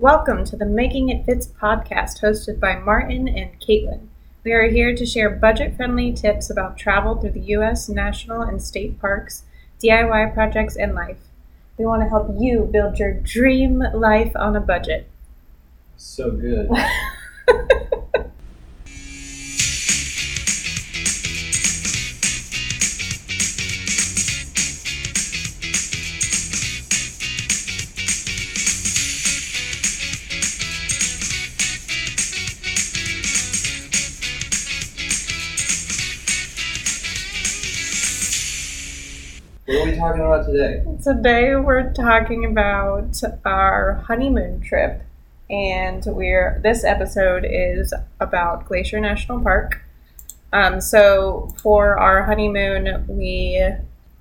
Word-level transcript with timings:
Welcome 0.00 0.46
to 0.46 0.56
the 0.56 0.64
Making 0.64 1.10
It 1.10 1.26
Fitz 1.26 1.46
podcast 1.46 2.22
hosted 2.22 2.58
by 2.58 2.78
Martin 2.78 3.28
and 3.28 3.60
Kaitlin. 3.60 4.06
We 4.42 4.52
are 4.52 4.70
here 4.70 4.96
to 4.96 5.04
share 5.04 5.28
budget 5.28 5.76
friendly 5.76 6.10
tips 6.10 6.48
about 6.48 6.78
travel 6.78 7.16
through 7.16 7.32
the 7.32 7.48
U.S. 7.48 7.86
national 7.86 8.40
and 8.40 8.62
state 8.62 8.98
parks, 8.98 9.42
DIY 9.78 10.32
projects, 10.32 10.74
and 10.74 10.94
life. 10.94 11.18
We 11.76 11.84
want 11.84 12.00
to 12.02 12.08
help 12.08 12.34
you 12.38 12.66
build 12.72 12.98
your 12.98 13.12
dream 13.12 13.84
life 13.92 14.32
on 14.36 14.56
a 14.56 14.60
budget. 14.60 15.06
So 15.98 16.30
good. 16.30 16.70
today? 41.02 41.56
We're 41.56 41.92
talking 41.94 42.44
about 42.44 43.22
our 43.46 44.04
honeymoon 44.06 44.60
trip, 44.60 45.02
and 45.48 46.04
we're 46.04 46.60
this 46.62 46.84
episode 46.84 47.46
is 47.48 47.94
about 48.20 48.66
Glacier 48.66 49.00
National 49.00 49.40
Park. 49.40 49.80
Um, 50.52 50.80
so 50.80 51.54
for 51.62 51.98
our 51.98 52.24
honeymoon, 52.24 53.06
we 53.08 53.64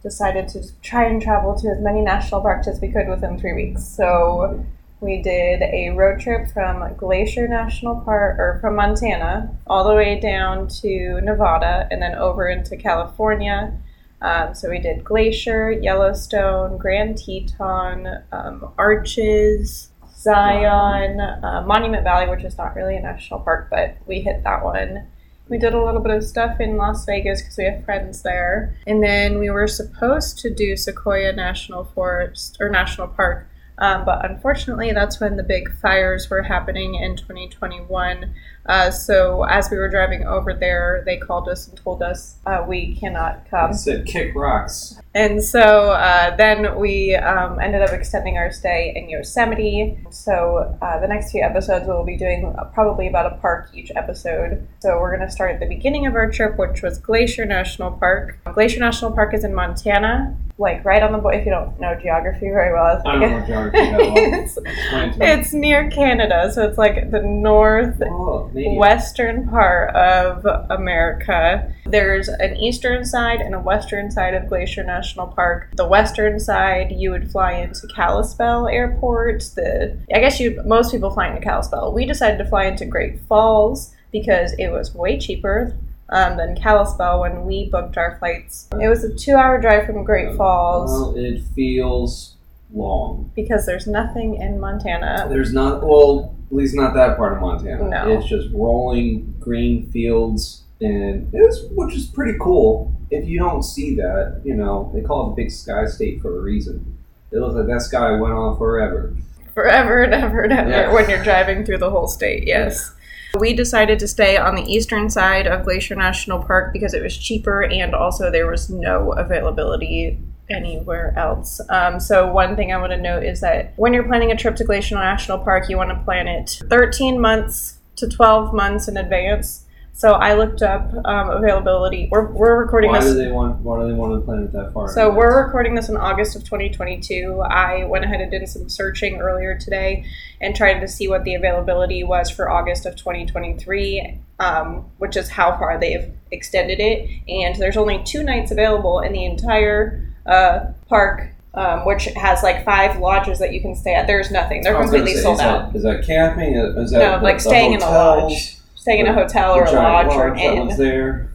decided 0.02 0.48
to 0.50 0.64
try 0.82 1.06
and 1.06 1.22
travel 1.22 1.60
to 1.60 1.68
as 1.68 1.82
many 1.82 2.02
national 2.02 2.40
parks 2.42 2.68
as 2.68 2.80
we 2.80 2.90
could 2.90 3.10
within 3.10 3.38
three 3.38 3.54
weeks. 3.54 3.84
So 3.84 4.66
we 5.02 5.22
did 5.22 5.62
a 5.62 5.90
road 5.90 6.22
trip 6.22 6.50
from 6.50 6.96
Glacier 6.96 7.48
National 7.50 8.00
Park, 8.02 8.40
or 8.40 8.60
from 8.62 8.76
Montana, 8.76 9.54
all 9.68 9.84
the 9.86 9.96
way 9.96 10.18
down 10.18 10.70
to 10.82 11.20
Nevada, 11.22 11.90
and 11.92 12.02
then 12.02 12.16
over 12.16 12.48
into 12.48 12.78
California. 12.78 13.74
Um, 14.22 14.54
so 14.54 14.70
we 14.70 14.80
did 14.80 15.04
Glacier, 15.04 15.72
Yellowstone, 15.72 16.78
Grand 16.78 17.18
Teton, 17.18 18.24
um, 18.32 18.74
Arches, 18.78 19.90
Zion, 20.18 21.20
uh, 21.20 21.64
Monument 21.66 22.04
Valley, 22.04 22.30
which 22.30 22.44
is 22.44 22.58
not 22.58 22.76
really 22.76 22.98
a 22.98 23.02
national 23.02 23.40
park, 23.40 23.70
but 23.70 23.96
we 24.06 24.22
hit 24.22 24.44
that 24.44 24.64
one. 24.64 25.08
We 25.48 25.58
did 25.58 25.74
a 25.74 25.84
little 25.84 26.02
bit 26.02 26.16
of 26.16 26.24
stuff 26.24 26.60
in 26.60 26.78
Las 26.78 27.06
Vegas 27.06 27.42
because 27.42 27.58
we 27.58 27.64
have 27.66 27.86
friends 27.86 28.22
there. 28.22 28.76
And 28.86 29.02
then 29.02 29.40
we 29.40 29.50
were 29.50 29.68
supposed 29.68 30.38
to 30.40 30.54
do 30.54 30.76
Sequoia 30.76 31.32
National 31.32 31.86
Forest 31.86 32.58
or 32.60 32.70
National 32.70 33.08
Park, 33.08 33.50
um, 33.80 34.04
but 34.04 34.30
unfortunately, 34.30 34.92
that's 34.92 35.22
when 35.22 35.38
the 35.38 35.44
big 35.44 35.74
fires 35.78 36.30
were 36.30 36.44
happening 36.44 36.96
in 36.96 37.16
2021. 37.16 38.34
Uh, 38.66 38.92
so 38.92 39.44
as 39.44 39.70
we 39.72 39.78
were 39.78 39.90
driving 39.90 40.26
over 40.28 40.54
there, 40.54 41.02
they 41.06 41.18
called 41.18 41.50
us 41.50 41.68
and 41.68 41.78
told 41.78 42.04
us 42.04 42.36
uh, 42.46 42.64
we 42.68 42.96
cannot 42.96 43.44
I 43.48 43.50
come. 43.50 43.74
said 43.74 44.06
kick 44.06 44.36
rocks. 44.36 44.96
And 45.16 45.44
so 45.44 45.92
uh, 45.92 46.36
then 46.36 46.78
we 46.78 47.16
um, 47.16 47.60
ended 47.60 47.82
up 47.82 47.90
extending 47.92 48.38
our 48.38 48.52
stay 48.52 48.94
in 48.96 49.10
Yosemite. 49.10 49.98
So 50.12 50.78
uh, 50.82 51.00
the 51.00 51.08
next 51.08 51.32
few 51.32 51.42
episodes 51.42 51.86
we'll 51.88 52.06
be 52.06 52.16
doing 52.16 52.54
probably 52.74 53.08
about 53.08 53.32
a 53.32 53.36
park 53.38 53.70
each 53.74 53.92
episode. 53.96 54.68
So 54.82 55.00
we're 55.00 55.16
going 55.16 55.28
to 55.28 55.34
start 55.34 55.52
at 55.56 55.60
the 55.60 55.66
beginning 55.66 56.06
of 56.06 56.14
our 56.14 56.30
trip, 56.30 56.58
which 56.60 56.84
was 56.84 57.00
Glacier 57.00 57.46
National 57.46 57.92
Park. 57.92 58.38
Glacier 58.54 58.80
National 58.80 59.12
Park 59.12 59.34
is 59.34 59.44
in 59.44 59.56
Montana, 59.56 60.38
like 60.60 60.86
right 60.86 61.02
on 61.02 61.12
the 61.12 61.18
bo 61.18 61.30
If 61.30 61.46
you 61.46 61.52
don't 61.52 61.80
know 61.80 61.98
geography 62.00 62.50
very 62.50 62.72
well, 62.74 63.02
I 63.06 63.18
don't 63.18 63.22
know 63.22 63.46
geography 63.48 63.78
that 63.80 64.00
well. 64.00 64.14
it's, 64.18 64.58
Explain 64.58 65.14
to 65.14 65.20
me. 65.20 65.26
it's 65.26 65.54
near 65.54 65.90
Canada, 65.90 66.52
so 66.54 66.68
it's 66.68 66.78
like 66.78 67.10
the 67.10 67.22
north 67.22 68.00
Oh. 68.04 68.49
Western 68.54 69.48
part 69.48 69.96
of 69.96 70.46
America. 70.70 71.74
There's 71.86 72.28
an 72.28 72.58
eastern 72.58 73.06
side 73.06 73.42
and 73.42 73.56
a 73.56 73.60
western 73.60 74.12
side 74.12 74.34
of 74.34 74.48
Glacier 74.48 74.84
National 74.84 75.28
Park. 75.28 75.70
The 75.76 75.88
western 75.88 76.40
side, 76.40 76.92
you 76.92 77.12
would 77.12 77.32
fly 77.32 77.54
into 77.54 77.88
Kalispell 77.88 78.68
Airport. 78.68 79.42
The 79.56 79.98
I 80.14 80.20
guess 80.20 80.40
you 80.40 80.62
most 80.66 80.92
people 80.92 81.12
fly 81.12 81.28
into 81.30 81.42
Kalispell. 81.42 81.94
We 81.94 82.06
decided 82.06 82.38
to 82.38 82.46
fly 82.46 82.66
into 82.66 82.86
Great 82.86 83.20
Falls 83.22 83.94
because 84.12 84.54
it 84.60 84.70
was 84.70 84.94
way 84.94 85.20
cheaper. 85.20 85.74
Um, 86.12 86.38
than 86.38 86.56
Kalispell 86.56 87.20
when 87.22 87.46
we 87.46 87.70
booked 87.70 87.96
our 87.96 88.18
flights. 88.18 88.68
It 88.82 88.88
was 88.88 89.04
a 89.04 89.14
two-hour 89.14 89.62
drive 89.62 89.86
from 89.86 90.04
Great 90.04 90.36
Falls 90.36 90.90
Well, 90.90 91.14
it 91.16 91.44
feels 91.56 92.34
long. 92.74 93.30
because 93.36 93.68
there's 93.68 93.86
nothing 93.86 94.34
in 94.42 94.60
Montana. 94.60 95.28
There's 95.30 95.54
not, 95.54 95.84
well, 95.84 96.34
at 96.50 96.56
least 96.56 96.76
not 96.76 96.94
that 96.96 97.18
part 97.18 97.34
of 97.34 97.42
Montana. 97.42 97.90
No. 97.90 98.18
It's 98.18 98.28
just 98.28 98.48
rolling 98.54 99.36
green 99.40 99.90
fields, 99.92 100.64
and 100.82 101.30
it's 101.34 101.62
which 101.72 101.96
is 101.96 102.08
pretty 102.08 102.38
cool. 102.40 102.96
If 103.12 103.28
you 103.28 103.40
don't 103.40 103.64
see 103.64 103.96
that, 103.96 104.42
you 104.44 104.56
know, 104.56 104.92
they 104.94 105.02
call 105.02 105.28
it 105.28 105.36
the 105.36 105.44
Big 105.44 105.52
Sky 105.52 105.86
State 105.86 106.22
for 106.22 106.38
a 106.38 106.42
reason. 106.42 106.98
It 107.32 107.38
looks 107.38 107.56
like 107.56 107.68
that 107.68 107.82
sky 107.82 108.12
went 108.20 108.34
on 108.34 108.58
forever. 108.58 109.16
forever 109.54 110.04
and 110.04 110.14
ever 110.14 110.42
and 110.42 110.54
ever 110.54 110.70
Yeah. 110.70 110.94
when 110.94 111.10
you're 111.10 111.24
driving 111.24 111.66
through 111.66 111.80
the 111.80 111.90
whole 111.90 112.08
state. 112.08 112.48
Yes. 112.48 112.94
We 113.40 113.54
decided 113.54 114.00
to 114.00 114.08
stay 114.08 114.38
on 114.38 114.56
the 114.56 114.64
eastern 114.64 115.10
side 115.10 115.46
of 115.46 115.64
Glacier 115.66 115.96
National 115.96 116.42
Park 116.42 116.72
because 116.74 116.94
it 116.96 117.04
was 117.04 117.16
cheaper 117.16 117.64
and 117.64 117.94
also 117.94 118.32
there 118.32 118.48
was 118.50 118.70
no 118.72 119.12
availability 119.14 120.18
anywhere 120.50 121.14
else. 121.18 121.62
Um, 121.70 122.00
so, 122.00 122.32
one 122.32 122.56
thing 122.56 122.72
I 122.72 122.78
want 122.78 122.92
to 122.92 122.98
note 122.98 123.24
is 123.24 123.42
that 123.42 123.74
when 123.78 123.94
you're 123.94 124.04
planning 124.04 124.32
a 124.32 124.36
trip 124.36 124.56
to 124.58 124.64
Glacier 124.64 124.96
National 124.96 125.38
Park, 125.38 125.70
you 125.70 125.78
want 125.78 125.90
to 125.92 126.04
plan 126.04 126.28
it 126.28 126.62
13 126.70 127.20
months 127.20 127.80
to 127.98 128.08
12 128.08 128.54
months 128.54 128.88
in 128.88 128.98
advance. 128.98 129.66
So, 129.94 130.14
I 130.14 130.34
looked 130.34 130.62
up 130.62 130.94
um, 131.06 131.30
availability. 131.30 132.08
We're, 132.10 132.32
we're 132.32 132.58
recording 132.58 132.92
Why 132.92 133.02
this. 133.02 133.12
do 133.12 133.18
they 133.18 133.32
want? 133.32 133.60
Why 133.60 133.82
do 133.82 133.88
they 133.88 133.94
want 133.94 134.20
to 134.20 134.26
plan 134.26 134.44
it 134.44 134.52
that 134.54 134.74
far? 134.74 134.88
So 134.90 135.14
we're 135.14 135.46
recording 135.46 135.76
this 135.76 135.90
in 135.90 135.98
August 135.98 136.36
of 136.36 136.44
2022. 136.44 137.42
I 137.42 137.84
went 137.84 138.06
ahead 138.06 138.22
and 138.22 138.32
did 138.32 138.48
some 138.48 138.70
searching 138.70 139.20
earlier 139.20 139.58
today 139.58 140.06
and 140.40 140.56
tried 140.56 140.80
to 140.80 140.88
see 140.88 141.08
what 141.08 141.26
the 141.26 141.36
availability 141.36 142.04
was 142.04 142.30
for 142.30 142.50
August 142.50 142.86
of 142.86 142.96
2023, 142.96 144.20
um, 144.40 144.86
which 145.00 145.18
is 145.18 145.30
how 145.30 145.58
far 145.58 145.78
they've 145.78 146.14
extended 146.32 146.80
it. 146.80 147.10
And 147.28 147.56
there's 147.58 147.76
only 147.78 148.02
two 148.04 148.24
nights 148.24 148.52
available 148.52 149.00
in 149.00 149.12
the 149.12 149.26
entire 149.26 150.09
uh, 150.30 150.74
park, 150.88 151.30
um, 151.54 151.86
which 151.86 152.06
has 152.06 152.44
like 152.44 152.64
five 152.64 153.00
lodges 153.00 153.40
that 153.40 153.54
you 153.54 153.62
can 153.62 153.76
stay 153.76 153.94
at. 153.96 154.08
There's 154.08 154.32
nothing. 154.32 154.62
They're 154.64 154.76
I 154.78 154.82
was 154.82 154.92
gonna 154.92 155.00
completely 155.04 155.18
say, 155.22 155.24
sold 155.24 155.36
is 155.40 155.42
out. 155.42 155.72
That, 155.74 155.78
is 155.78 155.84
that 155.84 156.06
camping? 156.06 156.56
Is 156.56 156.92
that 156.92 157.00
No, 157.00 157.18
the- 157.20 157.24
like 157.24 157.38
the 157.38 157.42
staying 157.50 157.74
in 157.74 157.82
a 157.82 157.86
lodge, 157.90 158.58
staying 158.76 159.00
in 159.00 159.08
a 159.08 159.14
hotel 159.14 159.54
or 159.56 159.64
a 159.64 159.72
giant 159.72 160.10
lodge 160.10 160.16
or 160.18 160.28
an 160.28 160.34
lodge 160.38 160.70
that 160.70 160.72
inn. 160.72 160.78
there. 160.78 161.32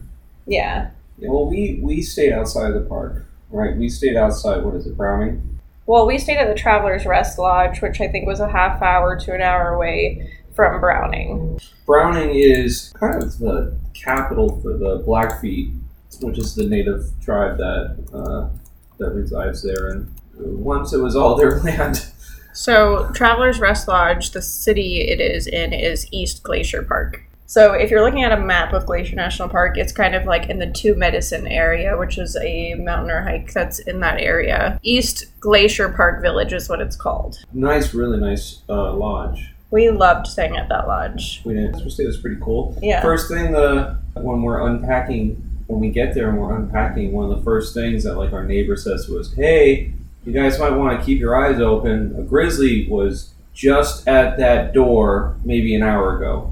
Yeah. 0.47 0.89
Yeah, 1.17 1.29
well, 1.29 1.49
we 1.49 1.79
we 1.81 2.01
stayed 2.01 2.33
outside 2.33 2.71
of 2.71 2.73
the 2.75 2.89
park, 2.89 3.25
right? 3.49 3.75
We 3.75 3.87
stayed 3.89 4.17
outside. 4.17 4.63
What 4.63 4.75
is 4.75 4.85
it, 4.85 4.97
Browning? 4.97 5.59
Well, 5.87 6.05
we 6.07 6.17
stayed 6.17 6.37
at 6.37 6.47
the 6.47 6.55
Travelers 6.59 7.05
Rest 7.05 7.37
Lodge, 7.37 7.81
which 7.81 8.01
I 8.01 8.07
think 8.07 8.25
was 8.25 8.39
a 8.39 8.49
half 8.49 8.81
hour 8.81 9.17
to 9.19 9.33
an 9.33 9.41
hour 9.41 9.69
away 9.75 10.29
from 10.55 10.79
Browning. 10.81 11.59
Browning 11.85 12.31
is 12.33 12.91
kind 12.99 13.21
of 13.21 13.37
the 13.37 13.77
capital 13.93 14.59
for 14.61 14.73
the 14.77 15.03
Blackfeet, 15.05 15.71
which 16.21 16.37
is 16.37 16.55
the 16.55 16.65
native 16.65 17.05
tribe 17.23 17.57
that 17.57 17.97
uh, 18.13 18.49
that 18.97 19.11
resides 19.11 19.63
there. 19.63 19.89
And 19.89 20.11
once 20.37 20.93
it 20.93 20.99
was 20.99 21.15
all 21.15 21.35
their 21.35 21.59
land. 21.63 22.05
So, 22.53 23.11
Travelers 23.13 23.59
Rest 23.59 23.87
Lodge, 23.87 24.31
the 24.31 24.41
city 24.41 25.01
it 25.01 25.19
is 25.19 25.45
in, 25.45 25.73
is 25.73 26.07
East 26.11 26.41
Glacier 26.43 26.83
Park. 26.83 27.21
So, 27.47 27.73
if 27.73 27.91
you're 27.91 28.03
looking 28.03 28.23
at 28.23 28.31
a 28.31 28.39
map 28.39 28.73
of 28.73 28.85
Glacier 28.85 29.15
National 29.15 29.49
Park, 29.49 29.77
it's 29.77 29.91
kind 29.91 30.15
of 30.15 30.23
like 30.25 30.49
in 30.49 30.59
the 30.59 30.71
Two 30.71 30.95
Medicine 30.95 31.47
area, 31.47 31.97
which 31.97 32.17
is 32.17 32.37
a 32.37 32.75
mountain 32.75 33.11
or 33.11 33.21
hike 33.21 33.51
that's 33.51 33.79
in 33.79 33.99
that 33.99 34.21
area. 34.21 34.79
East 34.83 35.25
Glacier 35.41 35.89
Park 35.89 36.21
Village 36.21 36.53
is 36.53 36.69
what 36.69 36.79
it's 36.79 36.95
called. 36.95 37.43
Nice, 37.53 37.93
really 37.93 38.19
nice 38.19 38.61
uh, 38.69 38.93
lodge. 38.93 39.51
We 39.69 39.89
loved 39.89 40.27
staying 40.27 40.55
at 40.55 40.69
that 40.69 40.87
lodge. 40.87 41.41
We 41.43 41.55
stayed. 41.89 42.03
It 42.03 42.07
was 42.07 42.17
pretty 42.17 42.39
cool. 42.41 42.77
Yeah. 42.81 43.01
First 43.01 43.27
thing, 43.27 43.51
the 43.51 43.97
when 44.13 44.41
we're 44.41 44.65
unpacking, 44.65 45.54
when 45.67 45.79
we 45.79 45.89
get 45.89 46.13
there 46.13 46.29
and 46.29 46.37
we're 46.39 46.55
unpacking, 46.55 47.11
one 47.11 47.29
of 47.29 47.37
the 47.37 47.43
first 47.43 47.73
things 47.73 48.03
that 48.03 48.15
like 48.15 48.33
our 48.33 48.43
neighbor 48.45 48.75
says 48.75 49.07
was, 49.09 49.33
"Hey, 49.33 49.93
you 50.25 50.31
guys 50.33 50.59
might 50.59 50.71
want 50.71 50.99
to 50.99 51.05
keep 51.05 51.19
your 51.19 51.35
eyes 51.35 51.59
open. 51.59 52.15
A 52.17 52.21
grizzly 52.23 52.87
was 52.89 53.31
just 53.53 54.07
at 54.07 54.37
that 54.37 54.73
door 54.73 55.35
maybe 55.45 55.75
an 55.75 55.83
hour 55.83 56.17
ago. 56.17 56.51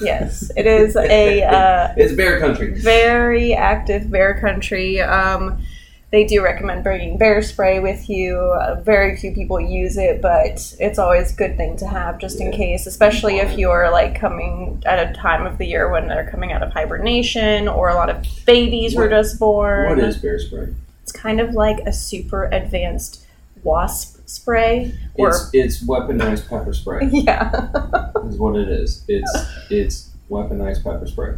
Yes, 0.00 0.50
it 0.56 0.66
is 0.66 0.94
a 0.96 1.42
uh, 1.44 1.94
It's 1.96 2.12
bear 2.14 2.38
country. 2.38 2.74
very 2.78 3.54
active 3.54 4.10
bear 4.10 4.38
country. 4.38 5.00
Um, 5.00 5.58
they 6.12 6.24
do 6.24 6.42
recommend 6.42 6.84
bringing 6.84 7.18
bear 7.18 7.42
spray 7.42 7.80
with 7.80 8.08
you. 8.08 8.36
Uh, 8.38 8.80
very 8.80 9.16
few 9.16 9.32
people 9.32 9.60
use 9.60 9.96
it, 9.96 10.22
but 10.22 10.74
it's 10.78 10.98
always 10.98 11.32
a 11.32 11.36
good 11.36 11.56
thing 11.56 11.76
to 11.78 11.86
have 11.86 12.18
just 12.18 12.40
in 12.40 12.52
case, 12.52 12.86
especially 12.86 13.38
if 13.38 13.58
you're 13.58 13.90
like 13.90 14.18
coming 14.18 14.82
at 14.86 15.10
a 15.10 15.12
time 15.14 15.46
of 15.46 15.58
the 15.58 15.66
year 15.66 15.90
when 15.90 16.06
they're 16.06 16.30
coming 16.30 16.52
out 16.52 16.62
of 16.62 16.72
hibernation 16.72 17.66
or 17.66 17.88
a 17.88 17.94
lot 17.94 18.08
of 18.08 18.24
babies 18.46 18.94
were 18.94 19.08
just 19.08 19.38
born. 19.38 19.88
What 19.88 19.98
is 19.98 20.16
bear 20.16 20.38
spray? 20.38 20.74
It's 21.02 21.12
kind 21.12 21.40
of 21.40 21.54
like 21.54 21.78
a 21.86 21.92
super 21.92 22.44
advanced 22.46 23.26
wasp 23.64 24.16
spray 24.26 24.96
or 25.14 25.28
It's 25.28 25.50
it's 25.52 25.84
weaponized 25.84 26.48
pepper 26.48 26.72
spray. 26.72 27.08
yeah. 27.12 27.68
is 28.26 28.38
what 28.38 28.56
it 28.56 28.68
is. 28.68 29.04
It's 29.08 29.32
it's 29.70 30.10
weaponized 30.30 30.84
pepper 30.84 31.06
spray. 31.06 31.34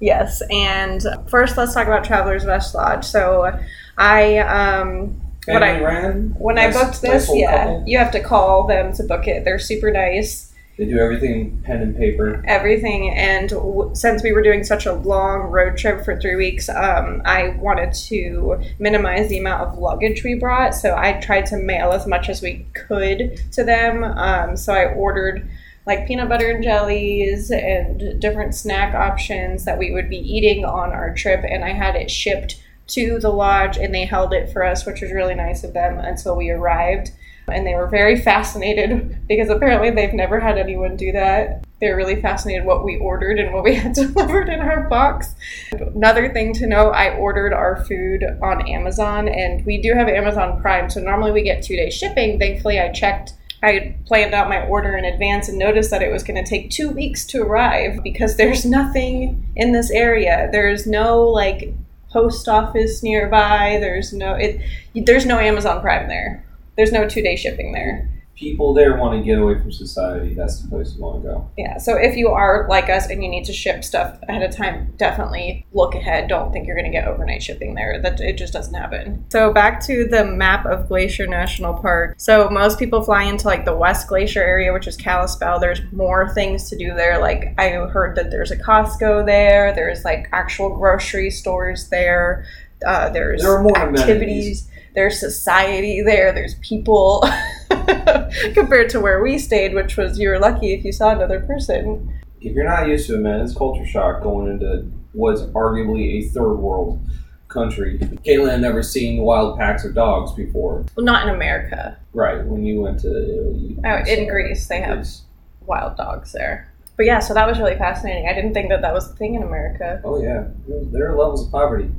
Yes, 0.00 0.42
and 0.50 1.02
first 1.28 1.56
let's 1.56 1.74
talk 1.74 1.86
about 1.86 2.04
Travelers 2.04 2.44
Rest 2.44 2.74
Lodge. 2.74 3.04
So 3.04 3.58
I 3.96 4.38
um 4.38 5.20
When 5.46 5.62
I- 5.62 5.80
ran. 5.80 6.34
when 6.38 6.58
I 6.58 6.70
booked 6.72 7.00
this, 7.02 7.30
yeah, 7.34 7.64
couple. 7.64 7.84
you 7.86 7.98
have 7.98 8.10
to 8.12 8.20
call 8.20 8.66
them 8.66 8.92
to 8.94 9.02
book 9.04 9.26
it. 9.28 9.44
They're 9.44 9.58
super 9.58 9.90
nice. 9.90 10.50
They 10.76 10.86
do 10.86 10.98
everything 10.98 11.62
pen 11.64 11.82
and 11.82 11.96
paper. 11.96 12.42
everything. 12.48 13.08
And 13.10 13.48
w- 13.50 13.90
since 13.94 14.24
we 14.24 14.32
were 14.32 14.42
doing 14.42 14.64
such 14.64 14.86
a 14.86 14.92
long 14.92 15.42
road 15.42 15.76
trip 15.76 16.04
for 16.04 16.18
three 16.18 16.34
weeks, 16.34 16.68
um, 16.68 17.22
I 17.24 17.50
wanted 17.60 17.92
to 18.08 18.58
minimize 18.80 19.28
the 19.28 19.38
amount 19.38 19.62
of 19.62 19.78
luggage 19.78 20.24
we 20.24 20.34
brought. 20.34 20.74
So 20.74 20.96
I 20.96 21.12
tried 21.20 21.46
to 21.46 21.56
mail 21.58 21.92
as 21.92 22.08
much 22.08 22.28
as 22.28 22.42
we 22.42 22.66
could 22.74 23.40
to 23.52 23.62
them. 23.62 24.02
Um, 24.02 24.56
so 24.56 24.72
I 24.74 24.86
ordered 24.86 25.46
like 25.86 26.06
peanut 26.06 26.28
butter 26.28 26.50
and 26.50 26.64
jellies 26.64 27.50
and 27.50 28.20
different 28.20 28.54
snack 28.54 28.94
options 28.94 29.64
that 29.64 29.78
we 29.78 29.92
would 29.92 30.08
be 30.08 30.16
eating 30.18 30.64
on 30.64 30.92
our 30.92 31.14
trip. 31.14 31.44
And 31.48 31.64
I 31.64 31.72
had 31.72 31.94
it 31.94 32.10
shipped 32.10 32.62
to 32.86 33.18
the 33.18 33.30
lodge 33.30 33.76
and 33.76 33.94
they 33.94 34.04
held 34.04 34.32
it 34.32 34.50
for 34.50 34.64
us, 34.64 34.86
which 34.86 35.00
was 35.00 35.12
really 35.12 35.34
nice 35.34 35.64
of 35.64 35.74
them 35.74 35.98
until 35.98 36.36
we 36.36 36.50
arrived. 36.50 37.10
And 37.48 37.66
they 37.66 37.74
were 37.74 37.86
very 37.86 38.18
fascinated 38.20 39.26
because 39.28 39.50
apparently 39.50 39.90
they've 39.90 40.14
never 40.14 40.40
had 40.40 40.56
anyone 40.56 40.96
do 40.96 41.12
that. 41.12 41.64
They're 41.80 41.96
really 41.96 42.22
fascinated 42.22 42.64
what 42.64 42.84
we 42.84 42.96
ordered 42.96 43.38
and 43.38 43.52
what 43.52 43.64
we 43.64 43.74
had 43.74 43.92
delivered 43.92 44.48
in 44.48 44.60
our 44.60 44.88
box. 44.88 45.34
Another 45.72 46.32
thing 46.32 46.54
to 46.54 46.66
know, 46.66 46.90
I 46.90 47.14
ordered 47.14 47.52
our 47.52 47.84
food 47.84 48.24
on 48.42 48.66
Amazon 48.66 49.28
and 49.28 49.64
we 49.66 49.82
do 49.82 49.92
have 49.92 50.08
Amazon 50.08 50.62
Prime, 50.62 50.88
so 50.88 51.00
normally 51.00 51.32
we 51.32 51.42
get 51.42 51.62
two 51.62 51.76
day 51.76 51.90
shipping. 51.90 52.38
Thankfully, 52.38 52.80
I 52.80 52.90
checked. 52.90 53.34
I 53.64 53.72
had 53.72 54.04
planned 54.04 54.34
out 54.34 54.50
my 54.50 54.66
order 54.66 54.94
in 54.94 55.06
advance 55.06 55.48
and 55.48 55.58
noticed 55.58 55.90
that 55.90 56.02
it 56.02 56.12
was 56.12 56.22
going 56.22 56.42
to 56.42 56.48
take 56.48 56.68
two 56.70 56.90
weeks 56.90 57.24
to 57.26 57.42
arrive 57.42 58.02
because 58.02 58.36
there's 58.36 58.64
nothing 58.78 59.50
in 59.56 59.72
this 59.72 59.90
area. 59.90 60.50
There's 60.52 60.86
no 60.86 61.22
like 61.22 61.72
post 62.10 62.46
office 62.46 63.02
nearby. 63.02 63.78
There's 63.80 64.12
no 64.12 64.34
it. 64.34 64.60
There's 64.94 65.24
no 65.24 65.38
Amazon 65.38 65.80
Prime 65.80 66.08
there. 66.08 66.44
There's 66.76 66.92
no 66.92 67.08
two 67.08 67.22
day 67.22 67.36
shipping 67.36 67.72
there. 67.72 68.10
People 68.36 68.74
there 68.74 68.96
want 68.96 69.16
to 69.16 69.24
get 69.24 69.38
away 69.38 69.58
from 69.60 69.70
society. 69.70 70.34
That's 70.34 70.60
the 70.60 70.68
place 70.68 70.94
you 70.94 71.02
want 71.02 71.22
to 71.22 71.28
go. 71.28 71.50
Yeah, 71.56 71.78
so 71.78 71.96
if 71.96 72.16
you 72.16 72.28
are 72.30 72.66
like 72.68 72.90
us 72.90 73.08
and 73.08 73.22
you 73.22 73.28
need 73.28 73.44
to 73.44 73.52
ship 73.52 73.84
stuff 73.84 74.18
ahead 74.28 74.42
of 74.42 74.54
time, 74.54 74.92
definitely 74.96 75.64
look 75.72 75.94
ahead. 75.94 76.28
Don't 76.28 76.52
think 76.52 76.66
you're 76.66 76.76
going 76.76 76.90
to 76.90 76.96
get 76.96 77.06
overnight 77.06 77.42
shipping 77.44 77.74
there. 77.74 78.00
That 78.02 78.20
it 78.20 78.36
just 78.36 78.52
doesn't 78.52 78.74
happen. 78.74 79.24
So 79.30 79.52
back 79.52 79.80
to 79.86 80.06
the 80.08 80.24
map 80.24 80.66
of 80.66 80.88
Glacier 80.88 81.28
National 81.28 81.74
Park. 81.74 82.14
So 82.18 82.48
most 82.50 82.78
people 82.78 83.02
fly 83.02 83.22
into 83.22 83.46
like 83.46 83.64
the 83.64 83.76
West 83.76 84.08
Glacier 84.08 84.42
area, 84.42 84.72
which 84.72 84.88
is 84.88 84.96
Kalispell. 84.96 85.60
There's 85.60 85.80
more 85.92 86.28
things 86.34 86.68
to 86.70 86.76
do 86.76 86.92
there. 86.94 87.20
Like 87.20 87.54
I 87.56 87.70
heard 87.70 88.16
that 88.16 88.32
there's 88.32 88.50
a 88.50 88.56
Costco 88.56 89.26
there. 89.26 89.72
There's 89.72 90.04
like 90.04 90.28
actual 90.32 90.76
grocery 90.76 91.30
stores 91.30 91.88
there. 91.88 92.46
Uh, 92.84 93.08
there's 93.10 93.42
There 93.42 93.56
are 93.56 93.62
more 93.62 93.78
activities. 93.78 94.68
There's 94.94 95.18
society 95.18 96.02
there. 96.02 96.32
There's 96.32 96.54
people. 96.56 97.24
Compared 98.54 98.88
to 98.90 99.00
where 99.00 99.22
we 99.22 99.38
stayed, 99.38 99.74
which 99.74 99.96
was 99.96 100.18
you 100.18 100.28
were 100.28 100.38
lucky 100.38 100.72
if 100.72 100.84
you 100.84 100.92
saw 100.92 101.10
another 101.10 101.40
person. 101.40 102.12
If 102.40 102.52
you're 102.54 102.64
not 102.68 102.88
used 102.88 103.06
to 103.08 103.14
it, 103.14 103.18
man, 103.18 103.40
it's 103.40 103.54
culture 103.54 103.86
shock 103.86 104.22
going 104.22 104.50
into 104.50 104.90
what's 105.12 105.42
arguably 105.42 106.22
a 106.24 106.28
third 106.28 106.54
world 106.56 107.00
country. 107.48 107.98
Kaitlin 107.98 108.50
had 108.50 108.60
never 108.60 108.82
seen 108.82 109.22
wild 109.22 109.58
packs 109.58 109.84
of 109.84 109.94
dogs 109.94 110.32
before. 110.32 110.84
Well, 110.96 111.04
not 111.04 111.26
in 111.28 111.34
America. 111.34 111.98
Right 112.12 112.44
when 112.44 112.64
you 112.64 112.80
went 112.80 113.00
to 113.00 113.08
Italy. 113.08 113.78
Oh, 113.84 114.10
in 114.10 114.28
Greece 114.28 114.66
they 114.66 114.80
have 114.80 114.98
it's- 114.98 115.22
wild 115.66 115.96
dogs 115.96 116.32
there. 116.32 116.70
But 116.96 117.06
yeah, 117.06 117.18
so 117.18 117.34
that 117.34 117.48
was 117.48 117.58
really 117.58 117.76
fascinating. 117.76 118.28
I 118.28 118.34
didn't 118.34 118.54
think 118.54 118.68
that 118.68 118.82
that 118.82 118.94
was 118.94 119.10
a 119.10 119.14
thing 119.14 119.34
in 119.34 119.42
America. 119.42 120.00
Oh 120.04 120.22
yeah, 120.22 120.44
there 120.68 121.10
are 121.10 121.18
levels 121.18 121.44
of 121.44 121.50
poverty. 121.50 121.90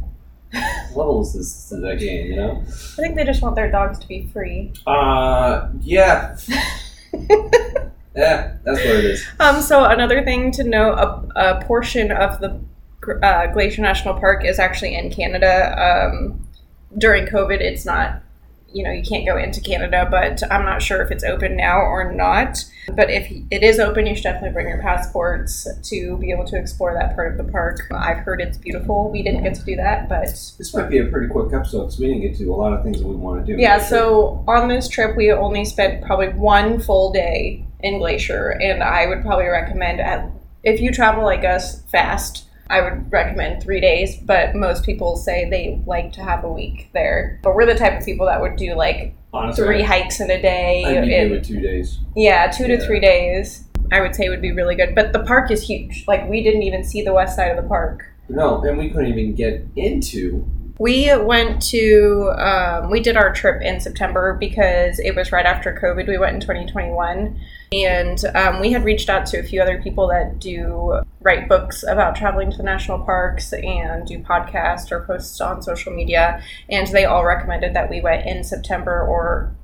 Levels 0.96 1.36
is 1.36 1.68
to 1.70 1.78
that 1.78 2.00
game, 2.00 2.28
you 2.28 2.36
know. 2.36 2.62
I 2.64 3.02
think 3.02 3.16
they 3.16 3.26
just 3.26 3.42
want 3.42 3.56
their 3.56 3.70
dogs 3.70 4.00
to 4.00 4.08
be 4.08 4.28
free. 4.28 4.74
Uh, 4.88 5.70
yeah, 5.82 6.38
yeah, 7.14 8.56
that's 8.64 8.80
what 8.80 8.96
it 8.96 9.06
is. 9.06 9.26
Um, 9.40 9.62
so 9.62 9.86
another 9.86 10.24
thing 10.24 10.52
to 10.52 10.64
note, 10.64 10.94
a, 10.94 11.56
a 11.58 11.66
portion 11.66 12.12
of 12.12 12.40
the 12.40 12.60
uh, 13.24 13.48
Glacier 13.48 13.82
National 13.82 14.14
Park 14.14 14.46
is 14.46 14.60
actually 14.60 14.96
in 14.96 15.10
Canada. 15.12 15.76
Um, 15.80 16.48
during 16.98 17.26
COVID, 17.26 17.60
it's 17.60 17.86
not, 17.86 18.22
you 18.76 18.84
know, 18.84 18.92
you 18.92 19.04
can't 19.04 19.26
go 19.26 19.38
into 19.38 19.62
Canada, 19.62 20.06
but 20.12 20.44
I'm 20.52 20.66
not 20.66 20.82
sure 20.82 21.02
if 21.02 21.10
it's 21.10 21.24
open 21.24 21.56
now 21.56 21.78
or 21.78 22.12
not. 22.12 22.66
But 22.94 23.10
if 23.10 23.32
it 23.50 23.64
is 23.64 23.80
open, 23.80 24.06
you 24.06 24.16
should 24.16 24.24
definitely 24.24 24.50
bring 24.50 24.68
your 24.68 24.82
passports 24.82 25.66
to 25.84 26.18
be 26.18 26.30
able 26.30 26.44
to 26.44 26.58
explore 26.58 26.94
that 26.94 27.16
part 27.16 27.32
of 27.32 27.38
the 27.46 27.50
park. 27.50 27.88
I've 27.96 28.18
heard 28.18 28.42
it's 28.42 28.58
beautiful. 28.58 29.10
We 29.10 29.24
didn't 29.24 29.44
get 29.44 29.56
to 29.56 29.64
do 29.64 29.78
that, 29.78 30.10
but 30.10 30.26
This 30.26 30.74
might 30.74 30.90
be 30.90 30.98
a 30.98 31.06
pretty 31.06 31.30
quick 31.30 31.54
episode 31.54 31.86
because 31.86 32.00
we 32.00 32.08
didn't 32.08 32.24
get 32.24 32.34
to 32.34 32.40
do 32.40 32.54
a 32.54 32.58
lot 32.58 32.74
of 32.74 32.84
things 32.84 33.00
that 33.00 33.08
we 33.08 33.16
want 33.16 33.46
to 33.46 33.56
do. 33.56 33.60
Yeah, 33.60 33.80
so 33.80 34.44
on 34.46 34.68
this 34.68 34.90
trip, 34.90 35.16
we 35.16 35.32
only 35.32 35.64
spent 35.64 36.04
probably 36.04 36.30
one 36.30 36.82
full 36.82 37.14
day 37.14 37.66
in 37.80 38.00
Glacier, 38.00 38.62
and 38.62 38.84
I 38.84 39.08
would 39.08 39.22
probably 39.22 39.48
recommend 39.48 40.02
at, 40.02 40.30
if 40.64 40.82
you 40.82 40.92
travel 40.92 41.24
like 41.24 41.46
us 41.46 41.82
fast. 41.84 42.44
I 42.70 42.82
would 42.82 43.12
recommend 43.12 43.62
three 43.62 43.80
days, 43.80 44.18
but 44.18 44.56
most 44.56 44.84
people 44.86 45.18
say 45.18 45.48
they 45.50 45.82
like 45.86 46.12
to 46.14 46.22
have 46.24 46.44
a 46.44 46.52
week 46.52 46.90
there. 46.94 47.40
But 47.44 47.56
we're 47.56 47.66
the 47.66 47.76
type 47.76 48.00
of 48.00 48.06
people 48.06 48.26
that 48.26 48.42
would 48.42 48.56
do 48.56 48.74
like 48.76 49.14
honestly, 49.34 49.64
three 49.66 49.82
hikes 49.84 50.20
in 50.20 50.32
a 50.32 50.42
day. 50.42 50.84
I'd 50.84 51.06
be 51.06 51.30
with 51.30 51.46
two 51.46 51.60
days. 51.62 52.00
yeah, 52.16 52.48
two 52.48 52.68
to 52.68 52.84
three 52.86 53.00
days. 53.00 53.66
I 53.92 54.02
would 54.02 54.16
say 54.16 54.30
would 54.30 54.42
be 54.42 54.52
really 54.52 54.76
good. 54.76 54.96
But 54.96 55.14
the 55.14 55.24
park 55.24 55.52
is 55.52 55.62
huge. 55.62 56.06
Like 56.08 56.28
we 56.28 56.42
didn't 56.42 56.64
even 56.64 56.84
see 56.84 57.04
the 57.04 57.14
west 57.14 57.36
side 57.36 57.56
of 57.56 57.62
the 57.62 57.68
park. 57.70 58.08
No, 58.30 58.64
and 58.64 58.78
we 58.80 58.90
couldn't 58.90 59.12
even 59.12 59.36
get 59.36 59.66
into. 59.76 60.48
We 60.78 61.16
went 61.16 61.62
to, 61.70 62.34
um, 62.38 62.92
we 62.92 63.00
did 63.00 63.16
our 63.16 63.34
trip 63.34 63.62
in 63.62 63.80
September 63.80 64.36
because 64.38 65.00
it 65.00 65.16
was 65.16 65.32
right 65.32 65.46
after 65.46 65.74
COVID. 65.74 66.08
We 66.08 66.18
went 66.18 66.36
in 66.36 66.42
2021. 66.42 67.40
And 67.72 68.24
um, 68.36 68.60
we 68.60 68.72
had 68.72 68.84
reached 68.84 69.10
out 69.10 69.26
to 69.28 69.40
a 69.40 69.44
few 69.44 69.62
other 69.62 69.82
people 69.82 70.08
that 70.10 70.40
do 70.40 71.02
write 71.22 71.48
books 71.48 71.84
about 71.84 72.16
traveling 72.16 72.52
to 72.52 72.58
the 72.58 72.64
national 72.64 73.00
parks 73.00 73.54
and 73.54 74.06
do 74.06 74.20
podcasts 74.20 74.92
or 74.92 75.02
posts 75.02 75.40
on 75.42 75.62
social 75.62 75.94
media. 75.94 76.44
And 76.70 76.88
they 76.88 77.06
all 77.06 77.26
recommended 77.26 77.74
that 77.74 77.90
we 77.90 78.02
went 78.02 78.26
in 78.26 78.44
September 78.44 79.02
or 79.02 79.56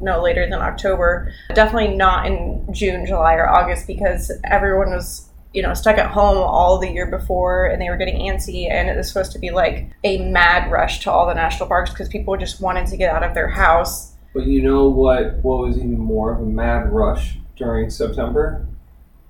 no 0.00 0.22
later 0.22 0.48
than 0.48 0.60
October. 0.60 1.32
Definitely 1.54 1.96
not 1.96 2.26
in 2.26 2.66
June, 2.72 3.06
July, 3.06 3.34
or 3.34 3.48
August 3.48 3.86
because 3.86 4.32
everyone 4.44 4.90
was, 4.90 5.25
you 5.56 5.62
know, 5.62 5.72
stuck 5.72 5.96
at 5.96 6.10
home 6.10 6.36
all 6.36 6.78
the 6.78 6.86
year 6.86 7.06
before 7.06 7.64
and 7.64 7.80
they 7.80 7.88
were 7.88 7.96
getting 7.96 8.16
antsy. 8.16 8.70
And 8.70 8.90
it 8.90 8.96
was 8.96 9.08
supposed 9.08 9.32
to 9.32 9.38
be 9.38 9.50
like 9.50 9.90
a 10.04 10.18
mad 10.18 10.70
rush 10.70 11.00
to 11.00 11.10
all 11.10 11.26
the 11.26 11.32
national 11.32 11.66
parks 11.66 11.90
because 11.90 12.10
people 12.10 12.36
just 12.36 12.60
wanted 12.60 12.86
to 12.88 12.98
get 12.98 13.10
out 13.10 13.22
of 13.22 13.32
their 13.32 13.48
house. 13.48 14.12
But 14.34 14.44
you 14.44 14.60
know 14.60 14.86
what? 14.90 15.36
What 15.36 15.60
was 15.60 15.78
even 15.78 15.98
more 15.98 16.34
of 16.34 16.40
a 16.40 16.44
mad 16.44 16.92
rush 16.92 17.38
during 17.56 17.88
September? 17.88 18.66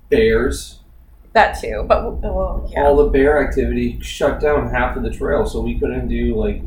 Bears. 0.09 0.79
That 1.31 1.61
too. 1.61 1.85
But, 1.87 2.17
well, 2.17 2.69
yeah. 2.73 2.83
All 2.83 2.97
the 2.97 3.09
bear 3.09 3.41
activity 3.47 3.97
shut 4.01 4.41
down 4.41 4.69
half 4.69 4.97
of 4.97 5.03
the 5.03 5.11
trail, 5.11 5.45
so 5.45 5.61
we 5.61 5.79
couldn't 5.79 6.09
do 6.09 6.35
like. 6.35 6.61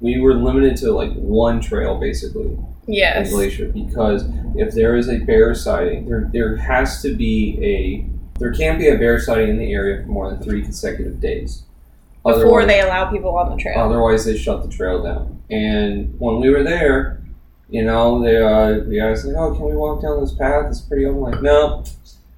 We 0.00 0.20
were 0.20 0.34
limited 0.34 0.78
to 0.78 0.92
like 0.92 1.12
one 1.12 1.60
trail 1.60 2.00
basically 2.00 2.56
Yes. 2.86 3.30
Glacier 3.30 3.68
because 3.68 4.24
if 4.56 4.74
there 4.74 4.96
is 4.96 5.08
a 5.08 5.18
bear 5.18 5.54
sighting, 5.54 6.08
there 6.08 6.28
there 6.32 6.56
has 6.56 7.02
to 7.02 7.14
be 7.14 7.58
a 7.62 8.21
there 8.42 8.52
can't 8.52 8.76
be 8.78 8.88
a 8.88 8.98
bear 8.98 9.20
sighting 9.20 9.50
in 9.50 9.58
the 9.58 9.72
area 9.72 10.02
for 10.02 10.08
more 10.08 10.28
than 10.28 10.42
three 10.42 10.62
consecutive 10.62 11.20
days. 11.20 11.62
Before 12.24 12.66
they 12.66 12.80
allow 12.80 13.10
people 13.10 13.36
on 13.36 13.56
the 13.56 13.62
trail. 13.62 13.78
Otherwise, 13.78 14.24
they 14.24 14.36
shut 14.36 14.62
the 14.62 14.68
trail 14.68 15.02
down. 15.02 15.40
And 15.48 16.18
when 16.18 16.40
we 16.40 16.50
were 16.50 16.62
there, 16.64 17.22
you 17.68 17.84
know, 17.84 18.20
they 18.22 18.36
uh, 18.36 18.84
the 18.84 18.98
guys 18.98 19.24
like, 19.24 19.36
"Oh, 19.36 19.54
can 19.54 19.64
we 19.64 19.76
walk 19.76 20.02
down 20.02 20.20
this 20.20 20.34
path? 20.34 20.66
It's 20.68 20.80
pretty 20.80 21.06
open." 21.06 21.20
Like, 21.20 21.42
no, 21.42 21.84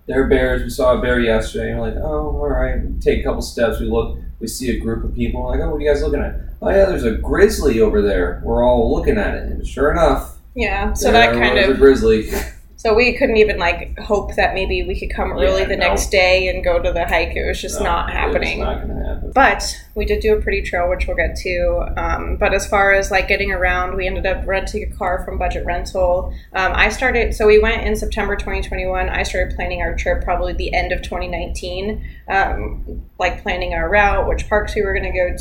there 0.07 0.23
are 0.23 0.29
bears. 0.29 0.63
We 0.63 0.71
saw 0.71 0.97
a 0.97 1.01
bear 1.01 1.21
yesterday. 1.21 1.71
And 1.71 1.81
we're 1.81 1.91
like, 1.91 1.99
"Oh, 1.99 2.37
all 2.37 2.49
right." 2.49 2.83
We 2.83 2.99
take 3.01 3.21
a 3.21 3.23
couple 3.25 3.43
steps. 3.43 3.81
We 3.81 3.87
look. 3.87 4.19
We 4.41 4.47
see 4.47 4.77
a 4.77 4.81
group 4.81 5.05
of 5.05 5.15
people. 5.15 5.43
We're 5.43 5.51
like, 5.51 5.61
"Oh, 5.61 5.71
what 5.71 5.77
are 5.77 5.81
you 5.81 5.89
guys 5.89 6.03
looking 6.03 6.21
at?" 6.21 6.37
Oh, 6.63 6.71
yeah, 6.71 6.87
there's 6.87 7.05
a 7.05 7.13
grizzly 7.13 7.81
over 7.81 8.01
there. 8.01 8.41
We're 8.45 8.65
all 8.65 8.95
looking 8.95 9.19
at 9.19 9.35
it, 9.35 9.43
and 9.45 9.67
sure 9.67 9.91
enough, 9.91 10.39
yeah. 10.55 10.93
So 10.93 11.13
that 11.13 11.33
kind 11.33 11.57
was 11.57 11.69
a 11.69 11.71
of 11.73 11.79
grizzly. 11.79 12.31
So 12.85 12.93
we 12.93 13.15
couldn't 13.15 13.39
even 13.39 13.57
like 13.59 13.99
hope 13.99 14.35
that 14.37 14.53
maybe 14.53 14.83
we 14.83 14.99
could 15.01 15.09
come 15.09 15.33
early 15.33 15.63
Yeah, 15.63 15.69
the 15.69 15.77
no. 15.77 15.89
next 15.89 16.09
day 16.11 16.49
and 16.49 16.63
go 16.63 16.79
to 16.83 16.93
the 16.93 17.07
hike. 17.09 17.35
It 17.35 17.47
was 17.49 17.59
just 17.59 17.79
No, 17.81 17.87
not 17.87 18.11
happening. 18.13 18.59
Not 18.61 18.81
happen. 18.81 19.33
But 19.35 19.75
we 19.95 20.05
did 20.05 20.21
do 20.21 20.37
a 20.37 20.41
pretty 20.43 20.61
trail, 20.61 20.91
which 20.91 21.07
we'll 21.07 21.17
get 21.17 21.35
to. 21.37 21.95
Um, 21.97 22.37
but 22.37 22.53
as 22.53 22.67
far 22.67 22.93
as 22.93 23.11
like 23.11 23.27
getting 23.27 23.51
around, 23.53 23.97
we 23.97 24.07
ended 24.07 24.27
up 24.27 24.47
renting 24.47 24.83
a 24.83 24.95
car 24.97 25.25
from 25.25 25.39
Budget 25.39 25.65
Rental. 25.65 26.35
Um, 26.53 26.73
I 26.75 26.91
started, 26.91 27.35
so 27.35 27.47
we 27.47 27.59
went 27.59 27.87
in 27.87 27.97
September 27.97 28.37
2021. 28.37 29.09
I 29.09 29.23
started 29.23 29.57
planning 29.57 29.81
our 29.81 29.97
trip 29.97 30.23
probably 30.23 30.53
the 30.53 30.75
end 30.75 30.93
of 30.93 31.01
2019, 31.01 32.07
um, 32.29 33.03
like 33.19 33.43
planning 33.43 33.73
our 33.73 33.89
route, 33.89 34.29
which 34.29 34.47
parks 34.47 34.75
we 34.75 34.83
were 34.83 34.93
going 34.93 35.11
to 35.11 35.19
go 35.19 35.35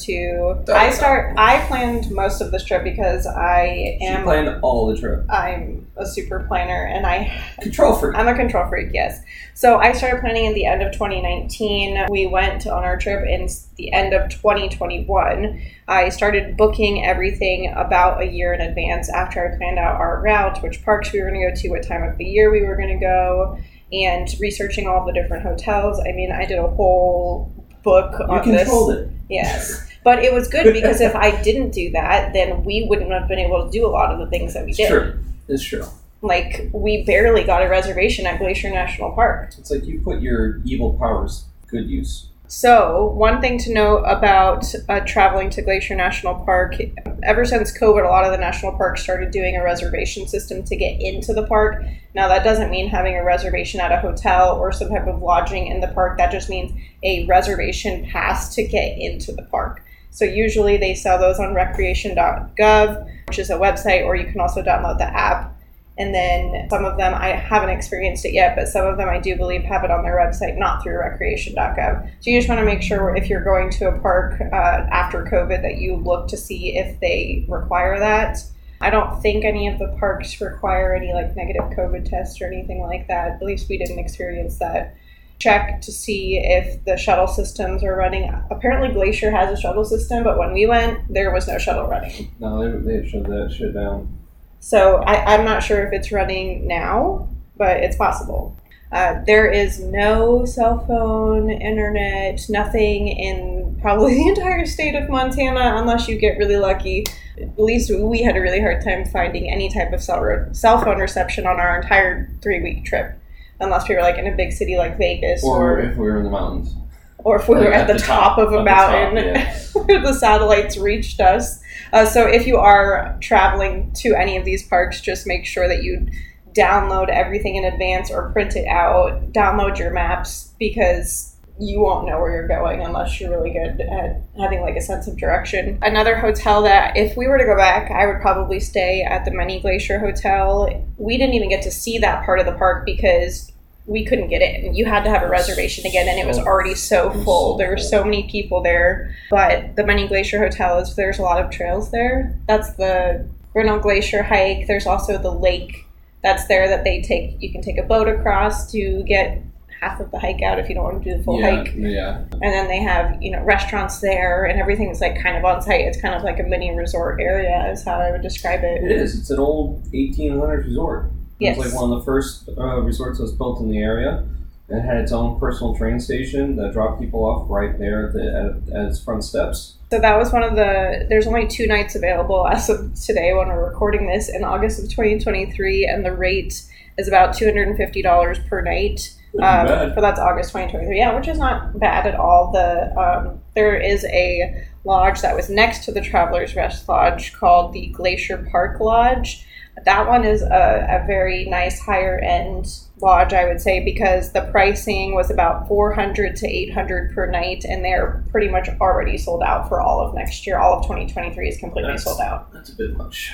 to. 0.65 0.73
I 0.73 0.91
start. 0.91 1.35
I 1.37 1.59
planned 1.67 2.09
most 2.09 2.39
of 2.39 2.51
this 2.51 2.63
trip 2.63 2.85
because 2.85 3.27
I 3.27 3.97
She 3.99 4.05
am. 4.05 4.23
planned 4.23 4.59
all 4.61 4.87
the 4.87 4.97
trip. 4.97 5.25
I'm 5.29 5.87
a 5.97 6.05
super 6.05 6.39
planner, 6.47 6.85
and 6.85 7.05
I 7.05 7.32
Control 7.61 7.93
freak. 7.95 8.15
I'm 8.17 8.27
a 8.27 8.33
control 8.35 8.67
freak, 8.67 8.89
yes. 8.93 9.21
So 9.53 9.77
I 9.77 9.93
started 9.93 10.21
planning 10.21 10.45
in 10.45 10.53
the 10.53 10.65
end 10.65 10.81
of 10.81 10.91
2019. 10.93 12.07
We 12.09 12.27
went 12.27 12.65
on 12.67 12.83
our 12.83 12.97
trip 12.97 13.25
in 13.27 13.47
the 13.77 13.93
end 13.93 14.13
of 14.13 14.29
2021. 14.29 15.61
I 15.87 16.09
started 16.09 16.57
booking 16.57 17.05
everything 17.05 17.71
about 17.75 18.21
a 18.21 18.25
year 18.25 18.53
in 18.53 18.61
advance 18.61 19.09
after 19.09 19.51
I 19.53 19.57
planned 19.57 19.79
out 19.79 19.95
our 19.95 20.21
route, 20.21 20.61
which 20.63 20.83
parks 20.83 21.11
we 21.11 21.21
were 21.21 21.29
going 21.29 21.41
to 21.41 21.49
go 21.49 21.55
to, 21.55 21.69
what 21.69 21.83
time 21.87 22.03
of 22.03 22.17
the 22.17 22.25
year 22.25 22.51
we 22.51 22.63
were 22.63 22.75
going 22.75 22.89
to 22.89 22.99
go, 22.99 23.57
and 23.91 24.27
researching 24.39 24.87
all 24.87 25.05
the 25.05 25.13
different 25.13 25.43
hotels. 25.43 25.99
I 25.99 26.11
mean, 26.13 26.31
I 26.31 26.45
did 26.45 26.57
a 26.57 26.67
whole 26.67 27.53
book 27.83 28.15
You 28.19 28.25
on 28.25 28.47
this. 28.49 28.63
controlled 28.63 28.93
it. 28.95 29.09
Yes. 29.29 29.89
But 30.03 30.23
it 30.23 30.33
was 30.33 30.47
good 30.49 30.73
because 30.73 30.99
if 30.99 31.15
I 31.15 31.41
didn't 31.43 31.71
do 31.71 31.91
that, 31.91 32.33
then 32.33 32.63
we 32.65 32.85
wouldn't 32.89 33.11
have 33.11 33.27
been 33.27 33.39
able 33.39 33.65
to 33.65 33.71
do 33.71 33.85
a 33.85 33.89
lot 33.89 34.11
of 34.11 34.19
the 34.19 34.27
things 34.27 34.53
that 34.53 34.65
we 34.65 34.71
It's 34.71 34.77
did. 34.77 34.89
true. 34.89 35.19
It's 35.47 35.63
true. 35.63 35.85
Like, 36.23 36.69
we 36.73 37.03
barely 37.03 37.43
got 37.43 37.63
a 37.63 37.67
reservation 37.67 38.25
at 38.25 38.39
Glacier 38.39 38.69
National 38.69 39.11
Park. 39.11 39.53
It's 39.57 39.69
like 39.69 39.83
you 39.83 39.99
put 39.99 40.21
your 40.21 40.61
evil 40.63 40.93
powers 40.93 41.43
good 41.67 41.89
use. 41.89 42.27
So, 42.47 43.11
one 43.15 43.41
thing 43.41 43.57
to 43.59 43.73
note 43.73 44.03
about 44.03 44.65
uh, 44.87 45.01
traveling 45.01 45.49
to 45.49 45.61
Glacier 45.61 45.95
National 45.95 46.35
Park, 46.45 46.75
ever 47.23 47.43
since 47.43 47.77
COVID, 47.77 48.05
a 48.05 48.07
lot 48.07 48.23
of 48.23 48.31
the 48.31 48.37
national 48.37 48.71
parks 48.77 49.03
started 49.03 49.31
doing 49.31 49.57
a 49.57 49.63
reservation 49.63 50.25
system 50.25 50.63
to 50.63 50.75
get 50.77 51.01
into 51.01 51.33
the 51.33 51.45
park. 51.45 51.83
Now, 52.15 52.29
that 52.29 52.45
doesn't 52.45 52.69
mean 52.69 52.87
having 52.87 53.17
a 53.17 53.23
reservation 53.25 53.81
at 53.81 53.91
a 53.91 53.99
hotel 53.99 54.55
or 54.55 54.71
some 54.71 54.89
type 54.89 55.07
of 55.07 55.21
lodging 55.21 55.67
in 55.67 55.81
the 55.81 55.89
park. 55.89 56.17
That 56.19 56.31
just 56.31 56.49
means 56.49 56.71
a 57.03 57.25
reservation 57.25 58.05
pass 58.05 58.55
to 58.55 58.63
get 58.63 58.97
into 58.97 59.33
the 59.33 59.43
park. 59.43 59.83
So, 60.11 60.23
usually 60.23 60.77
they 60.77 60.95
sell 60.95 61.19
those 61.19 61.39
on 61.39 61.53
recreation.gov, 61.53 63.11
which 63.27 63.39
is 63.39 63.49
a 63.49 63.55
website, 63.55 64.05
or 64.05 64.15
you 64.15 64.31
can 64.31 64.39
also 64.39 64.61
download 64.61 64.99
the 64.99 65.05
app. 65.05 65.52
And 65.97 66.13
then 66.13 66.67
some 66.71 66.85
of 66.85 66.97
them, 66.97 67.13
I 67.13 67.27
haven't 67.29 67.69
experienced 67.69 68.25
it 68.25 68.33
yet, 68.33 68.55
but 68.55 68.67
some 68.67 68.87
of 68.87 68.97
them 68.97 69.09
I 69.09 69.19
do 69.19 69.35
believe 69.35 69.63
have 69.63 69.83
it 69.83 69.91
on 69.91 70.03
their 70.03 70.17
website, 70.17 70.57
not 70.57 70.81
through 70.81 70.97
recreation.gov. 70.97 72.09
So 72.19 72.31
you 72.31 72.39
just 72.39 72.49
want 72.49 72.59
to 72.59 72.65
make 72.65 72.81
sure 72.81 73.15
if 73.15 73.29
you're 73.29 73.43
going 73.43 73.69
to 73.71 73.89
a 73.89 73.99
park 73.99 74.41
uh, 74.41 74.55
after 74.55 75.23
COVID 75.23 75.61
that 75.61 75.77
you 75.77 75.95
look 75.95 76.27
to 76.29 76.37
see 76.37 76.75
if 76.77 76.99
they 76.99 77.45
require 77.47 77.99
that. 77.99 78.39
I 78.81 78.89
don't 78.89 79.21
think 79.21 79.45
any 79.45 79.67
of 79.67 79.77
the 79.77 79.95
parks 79.99 80.41
require 80.41 80.95
any 80.95 81.13
like 81.13 81.35
negative 81.35 81.65
COVID 81.77 82.09
tests 82.09 82.41
or 82.41 82.47
anything 82.47 82.81
like 82.81 83.07
that. 83.07 83.33
At 83.33 83.43
least 83.43 83.69
we 83.69 83.77
didn't 83.77 83.99
experience 83.99 84.57
that. 84.59 84.95
Check 85.39 85.81
to 85.81 85.91
see 85.91 86.37
if 86.37 86.83
the 86.85 86.97
shuttle 86.97 87.27
systems 87.27 87.83
are 87.83 87.95
running. 87.95 88.33
Apparently, 88.49 88.93
Glacier 88.93 89.29
has 89.29 89.57
a 89.57 89.61
shuttle 89.61 89.85
system, 89.85 90.23
but 90.23 90.37
when 90.37 90.53
we 90.53 90.65
went, 90.65 91.13
there 91.13 91.31
was 91.31 91.47
no 91.47 91.57
shuttle 91.57 91.87
running. 91.87 92.33
No, 92.39 92.81
they, 92.81 92.99
they 93.01 93.07
shut 93.07 93.23
that 93.25 93.53
shit 93.55 93.73
down. 93.73 94.22
So 94.63 95.03
I, 95.05 95.35
I'm 95.35 95.43
not 95.43 95.61
sure 95.61 95.85
if 95.85 95.91
it's 95.91 96.09
running 96.13 96.65
now, 96.65 97.27
but 97.57 97.77
it's 97.83 97.97
possible. 97.97 98.57
Uh, 98.93 99.21
there 99.27 99.51
is 99.51 99.81
no 99.81 100.45
cell 100.45 100.85
phone, 100.87 101.49
internet, 101.49 102.39
nothing 102.47 103.09
in 103.09 103.77
probably 103.81 104.13
the 104.23 104.29
entire 104.29 104.65
state 104.65 104.95
of 104.95 105.09
Montana 105.09 105.73
unless 105.75 106.07
you 106.07 106.17
get 106.17 106.37
really 106.37 106.55
lucky. 106.55 107.03
At 107.37 107.59
least 107.59 107.91
we 107.93 108.21
had 108.21 108.37
a 108.37 108.39
really 108.39 108.61
hard 108.61 108.81
time 108.81 109.03
finding 109.03 109.51
any 109.51 109.69
type 109.69 109.91
of 109.91 110.01
cell, 110.01 110.47
cell 110.53 110.81
phone 110.81 110.99
reception 110.99 111.45
on 111.45 111.59
our 111.59 111.81
entire 111.81 112.29
three 112.41 112.63
week 112.63 112.85
trip. 112.85 113.19
Unless 113.59 113.89
we 113.89 113.95
were 113.95 114.01
like 114.01 114.17
in 114.17 114.27
a 114.27 114.35
big 114.35 114.53
city 114.53 114.77
like 114.77 114.97
Vegas 114.97 115.43
Or 115.43 115.73
or, 115.73 115.79
if 115.81 115.97
we 115.97 116.05
were 116.05 116.17
in 116.19 116.23
the 116.23 116.29
mountains. 116.29 116.73
or 117.17 117.35
if 117.35 117.49
we 117.49 117.55
were 117.55 117.73
at, 117.73 117.87
the, 117.87 117.97
top, 117.99 118.37
of 118.37 118.53
a 118.53 118.59
at 118.59 118.63
the 118.63 118.69
top, 118.69 119.13
mountain 119.13 119.25
yeah. 119.25 119.57
where 119.73 120.01
the 120.01 120.13
satellites 120.13 120.77
reached 120.77 121.19
us. 121.19 121.59
Uh, 121.91 122.05
so 122.05 122.25
if 122.27 122.47
you 122.47 122.57
are 122.57 123.17
traveling 123.21 123.91
to 123.95 124.15
any 124.15 124.37
of 124.37 124.45
these 124.45 124.67
parks, 124.67 125.01
just 125.01 125.27
make 125.27 125.45
sure 125.45 125.67
that 125.67 125.83
you 125.83 126.07
download 126.53 127.09
everything 127.09 127.55
in 127.55 127.65
advance 127.65 128.11
or 128.11 128.31
print 128.31 128.55
it 128.55 128.67
out. 128.67 129.31
Download 129.33 129.77
your 129.77 129.91
maps 129.91 130.53
because 130.59 131.35
you 131.59 131.79
won't 131.79 132.07
know 132.07 132.19
where 132.19 132.31
you're 132.31 132.47
going 132.47 132.81
unless 132.81 133.19
you're 133.19 133.29
really 133.29 133.51
good 133.51 133.79
at 133.81 134.21
having 134.39 134.61
like 134.61 134.75
a 134.75 134.81
sense 134.81 135.07
of 135.07 135.17
direction. 135.17 135.77
Another 135.81 136.17
hotel 136.17 136.63
that 136.63 136.97
if 136.97 137.15
we 137.15 137.27
were 137.27 137.37
to 137.37 137.45
go 137.45 137.55
back, 137.55 137.91
I 137.91 138.07
would 138.07 138.21
probably 138.21 138.59
stay 138.59 139.03
at 139.03 139.23
the 139.23 139.31
Many 139.31 139.61
Glacier 139.61 139.99
Hotel. 139.99 140.83
We 140.97 141.17
didn't 141.17 141.35
even 141.35 141.49
get 141.49 141.61
to 141.63 141.71
see 141.71 141.99
that 141.99 142.25
part 142.25 142.39
of 142.39 142.45
the 142.45 142.53
park 142.53 142.85
because 142.85 143.51
we 143.85 144.05
couldn't 144.05 144.29
get 144.29 144.41
in. 144.41 144.75
You 144.75 144.85
had 144.85 145.03
to 145.03 145.09
have 145.09 145.23
a 145.23 145.29
reservation 145.29 145.85
again, 145.85 146.07
and 146.07 146.17
it 146.17 146.25
was 146.25 146.39
already 146.39 146.75
so 146.75 147.11
full. 147.23 147.57
There 147.57 147.69
were 147.69 147.77
so 147.77 148.03
many 148.03 148.29
people 148.29 148.61
there. 148.63 149.15
But 149.29 149.75
the 149.75 149.83
Many 149.83 150.07
Glacier 150.07 150.39
Hotel 150.39 150.79
is 150.79 150.95
there's 150.95 151.19
a 151.19 151.23
lot 151.23 151.43
of 151.43 151.51
trails 151.51 151.91
there. 151.91 152.37
That's 152.47 152.73
the 152.73 153.27
Grinnell 153.51 153.79
Glacier 153.79 154.23
hike. 154.23 154.67
There's 154.67 154.87
also 154.87 155.17
the 155.17 155.31
lake 155.31 155.85
that's 156.21 156.47
there 156.47 156.69
that 156.69 156.85
they 156.85 157.01
take. 157.01 157.35
You 157.41 157.51
can 157.51 157.61
take 157.61 157.77
a 157.77 157.83
boat 157.83 158.07
across 158.07 158.71
to 158.71 159.03
get 159.03 159.43
half 159.81 159.99
of 159.99 160.11
the 160.11 160.19
hike 160.19 160.41
out 160.41 160.59
if 160.59 160.69
you 160.69 160.75
don't 160.75 160.85
want 160.85 161.03
to 161.03 161.11
do 161.11 161.17
the 161.17 161.23
full 161.23 161.41
yeah, 161.41 161.57
hike. 161.57 161.73
yeah. 161.75 162.17
And 162.31 162.41
then 162.41 162.69
they 162.69 162.79
have 162.79 163.21
you 163.21 163.31
know 163.31 163.43
restaurants 163.43 163.99
there, 163.99 164.45
and 164.45 164.59
everything's 164.59 165.01
like 165.01 165.21
kind 165.21 165.35
of 165.35 165.43
on 165.43 165.61
site. 165.61 165.81
It's 165.81 165.99
kind 165.99 166.15
of 166.15 166.23
like 166.23 166.39
a 166.39 166.43
mini 166.43 166.75
resort 166.75 167.19
area, 167.19 167.69
is 167.69 167.83
how 167.83 167.99
I 167.99 168.11
would 168.11 168.21
describe 168.21 168.63
it. 168.63 168.81
It 168.83 168.91
is. 168.91 169.19
It's 169.19 169.29
an 169.29 169.39
old 169.39 169.83
1800s 169.91 170.65
resort. 170.65 171.11
Yes. 171.43 171.57
It 171.57 171.59
was 171.59 171.73
like 171.73 171.81
one 171.81 171.91
of 171.91 171.99
the 171.99 172.05
first 172.05 172.49
uh, 172.57 172.79
resorts 172.81 173.17
that 173.17 173.23
was 173.23 173.33
built 173.33 173.59
in 173.59 173.69
the 173.69 173.79
area. 173.79 174.25
It 174.69 174.79
had 174.79 174.97
its 174.97 175.11
own 175.11 175.39
personal 175.39 175.75
train 175.75 175.99
station 175.99 176.55
that 176.55 176.71
dropped 176.71 177.01
people 177.01 177.25
off 177.25 177.49
right 177.49 177.77
there 177.77 178.07
at, 178.07 178.13
the, 178.13 178.63
at, 178.71 178.75
at 178.75 178.85
its 178.87 179.03
front 179.03 179.25
steps. 179.25 179.75
So 179.91 179.99
that 179.99 180.17
was 180.17 180.31
one 180.31 180.41
of 180.41 180.55
the. 180.55 181.05
There's 181.09 181.27
only 181.27 181.47
two 181.47 181.67
nights 181.67 181.95
available 181.95 182.47
as 182.47 182.69
of 182.69 182.95
today 182.95 183.33
when 183.33 183.49
we're 183.49 183.69
recording 183.69 184.07
this 184.07 184.29
in 184.29 184.43
August 184.43 184.79
of 184.79 184.89
2023, 184.89 185.85
and 185.85 186.05
the 186.05 186.13
rate 186.13 186.63
is 186.97 187.07
about 187.07 187.35
$250 187.35 188.47
per 188.47 188.61
night. 188.61 189.13
Um, 189.41 189.93
for 189.93 190.01
that's 190.01 190.19
August 190.19 190.51
2023. 190.51 190.97
Yeah, 190.97 191.15
which 191.15 191.27
is 191.27 191.39
not 191.39 191.79
bad 191.79 192.05
at 192.05 192.15
all. 192.15 192.51
The 192.51 192.95
um, 192.97 193.41
there 193.55 193.75
is 193.75 194.05
a 194.05 194.65
lodge 194.85 195.21
that 195.21 195.35
was 195.35 195.49
next 195.49 195.85
to 195.85 195.91
the 195.91 196.01
Travelers 196.01 196.55
Rest 196.55 196.87
Lodge 196.87 197.33
called 197.33 197.73
the 197.73 197.87
Glacier 197.87 198.47
Park 198.51 198.79
Lodge. 198.79 199.45
That 199.85 200.07
one 200.07 200.23
is 200.23 200.41
a, 200.41 201.01
a 201.01 201.05
very 201.07 201.45
nice 201.45 201.79
higher 201.79 202.19
end 202.19 202.67
lodge, 203.01 203.33
I 203.33 203.45
would 203.45 203.59
say, 203.59 203.83
because 203.83 204.31
the 204.31 204.41
pricing 204.51 205.15
was 205.15 205.31
about 205.31 205.67
400 205.67 206.35
to 206.37 206.47
800 206.47 207.13
per 207.13 207.25
night, 207.29 207.65
and 207.65 207.83
they're 207.83 208.23
pretty 208.31 208.49
much 208.49 208.69
already 208.79 209.17
sold 209.17 209.41
out 209.41 209.67
for 209.67 209.81
all 209.81 209.99
of 209.99 210.13
next 210.13 210.45
year. 210.45 210.57
All 210.57 210.77
of 210.77 210.83
2023 210.83 211.49
is 211.49 211.57
completely 211.57 211.91
That's- 211.91 212.03
sold 212.03 212.21
out. 212.21 212.53
That's 212.53 212.69
a 212.69 212.75
bit 212.75 212.95
much. 212.95 213.33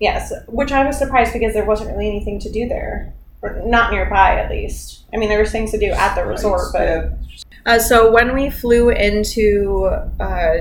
Yes, 0.00 0.32
which 0.46 0.70
I 0.70 0.86
was 0.86 0.96
surprised 0.96 1.32
because 1.32 1.54
there 1.54 1.64
wasn't 1.64 1.90
really 1.90 2.08
anything 2.08 2.38
to 2.40 2.52
do 2.52 2.68
there, 2.68 3.12
or 3.42 3.60
not 3.64 3.90
nearby 3.90 4.38
at 4.38 4.50
least. 4.50 5.04
I 5.12 5.16
mean, 5.16 5.28
there 5.28 5.40
was 5.40 5.50
things 5.50 5.72
to 5.72 5.78
do 5.78 5.90
at 5.90 6.14
the 6.14 6.24
resort, 6.24 6.72
but 6.72 7.18
uh, 7.66 7.78
so 7.80 8.12
when 8.12 8.32
we 8.32 8.48
flew 8.48 8.90
into 8.90 9.86
uh, 10.20 10.58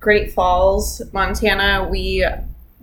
Great 0.00 0.32
Falls, 0.32 1.00
Montana, 1.12 1.88
we 1.90 2.26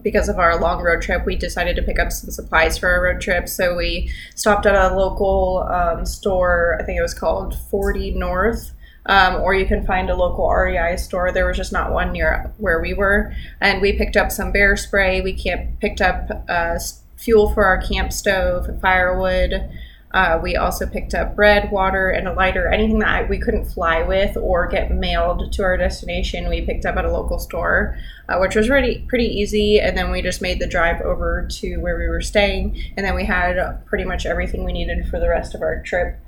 because 0.04 0.30
of 0.30 0.38
our 0.38 0.60
long 0.60 0.82
road 0.84 1.02
trip, 1.02 1.26
we 1.26 1.36
decided 1.36 1.76
to 1.76 1.82
pick 1.82 2.00
up 2.00 2.12
some 2.12 2.30
supplies 2.30 2.78
for 2.78 2.90
our 2.90 3.02
road 3.02 3.22
trip. 3.22 3.48
So 3.48 3.76
we 3.76 4.12
stopped 4.36 4.66
at 4.66 4.76
a 4.76 4.96
local 4.96 5.68
um, 5.70 6.06
store. 6.06 6.78
I 6.80 6.84
think 6.84 7.00
it 7.00 7.02
was 7.02 7.14
called 7.14 7.58
Forty 7.70 8.12
North. 8.12 8.74
Um, 9.06 9.42
or 9.42 9.54
you 9.54 9.66
can 9.66 9.86
find 9.86 10.10
a 10.10 10.16
local 10.16 10.50
REI 10.50 10.96
store. 10.96 11.30
There 11.34 11.46
was 11.46 11.58
just 11.58 11.74
not 11.74 11.92
one 11.92 12.14
near 12.14 12.54
where 12.58 12.80
we 12.80 12.94
were, 12.94 13.34
and 13.60 13.82
we 13.82 13.92
picked 13.98 14.16
up 14.16 14.32
some 14.32 14.54
bear 14.54 14.78
spray. 14.78 15.20
We 15.20 15.34
camp- 15.34 15.82
picked 15.82 16.00
up 16.00 16.46
uh, 16.48 16.80
fuel 17.18 17.54
for 17.54 17.66
our 17.66 17.82
camp 17.82 18.14
stove, 18.14 18.80
firewood. 18.80 19.70
Uh, 20.14 20.40
we 20.42 20.56
also 20.56 20.86
picked 20.86 21.16
up 21.16 21.36
bread, 21.36 21.72
water, 21.72 22.10
and 22.10 22.28
a 22.28 22.34
lighter. 22.34 22.68
Anything 22.68 23.00
that 23.00 23.28
we 23.28 23.40
couldn't 23.40 23.66
fly 23.66 24.04
with 24.04 24.38
or 24.38 24.68
get 24.68 24.92
mailed 24.92 25.52
to 25.54 25.64
our 25.64 25.76
destination, 25.76 26.50
we 26.50 26.62
picked 26.62 26.86
up 26.86 26.98
at 26.98 27.06
a 27.06 27.12
local 27.12 27.40
store, 27.40 27.98
uh, 28.30 28.38
which 28.38 28.56
was 28.56 28.70
really 28.70 29.06
pretty 29.08 29.26
easy. 29.26 29.80
And 29.80 29.98
then 29.98 30.12
we 30.12 30.22
just 30.22 30.42
made 30.42 30.60
the 30.60 30.68
drive 30.68 31.02
over 31.02 31.48
to 31.54 31.78
where 31.78 31.98
we 31.98 32.08
were 32.08 32.22
staying, 32.22 32.80
and 32.96 33.06
then 33.06 33.16
we 33.16 33.26
had 33.26 33.86
pretty 33.86 34.06
much 34.06 34.26
everything 34.26 34.64
we 34.64 34.74
needed 34.74 35.08
for 35.08 35.20
the 35.20 35.30
rest 35.30 35.56
of 35.56 35.62
our 35.62 35.82
trip. 35.82 36.20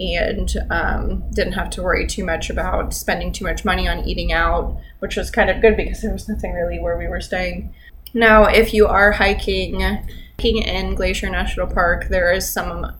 And 0.00 0.52
um, 0.70 1.22
didn't 1.30 1.52
have 1.52 1.70
to 1.70 1.82
worry 1.82 2.06
too 2.06 2.24
much 2.24 2.50
about 2.50 2.92
spending 2.92 3.30
too 3.30 3.44
much 3.44 3.64
money 3.64 3.86
on 3.86 4.00
eating 4.08 4.32
out, 4.32 4.76
which 4.98 5.16
was 5.16 5.30
kind 5.30 5.48
of 5.50 5.60
good 5.60 5.76
because 5.76 6.02
there 6.02 6.12
was 6.12 6.28
nothing 6.28 6.52
really 6.52 6.80
where 6.80 6.98
we 6.98 7.06
were 7.06 7.20
staying. 7.20 7.72
Now, 8.12 8.46
if 8.46 8.74
you 8.74 8.88
are 8.88 9.12
hiking 9.12 9.80
Hiking 10.36 10.62
in 10.62 10.94
Glacier 10.94 11.30
National 11.30 11.66
Park, 11.66 12.08
there 12.08 12.32
is 12.32 12.50
some 12.50 12.92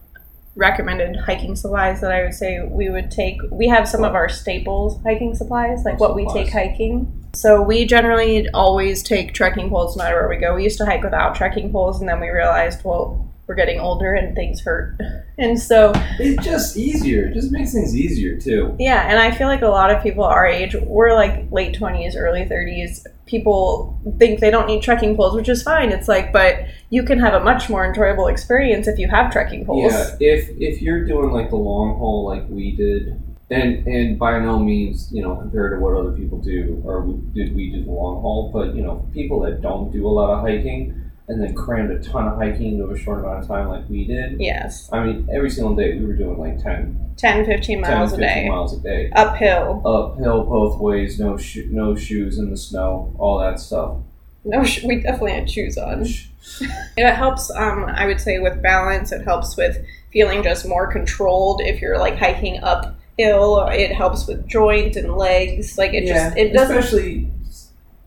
recommended 0.56 1.16
hiking 1.16 1.56
supplies 1.56 2.00
that 2.00 2.12
I 2.12 2.22
would 2.22 2.34
say 2.34 2.60
we 2.62 2.88
would 2.88 3.10
take. 3.10 3.40
We 3.50 3.68
have 3.68 3.88
some 3.88 4.04
of 4.04 4.14
our 4.14 4.28
staples 4.28 5.00
hiking 5.02 5.34
supplies, 5.34 5.84
like 5.84 5.98
what 5.98 6.14
we 6.14 6.26
take 6.32 6.50
hiking. 6.50 7.20
So 7.34 7.60
we 7.60 7.84
generally 7.84 8.48
always 8.50 9.02
take 9.02 9.34
trekking 9.34 9.68
poles 9.68 9.96
no 9.96 10.04
matter 10.04 10.16
where 10.16 10.28
we 10.28 10.36
go. 10.36 10.54
We 10.54 10.62
used 10.62 10.78
to 10.78 10.86
hike 10.86 11.02
without 11.02 11.34
trekking 11.34 11.72
poles, 11.72 12.00
and 12.00 12.08
then 12.08 12.20
we 12.20 12.28
realized, 12.28 12.84
well, 12.84 13.33
we're 13.46 13.54
getting 13.54 13.78
older 13.78 14.14
and 14.14 14.34
things 14.34 14.60
hurt, 14.62 14.98
and 15.38 15.58
so 15.58 15.92
It's 16.18 16.44
just 16.44 16.76
easier. 16.76 17.26
It 17.26 17.34
just 17.34 17.52
makes 17.52 17.72
things 17.72 17.94
easier 17.96 18.38
too. 18.38 18.74
yeah. 18.78 19.08
And 19.08 19.18
I 19.18 19.30
feel 19.30 19.48
like 19.48 19.62
a 19.62 19.68
lot 19.68 19.90
of 19.90 20.02
people 20.02 20.24
our 20.24 20.46
age, 20.46 20.74
we're 20.82 21.14
like 21.14 21.50
late 21.50 21.74
twenties, 21.76 22.16
early 22.16 22.46
thirties. 22.48 23.06
People 23.26 23.98
think 24.18 24.40
they 24.40 24.50
don't 24.50 24.66
need 24.66 24.82
trekking 24.82 25.16
poles, 25.16 25.34
which 25.34 25.48
is 25.48 25.62
fine. 25.62 25.90
It's 25.92 26.08
like, 26.08 26.32
but 26.32 26.60
you 26.90 27.02
can 27.02 27.18
have 27.18 27.34
a 27.34 27.40
much 27.42 27.68
more 27.70 27.84
enjoyable 27.86 28.28
experience 28.28 28.86
if 28.86 28.98
you 28.98 29.08
have 29.08 29.32
trekking 29.32 29.64
poles. 29.64 29.92
Yeah, 29.92 30.16
if 30.20 30.50
if 30.58 30.82
you're 30.82 31.04
doing 31.04 31.30
like 31.32 31.50
the 31.50 31.56
long 31.56 31.96
haul 31.98 32.26
like 32.26 32.44
we 32.48 32.72
did, 32.76 33.20
and 33.50 33.86
and 33.86 34.18
by 34.18 34.38
no 34.38 34.58
means 34.58 35.10
you 35.12 35.22
know 35.22 35.36
compared 35.36 35.72
to 35.72 35.80
what 35.80 35.94
other 35.94 36.12
people 36.12 36.38
do 36.38 36.80
or 36.84 37.00
we, 37.02 37.14
did 37.34 37.54
we 37.54 37.70
do 37.70 37.84
the 37.84 37.90
long 37.90 38.20
haul, 38.20 38.50
but 38.52 38.74
you 38.74 38.82
know 38.82 39.08
people 39.12 39.40
that 39.40 39.60
don't 39.62 39.90
do 39.92 40.06
a 40.06 40.08
lot 40.08 40.30
of 40.34 40.40
hiking 40.40 41.00
and 41.28 41.42
then 41.42 41.54
crammed 41.54 41.90
a 41.90 41.98
ton 42.02 42.28
of 42.28 42.36
hiking 42.36 42.74
into 42.74 42.90
a 42.90 42.98
short 42.98 43.20
amount 43.20 43.40
of 43.42 43.48
time 43.48 43.68
like 43.68 43.88
we 43.88 44.04
did. 44.04 44.38
Yes. 44.40 44.90
I 44.92 45.02
mean, 45.04 45.28
every 45.34 45.50
single 45.50 45.74
day 45.74 45.96
we 45.98 46.04
were 46.04 46.12
doing 46.14 46.38
like 46.38 46.62
10, 46.62 47.14
10, 47.16 47.46
15 47.46 47.82
10 47.82 47.90
miles 47.98 48.12
a 48.12 48.16
15 48.18 48.28
day. 48.28 48.48
miles 48.48 48.72
a 48.74 48.80
day. 48.80 49.10
Uphill. 49.12 49.82
Uphill 49.86 50.44
both 50.44 50.78
ways, 50.80 51.18
no 51.18 51.36
sho- 51.38 51.62
no 51.70 51.94
shoes 51.96 52.38
in 52.38 52.50
the 52.50 52.56
snow, 52.56 53.14
all 53.18 53.38
that 53.38 53.58
stuff. 53.58 53.96
No, 54.44 54.62
sh- 54.64 54.84
we 54.84 55.00
definitely 55.00 55.32
had 55.32 55.50
shoes 55.50 55.78
on. 55.78 56.04
It 56.98 57.10
helps, 57.14 57.50
um, 57.52 57.86
I 57.86 58.04
would 58.04 58.20
say, 58.20 58.38
with 58.38 58.60
balance. 58.62 59.12
It 59.12 59.22
helps 59.24 59.56
with 59.56 59.82
feeling 60.12 60.42
just 60.42 60.68
more 60.68 60.86
controlled 60.92 61.62
if 61.64 61.80
you're 61.80 61.98
like 61.98 62.18
hiking 62.18 62.62
uphill. 62.62 63.66
It 63.68 63.92
helps 63.92 64.26
with 64.26 64.46
joint 64.46 64.94
and 64.96 65.14
legs. 65.16 65.78
Like 65.78 65.94
it 65.94 66.06
just, 66.06 66.36
it 66.36 66.52
doesn't. 66.52 66.76
especially 66.76 67.30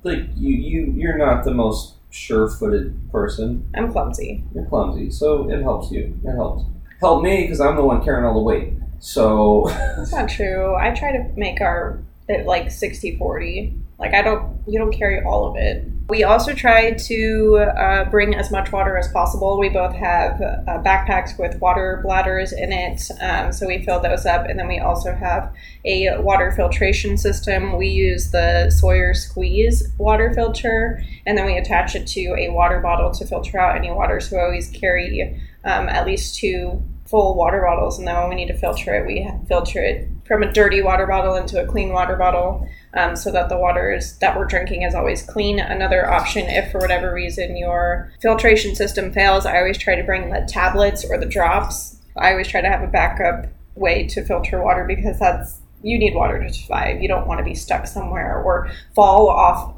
like 0.04 0.20
you 0.36 0.54
you 0.54 0.94
you're 0.96 1.18
not 1.18 1.44
the 1.46 1.52
most 1.52 1.96
sure-footed 2.10 3.12
person. 3.12 3.70
I'm 3.76 3.92
clumsy. 3.92 4.44
You're 4.54 4.66
clumsy, 4.66 5.12
so 5.12 5.50
it 5.50 5.62
helps 5.62 5.92
you. 5.92 6.20
It 6.24 6.36
helps. 6.36 6.64
Help 7.00 7.24
me 7.24 7.44
because 7.44 7.62
I'm 7.62 7.76
the 7.76 7.84
one 7.84 8.04
carrying 8.04 8.26
all 8.26 8.34
the 8.34 8.42
weight. 8.42 8.74
So 9.00 9.66
That's 9.68 10.12
not 10.12 10.30
true. 10.30 10.76
I 10.76 10.92
try 10.92 11.12
to 11.12 11.32
make 11.36 11.62
our 11.62 12.00
it 12.28 12.46
like 12.46 12.72
60 12.72 13.18
40. 13.18 13.80
Like 14.00 14.14
I 14.14 14.22
don't, 14.22 14.62
you 14.68 14.78
don't 14.78 14.92
carry 14.92 15.24
all 15.24 15.50
of 15.50 15.56
it. 15.56 15.84
We 16.10 16.24
also 16.24 16.54
try 16.54 16.92
to 16.92 17.58
uh, 17.58 18.06
bring 18.10 18.34
as 18.34 18.50
much 18.50 18.72
water 18.72 18.96
as 18.98 19.10
possible. 19.10 19.60
We 19.60 19.68
both 19.68 19.94
have 19.94 20.40
uh, 20.42 20.82
backpacks 20.82 21.38
with 21.38 21.60
water 21.60 22.00
bladders 22.02 22.54
in 22.54 22.72
it, 22.72 23.10
um, 23.20 23.52
so 23.52 23.68
we 23.68 23.84
fill 23.84 24.00
those 24.00 24.26
up. 24.26 24.46
And 24.48 24.58
then 24.58 24.70
we 24.70 24.80
also 24.80 25.14
have 25.14 25.54
a 25.84 26.18
water 26.20 26.54
filtration 26.54 27.18
system. 27.18 27.76
We 27.76 27.90
use 27.90 28.32
the 28.32 28.70
Sawyer 28.70 29.14
Squeeze 29.14 29.90
water 29.98 30.34
filter, 30.34 31.04
and 31.26 31.38
then 31.38 31.46
we 31.46 31.58
attach 31.58 31.94
it 31.94 32.08
to 32.08 32.36
a 32.38 32.50
water 32.52 32.80
bottle 32.80 33.12
to 33.12 33.26
filter 33.26 33.60
out 33.60 33.76
any 33.76 33.92
water. 33.92 34.22
So 34.22 34.38
we 34.38 34.44
always 34.44 34.70
carry 34.70 35.42
um, 35.66 35.90
at 35.90 36.06
least 36.06 36.36
two 36.36 36.82
full 37.06 37.36
water 37.36 37.62
bottles, 37.62 38.00
and 38.00 38.08
then 38.08 38.16
when 38.16 38.30
we 38.30 38.36
need 38.36 38.48
to 38.48 38.58
filter 38.58 38.96
it, 38.96 39.06
we 39.06 39.30
filter 39.48 39.82
it 39.82 40.08
from 40.28 40.44
a 40.44 40.52
dirty 40.52 40.82
water 40.82 41.08
bottle 41.08 41.36
into 41.36 41.62
a 41.62 41.66
clean 41.66 41.94
water 41.94 42.16
bottle, 42.16 42.68
um, 42.94 43.16
so 43.16 43.32
that 43.32 43.50
the 43.50 43.58
water 43.58 43.94
is, 43.94 44.18
that 44.20 44.38
we're 44.38 44.46
drinking 44.46 44.84
is 44.84 44.94
always 44.94 45.24
clean. 45.24 45.60
Another 45.60 46.10
option, 46.10 46.48
if 46.48 46.72
for 46.72 46.80
whatever 46.80 47.14
reason 47.14 47.58
your 47.58 48.12
filtration 48.22 48.76
system 48.76 49.12
fails, 49.12 49.46
I 49.46 49.58
always 49.58 49.78
try 49.78 49.96
to 49.96 50.04
bring 50.04 50.30
the 50.30 50.48
tablets 50.48 51.06
or 51.06 51.18
the 51.18 51.26
drops. 51.26 51.98
I 52.18 52.32
always 52.32 52.48
try 52.48 52.62
to 52.62 52.70
have 52.70 52.82
a 52.82 52.88
backup 52.88 53.48
way 53.76 54.08
to 54.08 54.26
filter 54.26 54.62
water 54.62 54.86
because 54.86 55.20
that's 55.20 55.60
you 55.84 56.00
need 56.00 56.16
water 56.16 56.42
to 56.42 56.52
survive. 56.52 57.02
You 57.02 57.08
don't 57.08 57.28
want 57.28 57.38
to 57.40 57.44
be 57.44 57.54
stuck 57.54 57.88
somewhere 57.88 58.42
or 58.42 58.72
fall 58.96 59.30
off 59.30 59.76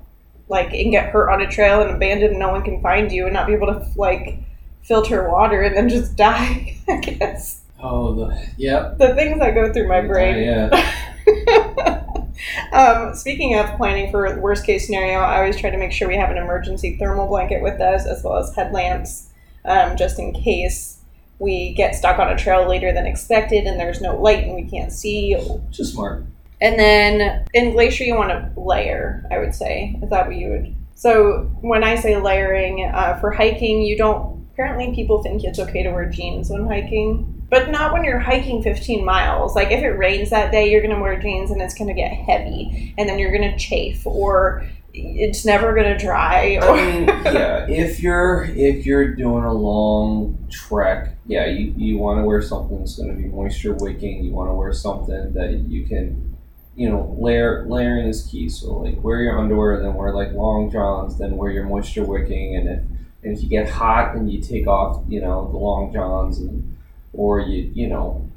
like 0.48 0.74
and 0.74 0.92
get 0.92 1.10
hurt 1.10 1.30
on 1.30 1.42
a 1.42 1.48
trail 1.48 1.82
and 1.82 1.92
abandoned 1.92 2.32
and 2.32 2.40
no 2.40 2.50
one 2.50 2.64
can 2.64 2.82
find 2.82 3.12
you 3.12 3.26
and 3.26 3.34
not 3.34 3.48
be 3.48 3.54
able 3.54 3.68
to 3.68 3.86
like 3.96 4.40
filter 4.82 5.30
water 5.30 5.62
and 5.62 5.76
then 5.76 5.90
just 5.90 6.16
die. 6.18 6.78
I 6.88 6.98
guess 6.98 7.59
oh 7.82 8.16
the 8.16 8.48
yep 8.58 8.98
the 8.98 9.14
things 9.16 9.40
that 9.40 9.54
go 9.54 9.72
through 9.72 9.88
my 9.88 10.02
brain. 10.02 10.44
yeah 10.44 11.06
um, 12.74 13.14
speaking 13.16 13.58
of 13.58 13.76
planning 13.78 14.12
for 14.12 14.40
worst 14.40 14.66
case 14.66 14.86
scenario, 14.86 15.20
I 15.20 15.38
always 15.38 15.58
try 15.58 15.70
to 15.70 15.78
make 15.78 15.92
sure 15.92 16.08
we 16.08 16.16
have 16.16 16.32
an 16.32 16.38
emergency 16.38 16.98
thermal 16.98 17.28
blanket 17.28 17.62
with 17.62 17.80
us 17.82 18.06
as 18.06 18.24
well 18.24 18.38
as 18.38 18.54
headlamps, 18.56 19.30
um, 19.66 19.98
just 19.98 20.20
in 20.20 20.34
case 20.34 21.00
we 21.40 21.74
get 21.74 21.96
stuck 21.96 22.20
on 22.20 22.30
a 22.30 22.38
trail 22.38 22.68
later 22.68 22.92
than 22.94 23.06
expected 23.06 23.66
and 23.66 23.80
there's 23.80 24.02
no 24.02 24.20
light 24.20 24.44
and 24.44 24.56
we 24.56 24.64
can't 24.64 24.92
see. 24.92 25.38
just 25.70 25.94
smart. 25.94 26.24
And 26.62 26.78
then 26.78 27.46
in 27.54 27.72
Glacier, 27.72 28.04
you 28.04 28.16
want 28.16 28.32
to 28.32 28.60
layer, 28.60 29.26
I 29.32 29.38
would 29.38 29.56
say. 29.56 29.98
Is 30.04 30.10
that 30.10 30.28
what 30.28 30.36
you 30.36 30.50
would? 30.50 30.76
So 30.96 31.50
when 31.62 31.86
I 31.86 31.96
say 31.96 32.20
layering, 32.20 32.92
uh, 32.94 33.18
for 33.22 33.32
hiking, 33.32 33.82
you 33.82 33.98
don't. 33.98 34.46
Apparently, 34.52 34.94
people 34.94 35.24
think 35.24 35.46
it's 35.46 35.58
okay 35.58 35.84
to 35.84 35.92
wear 35.92 36.10
jeans 36.10 36.50
when 36.50 36.68
hiking, 36.68 37.39
but 37.50 37.70
not 37.70 37.94
when 37.94 38.04
you're 38.04 38.20
hiking 38.20 38.62
15 38.62 39.04
miles. 39.04 39.56
Like 39.56 39.72
if 39.72 39.82
it 39.82 39.92
rains 39.92 40.30
that 40.30 40.52
day, 40.52 40.70
you're 40.72 40.82
going 40.82 40.96
to 40.96 41.02
wear 41.02 41.20
jeans 41.20 41.52
and 41.52 41.62
it's 41.62 41.74
going 41.74 41.88
to 41.88 41.94
get 41.94 42.12
heavy, 42.12 42.94
and 42.98 43.10
then 43.10 43.20
you're 43.20 43.36
going 43.36 43.52
to 43.52 43.58
chafe, 43.58 44.06
or 44.06 44.68
it's 44.94 45.46
never 45.46 45.74
going 45.74 45.98
to 45.98 46.04
dry. 46.04 46.60
Or 46.62 46.78
I 46.78 46.86
mean, 46.86 47.08
yeah, 47.08 47.68
if 47.68 48.00
you're 48.00 48.46
if 48.46 48.86
you're 48.86 49.16
doing 49.16 49.44
a 49.44 49.54
long 49.54 50.48
trek, 50.52 51.16
yeah, 51.26 51.46
you, 51.48 51.74
you 51.78 51.98
want 51.98 52.20
to 52.20 52.24
wear 52.24 52.42
something 52.42 52.80
that's 52.80 52.96
going 52.96 53.10
to 53.10 53.16
be 53.16 53.28
moisture 53.28 53.76
wicking. 53.76 54.24
You 54.24 54.32
want 54.32 54.50
to 54.50 54.54
wear 54.54 54.74
something 54.74 55.34
that 55.34 55.52
you 55.68 55.86
can, 55.86 56.38
you 56.76 56.90
know, 56.90 57.16
layer 57.20 57.66
layering 57.68 58.08
is 58.08 58.28
key. 58.28 58.50
So 58.50 58.74
like 58.74 59.04
wear 59.04 59.22
your 59.22 59.40
underwear, 59.40 59.82
then 59.82 59.94
wear 59.94 60.14
like 60.14 60.32
long 60.34 60.72
johns, 60.72 61.18
then 61.18 61.38
wear 61.38 61.52
your 61.52 61.66
moisture 61.66 62.04
wicking, 62.04 62.56
and 62.56 62.70
if 62.70 62.84
and 63.22 63.38
if 63.38 63.44
you 63.44 63.50
get 63.50 63.70
hot, 63.70 64.16
and 64.16 64.32
you 64.32 64.42
take 64.42 64.68
off, 64.68 65.04
you 65.08 65.20
know, 65.20 65.50
the 65.52 65.58
long 65.58 65.92
johns, 65.92 66.40
and 66.40 66.78
or 67.14 67.40
you 67.40 67.72
you 67.74 67.88
know 67.88 68.30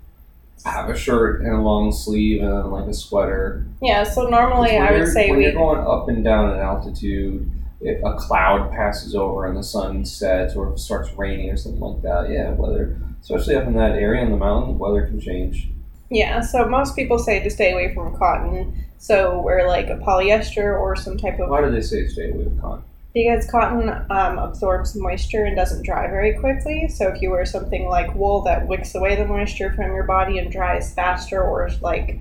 have 0.65 0.89
a 0.89 0.97
shirt 0.97 1.41
and 1.41 1.51
a 1.51 1.61
long 1.61 1.91
sleeve 1.91 2.41
and 2.43 2.51
then 2.53 2.71
like 2.71 2.87
a 2.87 2.95
sweater. 2.95 3.67
yeah, 3.81 4.05
so 4.05 4.29
normally 4.29 4.77
I 4.77 4.93
would 4.93 5.09
say 5.09 5.29
when 5.29 5.39
we. 5.39 5.45
you're 5.45 5.55
going 5.55 5.81
up 5.81 6.09
and 6.09 6.23
down 6.23 6.53
in 6.53 6.59
altitude, 6.59 7.51
if 7.81 8.03
a 8.05 8.15
cloud 8.15 8.71
passes 8.71 9.15
over 9.15 9.47
and 9.47 9.57
the 9.57 9.63
sun 9.63 10.05
sets, 10.05 10.55
or 10.55 10.69
if 10.69 10.75
it 10.75 10.79
starts 10.79 11.11
raining 11.15 11.51
or 11.51 11.57
something 11.57 11.81
like 11.81 12.03
that, 12.03 12.31
yeah, 12.31 12.51
weather, 12.53 12.97
especially 13.21 13.57
up 13.57 13.67
in 13.67 13.75
that 13.75 13.93
area 13.93 14.23
in 14.23 14.31
the 14.31 14.37
mountains, 14.37 14.79
weather 14.79 15.05
can 15.07 15.21
change. 15.21 15.69
Yeah, 16.11 16.41
so 16.43 16.69
most 16.69 16.95
people 16.95 17.19
say 17.19 17.43
to 17.43 17.51
stay 17.51 17.73
away 17.73 17.93
from 17.95 18.17
cotton. 18.17 18.85
So 18.99 19.41
wear 19.41 19.67
like 19.67 19.89
a 19.89 19.97
polyester 19.97 20.79
or 20.79 20.95
some 20.95 21.17
type 21.19 21.41
of 21.41 21.49
Why 21.49 21.63
do 21.63 21.71
they 21.73 21.81
say 21.81 22.07
stay 22.07 22.31
away 22.31 22.45
from 22.45 22.61
cotton? 22.61 22.85
Because 23.15 23.47
cotton 23.51 23.89
um, 24.11 24.39
absorbs 24.39 24.97
moisture 24.97 25.45
and 25.45 25.57
doesn't 25.57 25.83
dry 25.85 26.07
very 26.09 26.39
quickly. 26.39 26.89
So 26.89 27.09
if 27.09 27.21
you 27.21 27.31
wear 27.31 27.45
something 27.45 27.87
like 27.89 28.15
wool 28.15 28.43
that 28.43 28.67
wicks 28.67 28.95
away 28.95 29.17
the 29.17 29.27
moisture 29.27 29.73
from 29.73 29.95
your 29.95 30.05
body 30.05 30.39
and 30.39 30.51
dries 30.51 30.95
faster, 30.95 31.43
or 31.43 31.69
like 31.81 32.21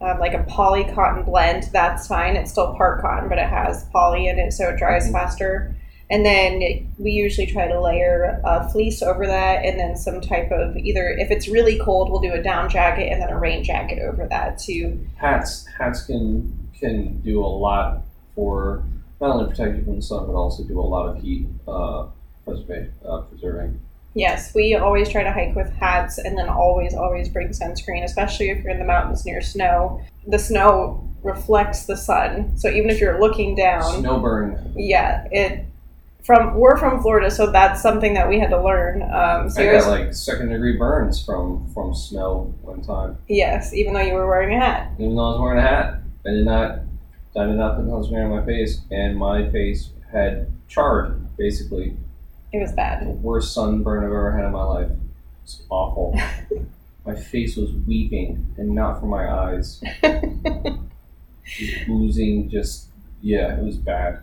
um, 0.00 0.18
like 0.18 0.34
a 0.34 0.42
poly 0.44 0.84
cotton 0.84 1.22
blend, 1.22 1.70
that's 1.72 2.08
fine. 2.08 2.34
It's 2.34 2.50
still 2.50 2.74
part 2.74 3.00
cotton, 3.00 3.28
but 3.28 3.38
it 3.38 3.48
has 3.48 3.84
poly 3.92 4.26
in 4.26 4.38
it, 4.38 4.52
so 4.52 4.68
it 4.70 4.76
dries 4.76 5.08
Mhm. 5.08 5.12
faster. 5.12 5.76
And 6.10 6.26
then 6.26 6.92
we 6.98 7.12
usually 7.12 7.46
try 7.46 7.68
to 7.68 7.80
layer 7.80 8.40
a 8.44 8.68
fleece 8.68 9.00
over 9.00 9.26
that, 9.26 9.64
and 9.64 9.78
then 9.78 9.96
some 9.96 10.20
type 10.20 10.50
of 10.50 10.76
either 10.76 11.08
if 11.08 11.30
it's 11.30 11.48
really 11.48 11.78
cold, 11.78 12.10
we'll 12.10 12.20
do 12.20 12.32
a 12.32 12.42
down 12.42 12.68
jacket 12.68 13.10
and 13.10 13.22
then 13.22 13.30
a 13.30 13.38
rain 13.38 13.62
jacket 13.62 14.00
over 14.02 14.26
that 14.26 14.58
too. 14.58 14.98
Hats, 15.16 15.66
hats 15.78 16.02
can 16.02 16.52
can 16.78 17.20
do 17.20 17.40
a 17.42 17.46
lot 17.46 18.02
for 18.34 18.82
not 19.22 19.36
only 19.36 19.48
protect 19.50 19.78
you 19.78 19.84
from 19.84 19.96
the 19.96 20.02
sun, 20.02 20.26
but 20.26 20.32
also 20.34 20.64
do 20.64 20.78
a 20.78 20.82
lot 20.82 21.06
of 21.06 21.22
heat 21.22 21.46
uh, 21.66 22.06
preservation, 22.44 22.92
uh, 23.08 23.20
preserving. 23.20 23.80
Yes, 24.14 24.52
we 24.54 24.74
always 24.74 25.08
try 25.08 25.22
to 25.22 25.32
hike 25.32 25.54
with 25.56 25.72
hats 25.74 26.18
and 26.18 26.36
then 26.36 26.48
always, 26.48 26.92
always 26.92 27.28
bring 27.30 27.48
sunscreen, 27.48 28.04
especially 28.04 28.50
if 28.50 28.62
you're 28.62 28.72
in 28.72 28.78
the 28.78 28.84
mountains 28.84 29.24
near 29.24 29.40
snow. 29.40 30.02
The 30.26 30.38
snow 30.38 31.08
reflects 31.22 31.86
the 31.86 31.96
sun. 31.96 32.58
So 32.58 32.68
even 32.68 32.90
if 32.90 33.00
you're 33.00 33.18
looking 33.20 33.54
down, 33.54 34.00
Snow 34.00 34.18
burn. 34.18 34.74
yeah, 34.76 35.26
it 35.30 35.64
from 36.24 36.54
we're 36.54 36.76
from 36.76 37.00
Florida, 37.00 37.30
so 37.30 37.50
that's 37.50 37.80
something 37.80 38.14
that 38.14 38.28
we 38.28 38.38
had 38.38 38.50
to 38.50 38.62
learn. 38.62 39.02
Um, 39.02 39.48
so 39.48 39.62
I 39.62 39.78
got 39.78 39.88
like 39.88 40.14
second 40.14 40.50
degree 40.50 40.76
burns 40.76 41.24
from 41.24 41.66
from 41.72 41.94
snow 41.94 42.52
one 42.62 42.82
time. 42.82 43.16
yes, 43.28 43.72
even 43.72 43.94
though 43.94 44.00
you 44.00 44.14
were 44.14 44.26
wearing 44.26 44.54
a 44.54 44.60
hat. 44.60 44.92
Even 44.98 45.16
though 45.16 45.24
I 45.26 45.30
was 45.32 45.40
wearing 45.40 45.58
a 45.58 45.62
hat, 45.62 45.94
I 46.26 46.30
did 46.30 46.44
not, 46.44 46.78
I 47.36 47.46
did 47.46 47.56
not 47.56 47.76
put 47.76 47.88
on 47.90 48.30
my 48.30 48.44
face, 48.44 48.80
and 48.90 49.16
my 49.16 49.48
face 49.50 49.90
had 50.10 50.48
charred. 50.68 51.18
Basically, 51.36 51.96
It 52.52 52.58
was 52.58 52.72
bad. 52.72 53.06
the 53.06 53.10
worst 53.10 53.54
sunburn 53.54 54.00
I've 54.04 54.10
ever 54.10 54.32
had 54.36 54.44
in 54.44 54.52
my 54.52 54.64
life. 54.64 54.88
It's 55.42 55.62
awful. 55.70 56.18
my 57.06 57.14
face 57.14 57.56
was 57.56 57.72
weeping, 57.86 58.54
and 58.58 58.74
not 58.74 59.00
from 59.00 59.08
my 59.08 59.28
eyes. 59.32 59.82
Just 61.44 61.88
oozing, 61.88 62.48
just 62.50 62.86
yeah, 63.20 63.58
it 63.58 63.64
was 63.64 63.76
bad. 63.76 64.20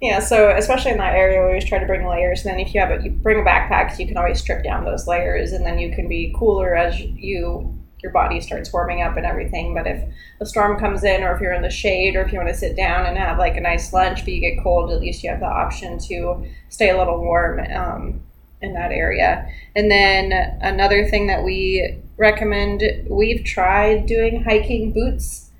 Yeah, 0.00 0.20
so 0.20 0.50
especially 0.56 0.92
in 0.92 0.98
that 0.98 1.14
area, 1.14 1.40
we 1.40 1.46
always 1.46 1.64
try 1.64 1.78
to 1.78 1.86
bring 1.86 2.06
layers. 2.06 2.44
And 2.44 2.52
then 2.52 2.60
if 2.60 2.72
you 2.74 2.80
have 2.80 2.90
a, 2.90 3.02
you 3.02 3.10
bring 3.10 3.40
a 3.40 3.42
backpack, 3.42 3.98
you 3.98 4.06
can 4.06 4.16
always 4.16 4.40
strip 4.40 4.62
down 4.64 4.84
those 4.84 5.06
layers, 5.06 5.52
and 5.52 5.66
then 5.66 5.78
you 5.78 5.92
can 5.94 6.08
be 6.08 6.32
cooler 6.36 6.74
as 6.76 6.98
you 7.00 7.76
your 8.02 8.12
body 8.12 8.40
starts 8.40 8.72
warming 8.72 9.02
up 9.02 9.16
and 9.16 9.24
everything. 9.24 9.74
But 9.74 9.86
if 9.86 10.02
a 10.40 10.46
storm 10.46 10.78
comes 10.78 11.04
in, 11.04 11.22
or 11.22 11.34
if 11.34 11.40
you're 11.40 11.54
in 11.54 11.62
the 11.62 11.70
shade, 11.70 12.16
or 12.16 12.22
if 12.22 12.32
you 12.32 12.38
want 12.38 12.50
to 12.50 12.56
sit 12.56 12.76
down 12.76 13.06
and 13.06 13.16
have 13.16 13.38
like 13.38 13.56
a 13.56 13.60
nice 13.60 13.92
lunch, 13.92 14.24
but 14.24 14.32
you 14.32 14.40
get 14.40 14.62
cold, 14.62 14.90
at 14.90 15.00
least 15.00 15.22
you 15.22 15.30
have 15.30 15.40
the 15.40 15.46
option 15.46 15.98
to 15.98 16.46
stay 16.68 16.90
a 16.90 16.98
little 16.98 17.20
warm 17.20 17.60
um, 17.72 18.20
in 18.60 18.74
that 18.74 18.92
area. 18.92 19.48
And 19.76 19.90
then 19.90 20.32
another 20.60 21.08
thing 21.08 21.26
that 21.28 21.44
we 21.44 21.98
recommend, 22.16 22.82
we've 23.08 23.44
tried 23.44 24.06
doing 24.06 24.42
hiking 24.42 24.92
boots 24.92 25.50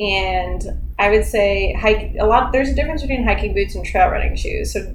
and 0.00 0.62
I 0.98 1.10
would 1.10 1.24
say 1.24 1.74
hike 1.74 2.14
a 2.18 2.26
lot. 2.26 2.52
There's 2.52 2.70
a 2.70 2.74
difference 2.74 3.02
between 3.02 3.24
hiking 3.24 3.54
boots 3.54 3.74
and 3.74 3.84
trail 3.84 4.08
running 4.08 4.36
shoes. 4.36 4.72
So 4.72 4.94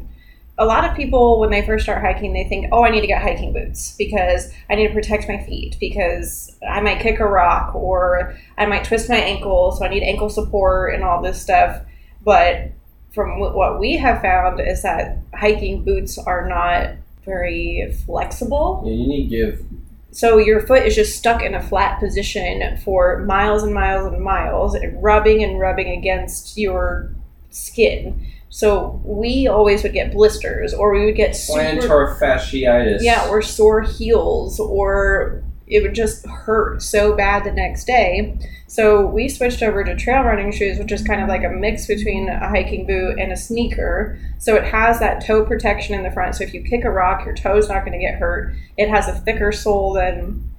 a 0.59 0.65
lot 0.65 0.83
of 0.83 0.95
people 0.95 1.39
when 1.39 1.51
they 1.51 1.65
first 1.65 1.83
start 1.83 2.01
hiking 2.01 2.33
they 2.33 2.43
think 2.45 2.67
oh 2.71 2.83
i 2.83 2.89
need 2.89 3.01
to 3.01 3.07
get 3.07 3.21
hiking 3.21 3.53
boots 3.53 3.95
because 3.97 4.51
i 4.69 4.75
need 4.75 4.87
to 4.87 4.93
protect 4.93 5.27
my 5.27 5.37
feet 5.45 5.75
because 5.79 6.55
i 6.69 6.81
might 6.81 6.99
kick 6.99 7.19
a 7.19 7.25
rock 7.27 7.75
or 7.75 8.35
i 8.57 8.65
might 8.65 8.83
twist 8.83 9.09
my 9.09 9.17
ankle 9.17 9.71
so 9.71 9.85
i 9.85 9.87
need 9.87 10.03
ankle 10.03 10.29
support 10.29 10.93
and 10.93 11.03
all 11.03 11.21
this 11.21 11.41
stuff 11.41 11.81
but 12.23 12.71
from 13.13 13.39
what 13.39 13.79
we 13.79 13.97
have 13.97 14.21
found 14.21 14.59
is 14.59 14.81
that 14.83 15.17
hiking 15.33 15.83
boots 15.83 16.17
are 16.17 16.47
not 16.47 16.91
very 17.25 17.91
flexible 18.05 18.83
Yeah, 18.85 18.93
you 18.93 19.07
need 19.07 19.29
give. 19.29 19.65
so 20.11 20.37
your 20.37 20.61
foot 20.61 20.83
is 20.85 20.95
just 20.95 21.17
stuck 21.17 21.41
in 21.43 21.53
a 21.55 21.61
flat 21.61 21.99
position 21.99 22.77
for 22.77 23.19
miles 23.25 23.63
and 23.63 23.73
miles 23.73 24.11
and 24.11 24.23
miles, 24.23 24.75
and 24.75 25.01
rubbing 25.03 25.43
and 25.43 25.59
rubbing 25.59 25.89
against 25.89 26.57
your 26.57 27.11
skin. 27.49 28.25
So 28.49 29.01
we 29.03 29.47
always 29.47 29.83
would 29.83 29.93
get 29.93 30.13
blisters, 30.13 30.73
or 30.73 30.93
we 30.93 31.05
would 31.05 31.15
get 31.15 31.35
super, 31.35 31.59
Plantar 31.59 32.19
fasciitis. 32.19 32.99
yeah, 33.01 33.27
or 33.29 33.41
sore 33.41 33.81
heels, 33.81 34.59
or 34.59 35.43
it 35.67 35.81
would 35.83 35.93
just 35.93 36.25
hurt 36.25 36.81
so 36.81 37.13
bad 37.13 37.43
the 37.43 37.51
next 37.51 37.85
day. 37.85 38.37
So 38.67 39.05
we 39.05 39.27
switched 39.27 39.61
over 39.61 39.83
to 39.83 39.95
trail 39.95 40.23
running 40.23 40.51
shoes, 40.51 40.79
which 40.79 40.91
is 40.91 41.03
kind 41.03 41.21
of 41.21 41.27
like 41.27 41.43
a 41.43 41.49
mix 41.49 41.87
between 41.87 42.29
a 42.29 42.47
hiking 42.47 42.87
boot 42.87 43.19
and 43.19 43.31
a 43.31 43.37
sneaker. 43.37 44.17
So 44.39 44.55
it 44.55 44.63
has 44.65 44.99
that 44.99 45.25
toe 45.25 45.45
protection 45.45 45.93
in 45.95 46.03
the 46.03 46.11
front. 46.11 46.35
So 46.35 46.43
if 46.43 46.53
you 46.53 46.61
kick 46.63 46.85
a 46.85 46.89
rock, 46.89 47.25
your 47.25 47.35
toe's 47.35 47.67
not 47.67 47.85
going 47.85 47.99
to 47.99 48.05
get 48.05 48.15
hurt. 48.15 48.53
It 48.77 48.89
has 48.89 49.07
a 49.07 49.13
thicker 49.13 49.51
sole 49.51 49.93
than 49.93 50.49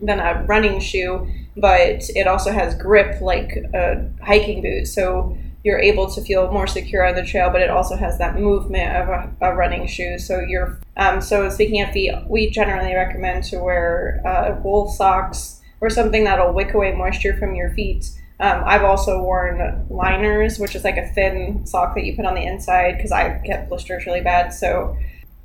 than 0.00 0.20
a 0.20 0.44
running 0.46 0.78
shoe, 0.78 1.26
but 1.56 2.08
it 2.10 2.26
also 2.28 2.52
has 2.52 2.74
grip 2.74 3.20
like 3.20 3.56
a 3.74 4.08
hiking 4.22 4.62
boot. 4.62 4.86
So 4.86 5.36
you're 5.64 5.78
able 5.78 6.08
to 6.10 6.20
feel 6.22 6.50
more 6.52 6.66
secure 6.66 7.06
on 7.06 7.14
the 7.14 7.24
trail, 7.24 7.50
but 7.50 7.60
it 7.60 7.70
also 7.70 7.96
has 7.96 8.18
that 8.18 8.38
movement 8.38 8.94
of 8.96 9.08
a, 9.08 9.36
a 9.40 9.54
running 9.54 9.86
shoe. 9.86 10.18
So 10.18 10.40
you're 10.40 10.78
um, 10.96 11.20
so 11.20 11.48
speaking 11.50 11.82
of 11.82 11.90
feet, 11.90 12.12
we 12.28 12.50
generally 12.50 12.94
recommend 12.94 13.44
to 13.44 13.58
wear 13.58 14.22
uh, 14.26 14.60
wool 14.62 14.90
socks 14.90 15.60
or 15.80 15.90
something 15.90 16.24
that'll 16.24 16.52
wick 16.52 16.74
away 16.74 16.92
moisture 16.92 17.36
from 17.36 17.54
your 17.54 17.70
feet. 17.70 18.10
Um, 18.40 18.62
I've 18.64 18.84
also 18.84 19.20
worn 19.22 19.86
liners, 19.90 20.58
which 20.58 20.76
is 20.76 20.84
like 20.84 20.96
a 20.96 21.08
thin 21.08 21.66
sock 21.66 21.94
that 21.94 22.04
you 22.04 22.14
put 22.14 22.24
on 22.24 22.34
the 22.34 22.44
inside 22.44 22.96
because 22.96 23.10
I 23.10 23.38
get 23.44 23.68
blisters 23.68 24.06
really 24.06 24.20
bad. 24.20 24.50
So 24.50 24.96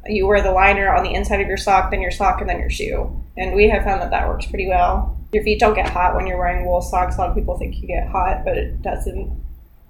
you 0.06 0.28
wear 0.28 0.42
the 0.42 0.52
liner 0.52 0.94
on 0.94 1.04
the 1.04 1.14
inside 1.14 1.42
of 1.42 1.48
your 1.48 1.58
sock, 1.58 1.90
then 1.90 2.02
your 2.02 2.12
sock, 2.12 2.42
and 2.42 2.50
then 2.50 2.60
your 2.60 2.70
shoe. 2.70 3.24
And 3.38 3.56
we 3.56 3.70
have 3.70 3.84
found 3.84 4.02
that 4.02 4.12
that 4.12 4.28
works 4.28 4.46
pretty 4.46 4.68
well. 4.68 5.18
Your 5.34 5.44
feet 5.44 5.60
don't 5.60 5.74
get 5.74 5.90
hot 5.90 6.16
when 6.16 6.28
you're 6.28 6.38
wearing 6.38 6.66
wool 6.66 6.82
socks. 6.82 7.16
A 7.16 7.20
lot 7.20 7.30
of 7.30 7.36
people 7.36 7.58
think 7.58 7.78
you 7.78 7.88
get 7.88 8.08
hot, 8.08 8.44
but 8.46 8.58
it 8.58 8.82
doesn't. 8.82 9.42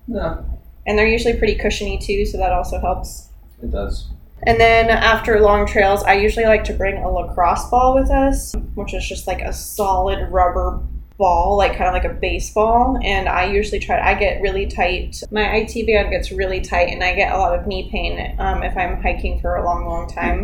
No, 0.08 0.46
And 0.86 0.98
they're 0.98 1.08
usually 1.08 1.38
pretty 1.38 1.56
cushiony 1.56 1.98
too, 1.98 2.26
so 2.26 2.38
that 2.38 2.52
also 2.52 2.80
helps. 2.80 3.30
it 3.62 3.72
does. 3.72 4.10
And 4.46 4.60
then 4.60 4.90
after 4.90 5.40
long 5.40 5.66
trails, 5.66 6.04
I 6.04 6.16
usually 6.16 6.46
like 6.46 6.66
to 6.66 6.74
bring 6.74 6.98
a 6.98 7.10
lacrosse 7.10 7.70
ball 7.70 7.96
with 7.96 8.10
us, 8.12 8.54
which 8.76 8.94
is 8.94 9.08
just 9.08 9.26
like 9.26 9.42
a 9.42 9.54
solid 9.54 10.28
rubber 10.30 10.82
ball, 11.18 11.56
like 11.58 11.78
kind 11.78 11.88
of 11.88 11.94
like 11.94 12.04
a 12.04 12.14
baseball. 12.14 13.00
And 13.02 13.30
I 13.30 13.46
usually 13.46 13.80
try, 13.80 14.02
I 14.02 14.16
get 14.16 14.42
really 14.42 14.68
tight. 14.68 15.22
My 15.32 15.56
IT 15.56 15.88
band 15.88 16.10
gets 16.10 16.32
really 16.32 16.60
tight, 16.60 16.90
and 16.90 17.02
I 17.02 17.16
get 17.16 17.32
a 17.34 17.38
lot 17.38 17.58
of 17.58 17.66
knee 17.68 17.90
pain 17.90 18.36
um, 18.38 18.64
if 18.64 18.76
I'm 18.76 19.02
hiking 19.02 19.40
for 19.40 19.56
a 19.56 19.64
long, 19.64 19.86
long 19.86 20.10
time. 20.10 20.44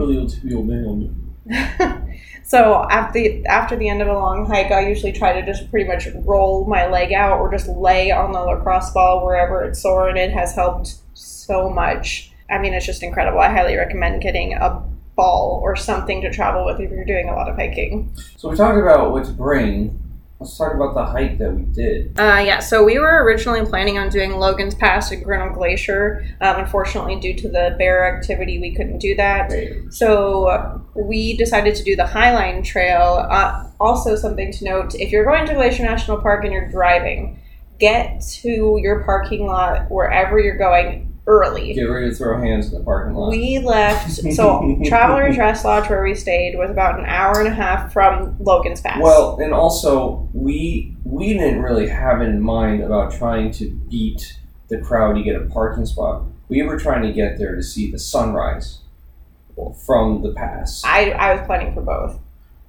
So 2.49 2.87
after 2.89 3.19
the, 3.19 3.45
after 3.45 3.75
the 3.75 3.89
end 3.89 4.01
of 4.01 4.07
a 4.07 4.13
long 4.13 4.47
hike, 4.47 4.71
I 4.71 4.89
usually 4.89 5.11
try 5.11 5.39
to 5.39 5.45
just 5.45 5.69
pretty 5.69 5.87
much 5.87 6.07
roll 6.25 6.65
my 6.65 6.87
leg 6.87 7.13
out 7.13 7.39
or 7.39 7.51
just 7.51 7.67
lay 7.67 8.09
on 8.09 8.31
the 8.31 8.39
lacrosse 8.39 8.89
ball 8.89 9.23
wherever 9.23 9.63
it's 9.63 9.83
sore, 9.83 10.09
and 10.09 10.17
it 10.17 10.31
has 10.31 10.55
helped 10.55 10.95
so 11.13 11.69
much. 11.69 12.31
I 12.49 12.57
mean, 12.57 12.73
it's 12.73 12.87
just 12.87 13.03
incredible. 13.03 13.39
I 13.39 13.51
highly 13.51 13.75
recommend 13.75 14.23
getting 14.23 14.55
a 14.55 14.83
ball 15.15 15.59
or 15.63 15.75
something 15.75 16.21
to 16.21 16.33
travel 16.33 16.65
with 16.65 16.79
if 16.79 16.89
you're 16.89 17.05
doing 17.05 17.29
a 17.29 17.35
lot 17.35 17.49
of 17.49 17.55
hiking. 17.55 18.11
So 18.37 18.49
we 18.49 18.55
talked 18.55 18.79
about 18.79 19.11
what 19.11 19.25
to 19.25 19.31
bring. 19.31 19.99
Let's 20.39 20.57
talk 20.57 20.73
about 20.73 20.93
the 20.93 21.03
hike 21.03 21.37
that 21.39 21.53
we 21.53 21.63
did. 21.63 22.17
Uh, 22.17 22.41
yeah, 22.45 22.59
so 22.59 22.81
we 22.81 22.97
were 22.97 23.23
originally 23.25 23.65
planning 23.65 23.97
on 23.97 24.07
doing 24.07 24.37
Logan's 24.37 24.73
Pass 24.73 25.11
and 25.11 25.21
Grinnell 25.21 25.53
Glacier. 25.53 26.25
Um, 26.39 26.59
unfortunately, 26.59 27.19
due 27.19 27.35
to 27.35 27.49
the 27.49 27.75
bear 27.77 28.15
activity, 28.15 28.57
we 28.57 28.73
couldn't 28.73 28.99
do 28.99 29.15
that. 29.15 29.51
So 29.89 30.45
uh, 30.45 30.79
we 30.95 31.35
decided 31.35 31.75
to 31.75 31.83
do 31.83 31.97
the 31.97 32.03
Highline 32.03 32.63
Trail. 32.63 33.27
Uh, 33.29 33.69
also, 33.81 34.15
something 34.15 34.53
to 34.53 34.63
note 34.63 34.95
if 34.95 35.11
you're 35.11 35.25
going 35.25 35.45
to 35.45 35.53
Glacier 35.55 35.83
National 35.83 36.21
Park 36.21 36.45
and 36.45 36.53
you're 36.53 36.69
driving, 36.69 37.41
get 37.77 38.21
to 38.21 38.79
your 38.81 39.03
parking 39.03 39.45
lot 39.45 39.91
wherever 39.91 40.39
you're 40.39 40.57
going 40.57 41.08
early. 41.29 41.73
Get 41.73 41.83
ready 41.83 42.09
to 42.09 42.15
throw 42.15 42.41
hands 42.41 42.71
in 42.73 42.79
the 42.79 42.83
parking 42.83 43.13
lot. 43.13 43.29
We 43.29 43.59
left, 43.59 44.11
so 44.33 44.77
Traveler's 44.85 45.37
Rest 45.37 45.63
Lodge, 45.63 45.87
where 45.87 46.03
we 46.03 46.15
stayed, 46.15 46.57
was 46.57 46.71
about 46.71 46.99
an 46.99 47.05
hour 47.05 47.39
and 47.39 47.47
a 47.47 47.53
half 47.53 47.93
from 47.93 48.35
Logan's 48.39 48.81
Pass. 48.81 48.99
Well, 49.01 49.37
and 49.39 49.53
also 49.53 50.27
we 50.33 50.95
we 51.03 51.33
didn't 51.33 51.61
really 51.61 51.87
have 51.87 52.21
in 52.21 52.41
mind 52.41 52.81
about 52.81 53.13
trying 53.13 53.51
to 53.51 53.69
beat 53.89 54.39
the 54.69 54.79
crowd 54.79 55.13
to 55.13 55.23
get 55.23 55.35
a 55.35 55.45
parking 55.45 55.85
spot. 55.85 56.23
We 56.49 56.63
were 56.63 56.79
trying 56.79 57.03
to 57.03 57.13
get 57.13 57.37
there 57.37 57.55
to 57.55 57.61
see 57.61 57.91
the 57.91 57.99
sunrise 57.99 58.79
from 59.85 60.23
the 60.23 60.33
pass. 60.33 60.81
I, 60.83 61.11
I 61.11 61.35
was 61.35 61.45
planning 61.45 61.73
for 61.73 61.81
both. 61.81 62.19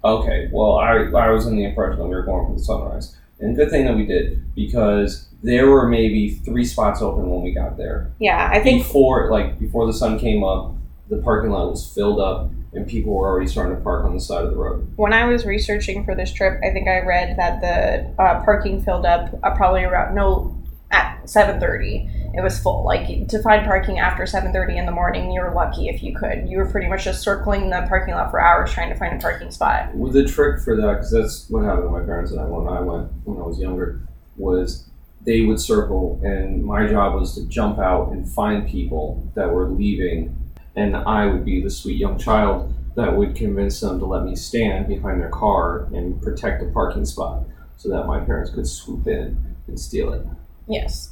Okay, 0.04 0.48
well, 0.52 0.76
I, 0.76 0.96
I 0.96 1.30
was 1.30 1.46
in 1.46 1.56
the 1.56 1.64
impression 1.64 1.98
that 1.98 2.04
we 2.04 2.14
were 2.14 2.22
going 2.22 2.46
for 2.46 2.54
the 2.54 2.62
sunrise. 2.62 3.16
And 3.40 3.56
good 3.56 3.70
thing 3.70 3.86
that 3.86 3.96
we 3.96 4.04
did 4.04 4.54
because 4.54 5.28
there 5.42 5.68
were 5.70 5.88
maybe 5.88 6.30
three 6.30 6.64
spots 6.64 7.00
open 7.00 7.28
when 7.30 7.42
we 7.42 7.52
got 7.52 7.76
there. 7.76 8.12
Yeah, 8.18 8.50
I 8.52 8.60
think 8.62 8.82
before 8.82 9.30
like 9.30 9.58
before 9.58 9.86
the 9.86 9.92
sun 9.92 10.18
came 10.18 10.44
up, 10.44 10.74
the 11.08 11.18
parking 11.18 11.50
lot 11.50 11.70
was 11.70 11.86
filled 11.86 12.20
up 12.20 12.50
and 12.72 12.86
people 12.86 13.14
were 13.14 13.26
already 13.26 13.48
starting 13.48 13.76
to 13.76 13.82
park 13.82 14.04
on 14.04 14.14
the 14.14 14.20
side 14.20 14.44
of 14.44 14.50
the 14.50 14.56
road. 14.56 14.86
when 14.96 15.12
I 15.12 15.24
was 15.24 15.44
researching 15.44 16.04
for 16.04 16.14
this 16.14 16.32
trip, 16.32 16.60
I 16.62 16.70
think 16.70 16.86
I 16.86 17.00
read 17.00 17.36
that 17.36 17.60
the 17.60 18.22
uh, 18.22 18.44
parking 18.44 18.80
filled 18.82 19.04
up 19.04 19.34
uh, 19.42 19.50
probably 19.56 19.82
around 19.82 20.14
no 20.14 20.56
at 20.90 21.28
seven 21.28 21.60
thirty. 21.60 22.08
It 22.34 22.42
was 22.42 22.58
full. 22.58 22.84
Like 22.84 23.28
to 23.28 23.42
find 23.42 23.64
parking 23.64 23.98
after 23.98 24.26
seven 24.26 24.52
thirty 24.52 24.76
in 24.76 24.86
the 24.86 24.92
morning, 24.92 25.30
you 25.30 25.40
were 25.40 25.52
lucky 25.52 25.88
if 25.88 26.02
you 26.02 26.16
could. 26.16 26.48
You 26.48 26.58
were 26.58 26.66
pretty 26.66 26.88
much 26.88 27.04
just 27.04 27.22
circling 27.22 27.70
the 27.70 27.84
parking 27.88 28.14
lot 28.14 28.30
for 28.30 28.40
hours 28.40 28.72
trying 28.72 28.90
to 28.90 28.98
find 28.98 29.14
a 29.14 29.18
parking 29.18 29.50
spot. 29.50 29.94
Well, 29.94 30.12
the 30.12 30.24
trick 30.24 30.60
for 30.60 30.76
that, 30.76 30.94
because 30.94 31.10
that's 31.10 31.50
what 31.50 31.64
happened 31.64 31.84
to 31.84 31.90
my 31.90 32.04
parents 32.04 32.30
and 32.30 32.40
I 32.40 32.44
when 32.44 32.68
I 32.68 32.80
went 32.80 33.10
when 33.24 33.38
I 33.38 33.46
was 33.46 33.58
younger, 33.58 34.00
was 34.36 34.88
they 35.22 35.42
would 35.42 35.60
circle, 35.60 36.18
and 36.22 36.64
my 36.64 36.86
job 36.86 37.14
was 37.14 37.34
to 37.34 37.46
jump 37.46 37.78
out 37.78 38.10
and 38.12 38.26
find 38.26 38.66
people 38.66 39.30
that 39.34 39.50
were 39.52 39.68
leaving, 39.68 40.34
and 40.76 40.96
I 40.96 41.26
would 41.26 41.44
be 41.44 41.62
the 41.62 41.70
sweet 41.70 41.98
young 41.98 42.18
child 42.18 42.72
that 42.96 43.14
would 43.14 43.36
convince 43.36 43.80
them 43.80 43.98
to 43.98 44.06
let 44.06 44.24
me 44.24 44.34
stand 44.34 44.88
behind 44.88 45.20
their 45.20 45.28
car 45.28 45.88
and 45.92 46.20
protect 46.22 46.60
the 46.62 46.70
parking 46.72 47.04
spot 47.04 47.44
so 47.76 47.88
that 47.90 48.06
my 48.06 48.20
parents 48.20 48.50
could 48.50 48.66
swoop 48.66 49.06
in 49.06 49.56
and 49.66 49.78
steal 49.78 50.12
it. 50.12 50.26
Yes, 50.70 51.10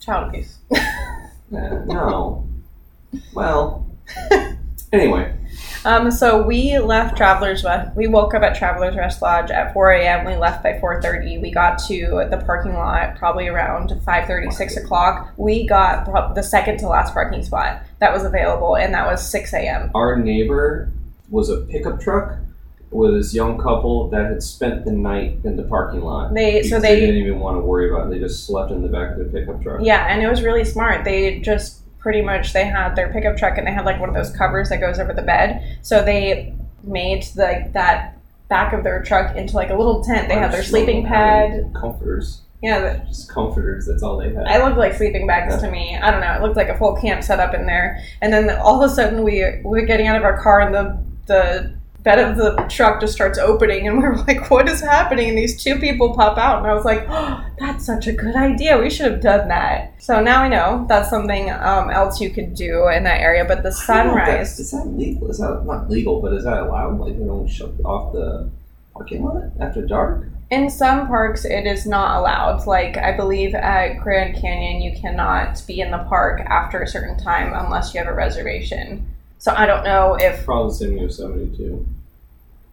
child 0.00 0.28
abuse. 0.28 0.58
Uh, 1.52 1.82
no. 1.84 2.46
Well, 3.34 3.84
anyway, 4.92 5.34
Um, 5.84 6.12
so 6.12 6.40
we 6.46 6.78
left 6.78 7.16
Travelers 7.16 7.64
Rest. 7.64 7.96
We 7.96 8.06
woke 8.06 8.34
up 8.34 8.42
at 8.44 8.54
Travelers 8.54 8.94
Rest 8.94 9.20
Lodge 9.20 9.50
at 9.50 9.72
4 9.72 9.90
a.m. 9.94 10.24
We 10.26 10.36
left 10.36 10.62
by 10.62 10.74
4:30. 10.74 11.40
We 11.42 11.50
got 11.50 11.80
to 11.88 12.28
the 12.30 12.36
parking 12.46 12.74
lot 12.74 13.16
probably 13.16 13.48
around 13.48 13.90
5:30, 13.90 14.52
6 14.52 14.76
o'clock. 14.76 15.32
We 15.36 15.66
got 15.66 16.34
the 16.36 16.42
second 16.42 16.78
to 16.78 16.86
last 16.86 17.12
parking 17.14 17.42
spot 17.42 17.82
that 17.98 18.12
was 18.12 18.22
available, 18.22 18.76
and 18.76 18.94
that 18.94 19.08
was 19.08 19.28
6 19.28 19.52
a.m. 19.54 19.90
our 19.92 20.16
neighbor 20.16 20.92
was 21.30 21.50
a 21.50 21.62
pickup 21.62 22.00
truck 22.00 22.38
with 22.90 23.14
this 23.14 23.32
young 23.34 23.56
couple 23.58 24.08
that 24.10 24.26
had 24.26 24.42
spent 24.42 24.84
the 24.84 24.92
night 24.92 25.38
in 25.44 25.56
the 25.56 25.62
parking 25.62 26.00
lot. 26.00 26.34
They 26.34 26.62
so 26.62 26.68
because 26.76 26.82
they 26.82 26.98
didn't 27.00 27.16
even 27.16 27.38
want 27.38 27.56
to 27.56 27.60
worry 27.60 27.88
about 27.90 28.06
it. 28.06 28.10
They 28.10 28.18
just 28.18 28.46
slept 28.46 28.72
in 28.72 28.82
the 28.82 28.88
back 28.88 29.12
of 29.12 29.18
their 29.18 29.26
pickup 29.28 29.62
truck. 29.62 29.80
yeah, 29.82 30.06
and 30.08 30.22
it 30.22 30.28
was 30.28 30.42
really 30.42 30.64
smart. 30.64 31.04
They 31.04 31.38
just 31.40 31.82
pretty 32.00 32.22
much 32.22 32.52
they 32.52 32.64
had 32.64 32.96
their 32.96 33.12
pickup 33.12 33.36
truck 33.36 33.58
and 33.58 33.66
they 33.66 33.72
had 33.72 33.84
like 33.84 34.00
one 34.00 34.08
of 34.08 34.14
those 34.14 34.30
covers 34.34 34.70
that 34.70 34.80
goes 34.80 34.98
over 34.98 35.12
the 35.12 35.22
bed. 35.22 35.78
So 35.82 36.02
they 36.04 36.54
made 36.82 37.26
like 37.36 37.72
that 37.74 38.16
back 38.48 38.72
of 38.72 38.82
their 38.82 39.02
truck 39.02 39.36
into 39.36 39.54
like 39.54 39.70
a 39.70 39.76
little 39.76 40.02
tent. 40.02 40.28
They 40.28 40.34
had 40.34 40.50
their 40.52 40.64
sleeping 40.64 41.06
pad. 41.06 41.72
Comforters. 41.74 42.40
Yeah, 42.62 42.80
the- 42.80 43.04
Just 43.06 43.30
comforters. 43.30 43.86
That's 43.86 44.02
all 44.02 44.16
they 44.18 44.34
had. 44.34 44.46
I 44.46 44.64
looked 44.64 44.76
like 44.78 44.94
sleeping 44.94 45.26
bags 45.26 45.60
to 45.62 45.70
me. 45.70 45.96
I 45.96 46.10
don't 46.10 46.20
know. 46.20 46.32
It 46.34 46.42
looked 46.42 46.56
like 46.56 46.68
a 46.68 46.76
full 46.76 46.96
camp 46.96 47.22
set 47.22 47.38
up 47.38 47.54
in 47.54 47.66
there. 47.66 48.02
And 48.20 48.32
then 48.32 48.50
all 48.58 48.82
of 48.82 48.90
a 48.90 48.92
sudden, 48.94 49.22
we 49.22 49.60
we're 49.62 49.86
getting 49.86 50.08
out 50.08 50.16
of 50.16 50.24
our 50.24 50.42
car, 50.42 50.60
and 50.60 50.74
the 50.74 50.98
the 51.26 51.79
bed 52.02 52.18
of 52.18 52.36
the 52.36 52.56
truck 52.68 53.00
just 53.00 53.12
starts 53.12 53.38
opening, 53.38 53.86
and 53.86 53.98
we're 53.98 54.16
like, 54.26 54.50
"What 54.50 54.68
is 54.68 54.80
happening?" 54.80 55.28
And 55.28 55.38
these 55.38 55.62
two 55.62 55.78
people 55.78 56.14
pop 56.14 56.38
out, 56.38 56.58
and 56.58 56.66
I 56.66 56.74
was 56.74 56.84
like, 56.84 57.06
oh, 57.08 57.44
"That's 57.58 57.84
such 57.84 58.06
a 58.06 58.12
good 58.12 58.36
idea. 58.36 58.78
We 58.78 58.90
should 58.90 59.10
have 59.10 59.20
done 59.20 59.48
that." 59.48 59.94
So 60.02 60.22
now 60.22 60.42
I 60.42 60.48
know 60.48 60.86
that's 60.88 61.10
something 61.10 61.50
um, 61.50 61.90
else 61.90 62.20
you 62.20 62.30
could 62.30 62.54
do 62.54 62.88
in 62.88 63.04
that 63.04 63.20
area. 63.20 63.44
But 63.44 63.62
the 63.62 63.74
I 63.88 64.04
don't 64.04 64.16
know 64.16 64.22
if 64.22 64.26
sunrise. 64.26 64.60
Is 64.60 64.70
that 64.72 64.86
legal? 64.86 65.30
Is 65.30 65.38
that 65.38 65.64
not 65.64 65.90
legal? 65.90 66.20
But 66.20 66.32
is 66.34 66.44
that 66.44 66.58
allowed? 66.58 66.98
Like 66.98 67.18
they 67.18 67.24
don't 67.24 67.48
shut 67.48 67.70
off 67.84 68.12
the 68.12 68.50
parking 69.00 69.24
lot 69.24 69.42
after 69.60 69.82
dark? 69.82 70.26
In 70.50 70.68
some 70.68 71.06
parks, 71.06 71.44
it 71.44 71.64
is 71.64 71.86
not 71.86 72.18
allowed. 72.18 72.66
Like, 72.66 72.96
I 72.96 73.16
believe 73.16 73.54
at 73.54 74.00
Grand 74.00 74.34
Canyon, 74.34 74.82
you 74.82 75.00
cannot 75.00 75.62
be 75.66 75.80
in 75.80 75.92
the 75.92 75.98
park 75.98 76.40
after 76.40 76.82
a 76.82 76.88
certain 76.88 77.16
time 77.16 77.52
unless 77.54 77.94
you 77.94 78.00
have 78.00 78.08
a 78.08 78.14
reservation. 78.14 79.06
So 79.40 79.52
I 79.56 79.66
don't 79.66 79.82
know 79.84 80.16
if, 80.20 80.44
Probably 80.44 80.70
the 80.70 80.74
same 80.76 80.98
Yosemite 80.98 81.56
too. 81.56 81.86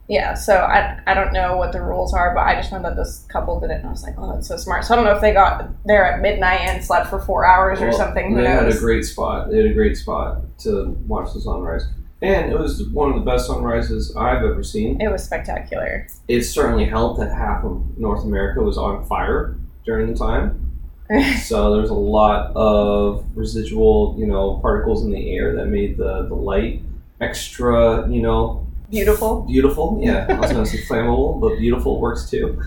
yeah, 0.06 0.34
so 0.34 0.54
I, 0.54 1.00
I 1.06 1.14
don't 1.14 1.32
know 1.32 1.56
what 1.56 1.72
the 1.72 1.80
rules 1.82 2.12
are, 2.14 2.34
but 2.34 2.42
I 2.46 2.56
just 2.56 2.70
know 2.70 2.82
that 2.82 2.94
this 2.94 3.24
couple 3.28 3.58
did 3.58 3.70
it, 3.70 3.78
and 3.78 3.86
I 3.86 3.90
was 3.90 4.02
like, 4.02 4.14
oh, 4.18 4.34
that's 4.34 4.48
so 4.48 4.56
smart. 4.58 4.84
So 4.84 4.92
I 4.92 4.96
don't 4.96 5.06
know 5.06 5.14
if 5.14 5.20
they 5.22 5.32
got 5.32 5.66
there 5.86 6.04
at 6.04 6.20
midnight 6.20 6.60
and 6.60 6.84
slept 6.84 7.08
for 7.08 7.20
four 7.20 7.46
hours 7.46 7.80
or 7.80 7.90
something. 7.92 8.34
Who 8.34 8.42
They 8.42 8.48
had 8.48 8.68
a 8.68 8.78
great 8.78 9.04
spot. 9.04 9.50
They 9.50 9.56
had 9.56 9.66
a 9.66 9.72
great 9.74 9.96
spot 9.96 10.42
to 10.60 10.90
watch 11.06 11.32
the 11.32 11.40
sunrise, 11.40 11.86
and 12.20 12.52
it 12.52 12.58
was 12.58 12.86
one 12.88 13.10
of 13.10 13.14
the 13.14 13.30
best 13.30 13.46
sunrises 13.46 14.14
I've 14.14 14.44
ever 14.44 14.62
seen. 14.62 15.00
it 15.00 15.08
was 15.10 15.24
spectacular. 15.24 16.06
It 16.28 16.42
certainly 16.42 16.84
helped 16.84 17.18
that 17.20 17.34
half 17.34 17.64
of 17.64 17.96
North 17.98 18.24
America 18.24 18.60
was 18.62 18.76
on 18.76 19.06
fire 19.06 19.56
during 19.86 20.12
the 20.12 20.18
time. 20.18 20.67
so 21.42 21.74
there's 21.74 21.90
a 21.90 21.94
lot 21.94 22.52
of 22.54 23.24
residual, 23.34 24.16
you 24.18 24.26
know, 24.26 24.58
particles 24.60 25.04
in 25.04 25.10
the 25.10 25.34
air 25.34 25.54
that 25.56 25.66
made 25.66 25.96
the, 25.96 26.26
the 26.28 26.34
light 26.34 26.82
extra, 27.20 28.08
you 28.10 28.22
know, 28.22 28.66
Beautiful. 28.90 29.42
beautiful. 29.42 30.00
Yeah, 30.02 30.26
I 30.28 30.40
was 30.40 30.50
gonna 30.50 30.64
say 30.64 30.82
flammable, 30.82 31.40
but 31.40 31.58
beautiful 31.58 32.00
works 32.00 32.28
too. 32.30 32.60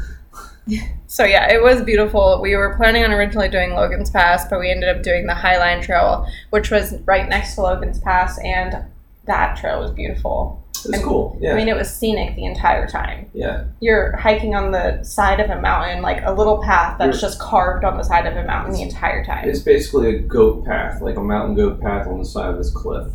So 1.07 1.25
yeah, 1.25 1.51
it 1.51 1.61
was 1.61 1.81
beautiful. 1.81 2.39
We 2.41 2.55
were 2.55 2.75
planning 2.77 3.03
on 3.03 3.11
originally 3.11 3.49
doing 3.49 3.71
Logan's 3.71 4.09
Pass, 4.09 4.47
but 4.47 4.59
we 4.61 4.71
ended 4.71 4.95
up 4.95 5.03
doing 5.03 5.25
the 5.25 5.33
Highline 5.33 5.83
Trail, 5.83 6.25
which 6.51 6.71
was 6.71 6.93
right 7.05 7.27
next 7.27 7.55
to 7.55 7.63
Logan's 7.63 7.99
Pass, 7.99 8.39
and 8.39 8.85
that 9.25 9.57
trail 9.57 9.81
was 9.81 9.91
beautiful. 9.91 10.60
It's 10.85 10.95
And- 10.95 11.03
cool. 11.03 11.37
Yeah, 11.39 11.53
I 11.53 11.55
mean, 11.55 11.67
it 11.67 11.75
was 11.75 11.89
scenic 11.89 12.35
the 12.35 12.45
entire 12.45 12.87
time. 12.87 13.27
yeah. 13.33 13.63
You're 13.79 14.15
hiking 14.17 14.55
on 14.55 14.71
the 14.71 15.03
side 15.03 15.39
of 15.39 15.49
a 15.49 15.59
mountain, 15.61 16.01
like 16.01 16.21
a 16.25 16.31
little 16.33 16.57
path 16.61 16.97
that's 16.97 17.17
You're- 17.17 17.21
just 17.29 17.39
carved 17.39 17.83
on 17.85 17.97
the 17.97 18.03
side 18.03 18.25
of 18.25 18.35
a 18.35 18.43
mountain 18.45 18.73
the 18.73 18.81
entire 18.81 19.23
time. 19.23 19.47
It's 19.47 19.59
basically 19.59 20.15
a 20.15 20.19
goat 20.19 20.65
path, 20.65 21.01
like 21.01 21.17
a 21.17 21.23
mountain 21.23 21.55
goat 21.55 21.79
path 21.81 22.07
on 22.07 22.17
the 22.19 22.25
side 22.25 22.49
of 22.49 22.57
this 22.57 22.71
cliff. 22.71 23.07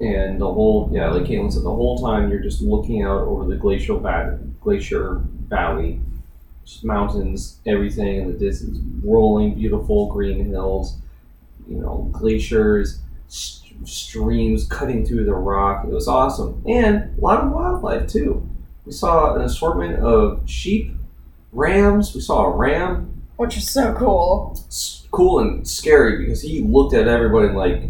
And 0.00 0.40
the 0.40 0.52
whole, 0.52 0.90
yeah, 0.92 1.08
like 1.10 1.24
Kaitlin 1.24 1.52
said, 1.52 1.62
the 1.62 1.70
whole 1.74 1.98
time 1.98 2.28
you're 2.30 2.40
just 2.40 2.60
looking 2.60 3.02
out 3.04 3.22
over 3.22 3.44
the 3.46 3.56
glacial 3.56 4.00
va- 4.00 4.38
glacier 4.60 5.20
valley, 5.48 6.00
mountains, 6.82 7.58
everything 7.66 8.16
in 8.22 8.26
the 8.32 8.38
distance, 8.38 8.78
rolling, 9.04 9.54
beautiful 9.54 10.06
green 10.12 10.44
hills, 10.46 10.96
you 11.68 11.76
know, 11.78 12.08
glaciers, 12.12 13.00
streams 13.84 14.66
cutting 14.66 15.04
through 15.04 15.24
the 15.24 15.34
rock. 15.34 15.84
It 15.84 15.90
was 15.90 16.08
awesome, 16.08 16.62
and 16.66 17.16
a 17.18 17.20
lot 17.20 17.44
of 17.44 17.50
wildlife 17.52 18.08
too. 18.08 18.48
We 18.86 18.92
saw 18.92 19.34
an 19.34 19.42
assortment 19.42 19.98
of 20.00 20.42
sheep, 20.48 20.92
rams. 21.52 22.14
We 22.14 22.20
saw 22.20 22.44
a 22.46 22.56
ram 22.56 23.22
Which 23.36 23.56
is 23.56 23.68
so 23.70 23.94
cool. 23.94 24.52
s- 24.68 25.06
cool 25.10 25.38
and 25.40 25.66
scary 25.66 26.18
because 26.24 26.42
he 26.42 26.60
looked 26.60 26.94
at 26.94 27.08
everybody 27.08 27.48
like 27.48 27.82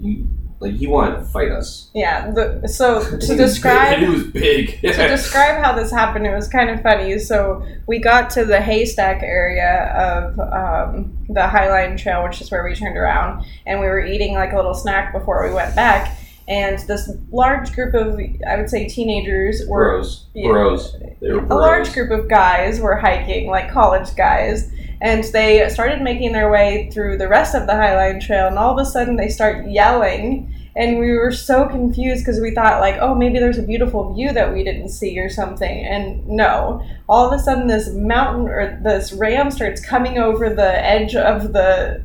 you 0.00 0.26
like 0.62 0.74
he 0.74 0.86
wanted 0.86 1.16
to 1.16 1.24
fight 1.24 1.50
us. 1.50 1.90
Yeah. 1.94 2.30
The, 2.30 2.68
so 2.68 3.18
to 3.18 3.36
describe 3.36 3.98
he 3.98 4.06
was 4.06 4.24
big. 4.24 4.80
to 4.80 4.92
describe 5.08 5.62
how 5.62 5.74
this 5.74 5.90
happened, 5.90 6.26
it 6.26 6.34
was 6.34 6.48
kind 6.48 6.70
of 6.70 6.80
funny. 6.82 7.18
So 7.18 7.66
we 7.86 7.98
got 7.98 8.30
to 8.30 8.44
the 8.44 8.60
haystack 8.60 9.22
area 9.22 9.92
of 9.92 10.38
um, 10.38 11.18
the 11.28 11.40
Highline 11.40 11.98
Trail, 11.98 12.22
which 12.24 12.40
is 12.40 12.50
where 12.50 12.64
we 12.64 12.74
turned 12.74 12.96
around, 12.96 13.44
and 13.66 13.80
we 13.80 13.86
were 13.86 14.04
eating 14.04 14.34
like 14.34 14.52
a 14.52 14.56
little 14.56 14.74
snack 14.74 15.12
before 15.12 15.46
we 15.46 15.54
went 15.54 15.74
back. 15.74 16.18
And 16.48 16.78
this 16.80 17.10
large 17.30 17.72
group 17.72 17.94
of, 17.94 18.18
I 18.48 18.56
would 18.56 18.68
say, 18.68 18.88
teenagers 18.88 19.62
were 19.68 19.92
bros, 19.92 20.26
Yeah. 20.34 20.48
bros. 20.50 20.96
A 21.22 21.54
large 21.54 21.92
group 21.92 22.10
of 22.10 22.28
guys 22.28 22.80
were 22.80 22.96
hiking, 22.96 23.48
like 23.48 23.70
college 23.70 24.14
guys, 24.16 24.70
and 25.02 25.24
they 25.24 25.68
started 25.68 26.00
making 26.00 26.30
their 26.32 26.48
way 26.48 26.88
through 26.92 27.18
the 27.18 27.28
rest 27.28 27.56
of 27.56 27.66
the 27.66 27.72
Highline 27.72 28.24
Trail, 28.24 28.46
and 28.46 28.56
all 28.56 28.78
of 28.78 28.78
a 28.78 28.88
sudden 28.88 29.16
they 29.16 29.28
start 29.28 29.68
yelling. 29.68 30.54
And 30.74 30.98
we 30.98 31.12
were 31.12 31.32
so 31.32 31.68
confused 31.68 32.24
because 32.24 32.40
we 32.40 32.54
thought, 32.54 32.80
like, 32.80 32.96
oh, 32.98 33.14
maybe 33.14 33.38
there's 33.38 33.58
a 33.58 33.62
beautiful 33.62 34.14
view 34.14 34.32
that 34.32 34.54
we 34.54 34.64
didn't 34.64 34.88
see 34.88 35.18
or 35.18 35.28
something. 35.28 35.84
And 35.84 36.26
no, 36.26 36.82
all 37.10 37.26
of 37.26 37.38
a 37.38 37.42
sudden, 37.42 37.66
this 37.66 37.90
mountain 37.90 38.48
or 38.48 38.80
this 38.82 39.12
ram 39.12 39.50
starts 39.50 39.84
coming 39.84 40.16
over 40.16 40.48
the 40.48 40.82
edge 40.86 41.14
of 41.14 41.52
the 41.52 42.02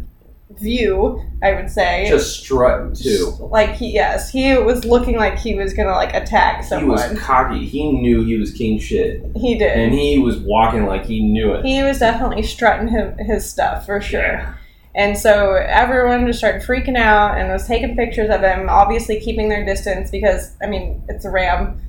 view, 0.59 1.21
I 1.43 1.53
would 1.53 1.69
say. 1.69 2.05
Just 2.09 2.39
strutting 2.43 2.93
too. 2.95 3.35
Like, 3.39 3.71
he, 3.75 3.93
yes, 3.93 4.29
he 4.31 4.57
was 4.57 4.85
looking 4.85 5.15
like 5.17 5.37
he 5.37 5.55
was 5.55 5.73
gonna, 5.73 5.91
like, 5.91 6.13
attack 6.13 6.63
someone. 6.63 6.97
He 6.97 7.13
was 7.13 7.19
cocky. 7.21 7.65
He 7.65 7.91
knew 7.91 8.23
he 8.23 8.37
was 8.37 8.51
king 8.51 8.79
shit, 8.79 9.23
he 9.35 9.57
did. 9.57 9.71
and 9.77 9.93
he 9.93 10.17
was 10.19 10.37
walking 10.37 10.85
like 10.85 11.05
he 11.05 11.21
knew 11.23 11.53
it. 11.53 11.65
he 11.65 11.81
was 11.83 11.99
definitely 11.99 12.43
strutting 12.43 12.87
his, 12.87 13.13
his 13.19 13.49
stuff 13.49 13.85
for 13.85 14.01
sure. 14.01 14.21
Yeah. 14.21 14.53
And 14.95 15.15
so 15.15 15.53
everyone 15.53 16.25
just 16.25 16.39
started 16.39 16.63
freaking 16.63 16.97
out 16.97 17.37
and 17.37 17.51
was 17.51 17.67
taking 17.67 17.95
pictures 17.95 18.31
of 18.31 18.41
him, 18.41 18.67
obviously 18.67 19.19
keeping 19.19 19.47
their 19.47 19.63
distance 19.63 20.09
because, 20.09 20.55
I 20.61 20.65
mean, 20.65 21.03
it's 21.07 21.23
a 21.23 21.29
ram. 21.29 21.79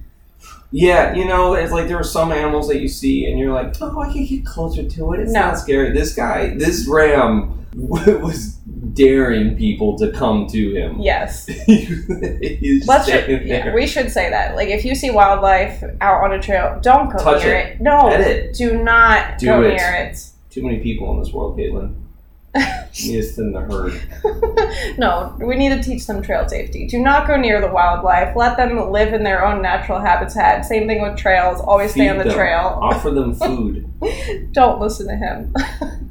Yeah, 0.71 1.15
you 1.15 1.25
know, 1.25 1.55
it's 1.55 1.73
like 1.73 1.89
there 1.89 1.97
are 1.97 2.05
some 2.05 2.31
animals 2.31 2.69
that 2.69 2.81
you 2.83 2.89
see, 2.89 3.25
and 3.25 3.39
you're 3.39 3.55
like, 3.55 3.75
oh, 3.81 4.01
I 4.03 4.13
can 4.13 4.27
get 4.27 4.45
closer 4.45 4.87
to 4.87 5.13
it. 5.15 5.21
It's 5.21 5.33
No. 5.33 5.41
not 5.41 5.59
scary. 5.59 5.93
This 5.93 6.15
guy, 6.15 6.51
this 6.59 6.87
ram, 6.87 7.65
was 7.75 8.58
daring 8.93 9.57
people 9.57 9.97
to 9.99 10.11
come 10.13 10.47
to 10.49 10.73
him. 10.75 10.99
Yes. 11.09 11.49
Let's 12.87 13.07
standing 13.07 13.47
yeah, 13.47 13.75
we 13.75 13.87
should 13.87 14.11
say 14.11 14.31
that. 14.31 14.55
Like, 14.57 14.69
if 14.69 14.85
you 14.85 14.95
see 14.95 15.11
wildlife 15.11 15.83
out 16.01 16.23
on 16.25 16.33
a 16.33 16.41
trail, 16.43 16.79
don't 16.83 17.11
go 17.11 17.19
Touch 17.19 17.45
near 17.45 17.57
it. 17.57 17.67
it. 17.77 17.81
No, 17.81 18.09
Pet 18.09 18.21
it. 18.21 18.55
do 18.55 18.83
not 18.83 19.39
Do 19.39 19.47
go 19.47 19.63
it. 19.63 19.69
near 19.77 19.93
it. 19.95 20.19
Too 20.51 20.63
many 20.63 20.79
people 20.81 21.13
in 21.13 21.21
this 21.23 21.33
world, 21.33 21.57
Kaitlin. 21.59 21.95
You 22.95 23.13
need 23.13 23.23
to 23.23 23.29
thin 23.29 23.53
the 23.53 23.61
herd. 23.61 24.01
no, 24.99 25.37
we 25.39 25.55
need 25.57 25.69
to 25.71 25.83
teach 25.83 26.07
them 26.07 26.23
trail 26.23 26.49
safety. 26.49 26.87
Do 26.89 26.99
not 26.99 27.27
go 27.29 27.37
near 27.37 27.61
the 27.61 27.69
wildlife. 27.69 28.35
Let 28.35 28.57
them 28.57 28.91
live 28.91 29.13
in 29.13 29.23
their 29.23 29.45
own 29.45 29.61
natural 29.63 30.01
habitat. 30.01 30.65
Same 30.65 30.87
thing 30.89 31.03
with 31.03 31.17
trails. 31.17 31.61
Always 31.61 31.93
stay 31.93 32.09
on 32.09 32.19
the 32.19 32.25
them. 32.25 32.35
trail. 32.35 32.79
Offer 32.83 33.11
them 33.11 33.35
food, 33.35 33.89
Don't 34.53 34.81
listen 34.81 35.07
to 35.09 35.17
him. 35.17 35.55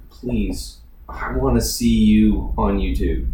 please. 0.10 0.77
I 1.10 1.32
want 1.34 1.56
to 1.56 1.62
see 1.62 2.04
you 2.04 2.54
on 2.58 2.80
YouTube. 2.80 3.30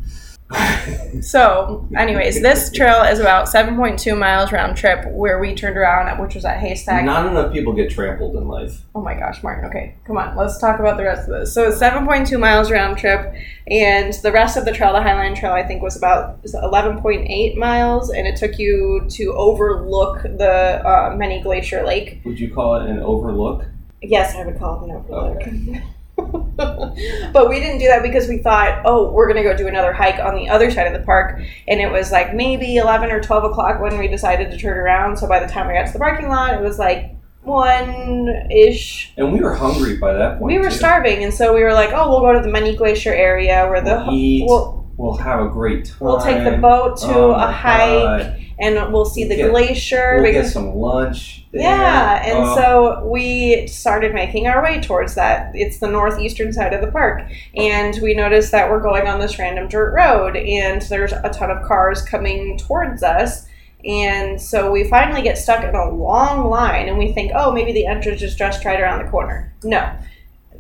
So, 1.22 1.88
anyways, 1.96 2.42
this 2.42 2.72
trail 2.72 3.04
is 3.04 3.20
about 3.20 3.48
7.2 3.48 4.18
miles 4.18 4.52
round 4.52 4.76
trip 4.76 5.06
where 5.12 5.40
we 5.40 5.56
turned 5.56 5.78
around, 5.78 6.08
at, 6.10 6.20
which 6.20 6.36
was 6.36 6.44
at 6.44 6.60
Haystack. 6.60 7.06
Not 7.06 7.28
enough 7.28 7.54
people 7.54 7.72
get 7.72 7.92
trampled 7.92 8.36
in 8.36 8.48
life. 8.48 8.82
oh 8.94 9.02
my 9.02 9.14
gosh, 9.14 9.42
Martin. 9.44 9.66
Okay, 9.66 9.96
come 10.06 10.18
on. 10.18 10.36
Let's 10.36 10.58
talk 10.58 10.80
about 10.80 10.98
the 10.98 11.04
rest 11.04 11.30
of 11.30 11.40
this. 11.40 11.54
So, 11.54 11.70
it's 11.70 11.80
7.2 11.80 12.40
miles 12.40 12.72
round 12.72 12.98
trip, 12.98 13.34
and 13.68 14.14
the 14.22 14.32
rest 14.32 14.58
of 14.58 14.66
the 14.66 14.72
trail, 14.74 14.92
the 14.94 15.00
Highline 15.00 15.40
Trail, 15.40 15.54
I 15.54 15.64
think 15.64 15.82
was 15.82 15.96
about 15.96 16.44
11.8 16.44 17.56
miles, 17.56 18.10
and 18.10 18.28
it 18.28 18.36
took 18.36 18.60
you 18.60 19.06
to 19.12 19.34
overlook 19.34 20.24
the 20.24 20.86
uh, 20.86 21.16
Many 21.16 21.42
Glacier 21.42 21.86
Lake. 21.86 22.22
Would 22.26 22.40
you 22.40 22.54
call 22.54 22.76
it 22.82 22.90
an 22.90 23.00
overlook? 23.00 23.66
Yes, 24.02 24.36
I 24.36 24.46
would 24.46 24.60
call 24.60 24.84
it 24.84 24.90
an 24.90 24.96
overlook. 24.98 25.84
but 26.56 27.50
we 27.50 27.60
didn't 27.60 27.80
do 27.80 27.88
that 27.88 28.04
because 28.04 28.28
we 28.28 28.38
thought, 28.38 28.82
oh, 28.86 29.12
we're 29.12 29.28
going 29.28 29.42
to 29.42 29.50
go 29.50 29.56
do 29.56 29.68
another 29.68 29.94
hike 29.94 30.20
on 30.20 30.36
the 30.36 30.48
other 30.50 30.70
side 30.70 30.88
of 30.88 30.94
the 30.94 31.06
park. 31.06 31.42
And 31.68 31.82
it 31.82 31.92
was 31.92 32.12
like 32.12 32.34
maybe 32.36 32.78
11 32.78 33.12
or 33.12 33.22
12 33.22 33.52
o'clock 33.52 33.82
when 33.82 33.98
we 33.98 34.08
decided 34.08 34.52
to 34.52 34.58
turn 34.58 34.78
around. 34.78 35.18
So 35.18 35.28
by 35.28 35.40
the 35.40 35.48
time 35.48 35.68
we 35.68 35.74
got 35.74 35.88
to 35.88 35.94
the 35.94 36.00
parking 36.00 36.30
lot, 36.30 36.54
it 36.54 36.62
was 36.62 36.78
like 36.78 37.16
1 37.42 38.52
ish. 38.52 39.12
And 39.18 39.34
we 39.34 39.42
were 39.42 39.56
hungry 39.56 39.98
by 39.98 40.14
that 40.14 40.40
point. 40.40 40.44
We 40.44 40.60
were 40.60 40.70
too. 40.70 40.78
starving. 40.78 41.24
And 41.24 41.34
so 41.34 41.54
we 41.54 41.64
were 41.64 41.74
like, 41.74 41.90
oh, 41.94 42.10
we'll 42.10 42.22
go 42.22 42.34
to 42.34 42.42
the 42.42 42.52
Many 42.52 42.76
Glacier 42.76 43.14
area 43.14 43.68
where 43.68 43.82
the. 43.82 44.04
We'll 44.08 44.16
eat. 44.16 44.46
We'll, 44.48 44.84
We'll 44.96 45.18
have 45.18 45.40
a 45.40 45.50
great 45.50 45.86
time. 45.86 45.98
we'll 46.02 46.22
take 46.22 46.44
the 46.44 46.58
boat 46.58 46.98
to 46.98 47.14
Oh 47.14 47.32
a 47.32 47.52
hike 47.52 48.04
God. 48.04 48.43
And 48.60 48.76
we'll 48.94 49.06
see 49.06 49.24
the 49.26 49.36
get- 49.36 49.50
glacier. 49.52 50.16
We'll 50.16 50.24
because 50.32 50.46
get 50.48 50.54
some 50.54 50.76
lunch. 50.76 51.46
There. 51.52 51.62
Yeah, 51.62 52.24
and 52.26 52.38
Oh, 52.50 52.56
so 52.56 53.08
we 53.08 53.68
started 53.68 54.14
making 54.14 54.48
our 54.48 54.64
way 54.64 54.82
towards 54.82 55.14
that. 55.16 55.52
It's 55.54 55.78
the 55.78 55.88
northeastern 55.88 56.52
side 56.52 56.74
of 56.74 56.82
the 56.82 56.92
park. 56.92 57.22
And 57.56 57.98
we 58.02 58.16
noticed 58.16 58.52
that 58.54 58.70
we're 58.72 58.82
going 58.82 59.08
on 59.08 59.20
this 59.20 59.38
random 59.38 59.68
dirt 59.68 59.94
road, 59.94 60.36
and 60.36 60.82
there's 60.84 61.12
a 61.14 61.30
ton 61.32 61.52
of 61.52 61.64
cars 61.64 62.02
coming 62.02 62.58
towards 62.58 63.04
us. 63.04 63.46
And 63.86 64.42
so 64.42 64.72
we 64.72 64.86
finally 64.86 65.22
get 65.22 65.38
stuck 65.38 65.64
in 65.64 65.76
a 65.76 65.90
long 65.92 66.50
line, 66.50 66.88
and 66.88 66.98
we 66.98 67.12
think, 67.12 67.34
oh, 67.36 67.52
maybe 67.52 67.72
the 67.74 67.86
entrance 67.86 68.22
is 68.24 68.36
just 68.36 68.64
right 68.66 68.80
around 68.80 69.04
the 69.06 69.12
corner. 69.12 69.54
No. 69.64 69.92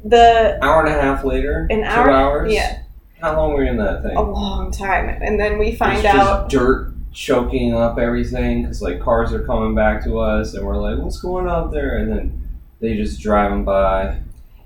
the 0.06 0.60
Hour 0.62 0.86
and 0.86 0.94
a 0.96 1.02
half 1.02 1.24
later, 1.24 1.66
an 1.72 1.80
two 1.80 1.86
hour, 1.86 2.12
hours. 2.12 2.54
yeah, 2.54 2.80
How 3.22 3.36
long 3.38 3.54
were 3.54 3.64
you 3.64 3.72
in 3.72 3.78
that 3.78 4.04
thing? 4.04 4.16
a 4.18 4.22
long 4.22 4.72
time, 4.72 5.08
and 5.10 5.40
then 5.40 5.58
we 5.58 5.74
find 5.76 5.94
It's 5.94 6.04
just 6.04 6.18
out. 6.18 6.50
dirt 6.50 6.93
choking 7.13 7.73
up 7.73 7.97
everything 7.97 8.63
because 8.63 8.82
like 8.82 8.99
cars 8.99 9.32
are 9.32 9.45
coming 9.45 9.76
back 9.76 10.04
to 10.04 10.19
us, 10.19 10.54
and 10.54 10.65
we're 10.65 10.78
like, 10.78 10.97
"What's 10.97 11.21
going 11.21 11.47
on 11.47 11.71
there?" 11.71 11.97
And 11.97 12.12
then 12.12 12.49
they 12.80 12.95
just 12.95 13.21
driving 13.21 13.63
by. 13.63 14.17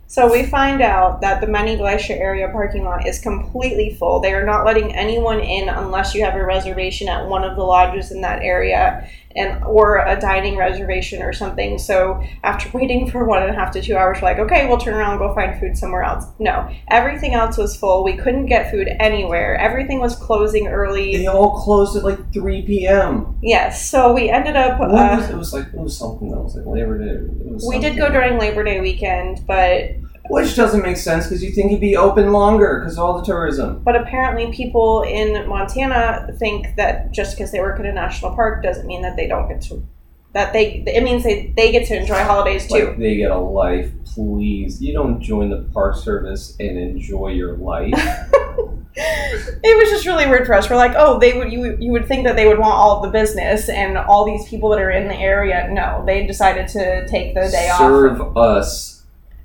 So 0.10 0.31
we 0.31 0.45
find 0.45 0.81
out 0.81 1.19
that 1.19 1.41
the 1.41 1.47
Many 1.47 1.75
Glacier 1.75 2.13
area 2.13 2.47
parking 2.47 2.86
lot 2.86 3.05
is 3.05 3.19
completely 3.19 3.93
full. 3.93 4.21
They 4.21 4.33
are 4.33 4.45
not 4.45 4.65
letting 4.65 4.95
anyone 4.95 5.41
in 5.41 5.67
unless 5.67 6.15
you 6.15 6.23
have 6.23 6.36
a 6.36 6.45
reservation 6.45 7.10
at 7.10 7.27
one 7.27 7.43
of 7.43 7.57
the 7.57 7.63
lodges 7.63 8.10
in 8.12 8.21
that 8.21 8.41
area 8.41 9.10
and 9.38 9.63
or 9.63 9.97
a 10.06 10.19
dining 10.19 10.58
reservation 10.58 11.21
or 11.21 11.32
something. 11.32 11.78
So 11.78 12.21
after 12.43 12.69
waiting 12.78 13.10
for 13.10 13.26
one 13.26 13.43
and 13.43 13.52
a 13.52 13.54
half 13.54 13.71
to 13.71 13.82
two 13.82 13.95
hours, 13.95 14.17
we're 14.21 14.30
like, 14.30 14.39
okay, 14.39 14.67
we'll 14.67 14.78
turn 14.78 14.95
around 14.95 15.12
and 15.12 15.19
go 15.19 15.34
find 15.34 15.60
food 15.60 15.78
somewhere 15.78 16.04
else. 16.04 16.26
No. 16.39 16.69
Everything 16.89 17.34
else 17.34 17.58
was 17.58 17.76
full. 17.76 18.04
We 18.04 18.17
couldn't 18.17 18.47
get 18.47 18.71
food 18.71 18.89
anywhere. 19.00 19.56
Everything 19.58 20.00
was 20.00 20.15
closing 20.15 20.67
early. 20.67 21.17
They 21.17 21.28
all 21.28 21.62
closed 21.62 21.95
at 21.95 22.04
like 22.04 22.34
3 22.34 22.63
p.m. 22.63 23.38
Yes. 23.41 23.89
So 23.89 24.13
we 24.13 24.30
ended 24.30 24.56
up 24.56 24.80
uh, 24.82 24.88
was, 24.88 25.30
it 25.30 25.38
was 25.38 25.54
like 25.54 25.67
it 25.67 25.80
was 25.80 25.97
something 25.97 26.30
that 26.32 26.39
was 26.39 26.56
like 26.56 26.65
Labor 26.65 26.97
Day. 26.97 27.45
It 27.45 27.54
was 27.54 27.65
we 27.67 27.80
did 27.80 27.97
go 27.97 28.10
during 28.10 28.39
Labor 28.39 28.63
Day 28.63 28.82
weekend, 28.82 29.45
but 29.45 29.91
which 30.30 30.56
doesn't 30.56 30.82
make 30.82 30.98
sense 30.98 31.26
because 31.26 31.44
you 31.44 31.52
think 31.52 31.68
it'd 31.72 31.82
be 31.82 31.96
open 31.98 32.32
longer 32.32 32.80
because 32.80 32.98
of 32.98 33.04
all 33.04 33.18
the 33.20 33.26
tourism. 33.26 33.82
But 33.84 33.96
apparently, 33.96 34.52
people 34.52 35.04
in 35.04 35.48
Montana 35.48 36.28
think 36.40 36.76
that 36.78 37.12
just 37.12 37.36
because 37.38 37.52
they 37.52 37.60
work 37.60 37.80
in 37.80 37.86
a 37.86 37.94
national 37.94 38.36
park 38.36 38.63
doesn't 38.63 38.86
mean 38.88 39.02
that 39.02 39.16
they 39.16 39.28
don't 39.28 39.48
get 39.48 39.62
to. 39.63 39.86
That 40.34 40.54
they 40.54 40.84
it 40.86 41.04
means 41.04 41.24
they, 41.24 41.54
they 41.56 41.72
get 41.72 41.88
to 41.88 41.98
enjoy 41.98 42.24
holidays 42.24 42.68
too. 42.68 42.90
Like 42.90 42.98
they 43.00 43.16
get 43.16 43.32
a 43.32 43.38
life, 43.40 43.92
please. 44.06 44.82
You 44.82 44.94
don't 44.94 45.20
join 45.22 45.50
the 45.50 45.63
park 45.74 45.96
service 45.96 46.56
and 46.60 46.78
enjoy 46.78 47.30
your 47.30 47.58
life. 47.58 47.94
it 48.96 49.78
was 49.78 49.90
just 49.90 50.06
really 50.06 50.28
weird 50.28 50.46
for 50.46 50.54
us. 50.54 50.70
We're 50.70 50.76
like, 50.76 50.94
oh, 50.96 51.20
they 51.20 51.34
would 51.38 51.52
you 51.52 51.60
would- 51.62 51.82
you 51.82 51.92
would 51.92 52.08
think 52.08 52.26
that 52.26 52.36
they 52.36 52.48
would 52.48 52.60
want 52.60 52.74
all 52.74 53.02
the 53.02 53.10
business 53.10 53.70
and 53.70 53.98
all 53.98 54.26
these 54.26 54.48
people 54.48 54.70
that 54.70 54.80
are 54.80 54.92
in 54.92 55.08
the 55.08 55.16
area. 55.16 55.70
No, 55.72 56.04
they 56.06 56.26
decided 56.28 56.68
to 56.70 57.08
take 57.08 57.34
the 57.34 57.50
day 57.50 57.70
off 57.70 57.80
Serve 57.80 58.38
us. 58.38 58.96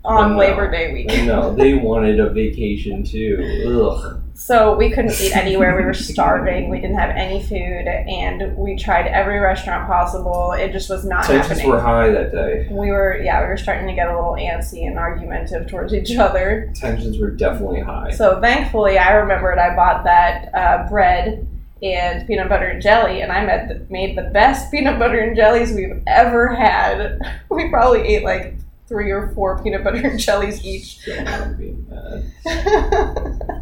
On 0.04 0.32
No. 0.32 0.38
Labor 0.38 0.70
Day 0.70 0.92
weekend. 0.92 1.26
No, 1.28 1.54
they 1.54 1.74
wanted 1.90 2.18
a 2.20 2.30
vacation 2.30 3.04
too. 3.04 3.64
Ugh. 3.66 4.18
So 4.34 4.74
we 4.74 4.90
couldn't 4.90 5.20
eat 5.20 5.36
anywhere. 5.36 5.76
We 5.76 5.84
were 5.84 5.94
starving. 5.94 6.68
We 6.68 6.80
didn't 6.80 6.98
have 6.98 7.10
any 7.14 7.40
food, 7.42 7.86
and 7.86 8.56
we 8.56 8.76
tried 8.76 9.06
every 9.06 9.38
restaurant 9.38 9.86
possible. 9.86 10.52
It 10.52 10.72
just 10.72 10.90
was 10.90 11.04
not 11.04 11.24
Tensions 11.26 11.48
happening. 11.48 11.68
were 11.70 11.80
high 11.80 12.10
that 12.10 12.32
day. 12.32 12.66
we 12.70 12.90
were 12.90 13.18
yeah 13.22 13.40
we 13.42 13.46
were 13.46 13.56
starting 13.56 13.86
to 13.86 13.92
get 13.92 14.08
a 14.08 14.14
little 14.14 14.32
antsy 14.32 14.86
and 14.88 14.98
argumentative 14.98 15.68
towards 15.68 15.94
each 15.94 16.16
other 16.16 16.72
Tensions 16.74 17.18
were 17.18 17.30
definitely 17.30 17.80
high. 17.82 18.10
so 18.10 18.40
thankfully 18.40 18.98
i 18.98 19.12
remembered 19.12 19.58
i 19.58 19.76
bought 19.76 20.02
that 20.04 20.50
uh, 20.54 20.88
bread 20.88 21.46
and 21.82 22.26
peanut 22.26 22.48
butter 22.48 22.66
and 22.66 22.82
jelly 22.82 23.20
and 23.20 23.30
i 23.30 23.44
made 23.44 23.68
the, 23.68 23.86
made 23.90 24.16
the 24.16 24.22
best 24.32 24.70
peanut 24.70 24.98
butter 24.98 25.20
and 25.20 25.36
jellies 25.36 25.72
we've 25.72 26.02
ever 26.06 26.48
had 26.54 27.20
we 27.50 27.68
probably 27.70 28.00
ate 28.00 28.24
like 28.24 28.54
three 28.92 29.10
or 29.10 29.28
four 29.28 29.62
peanut 29.62 29.82
butter 29.82 30.06
and 30.06 30.20
jellies 30.20 30.62
each 30.64 30.98
Still 30.98 31.24
not 31.24 31.56
being 31.56 31.86
mad. 31.88 32.30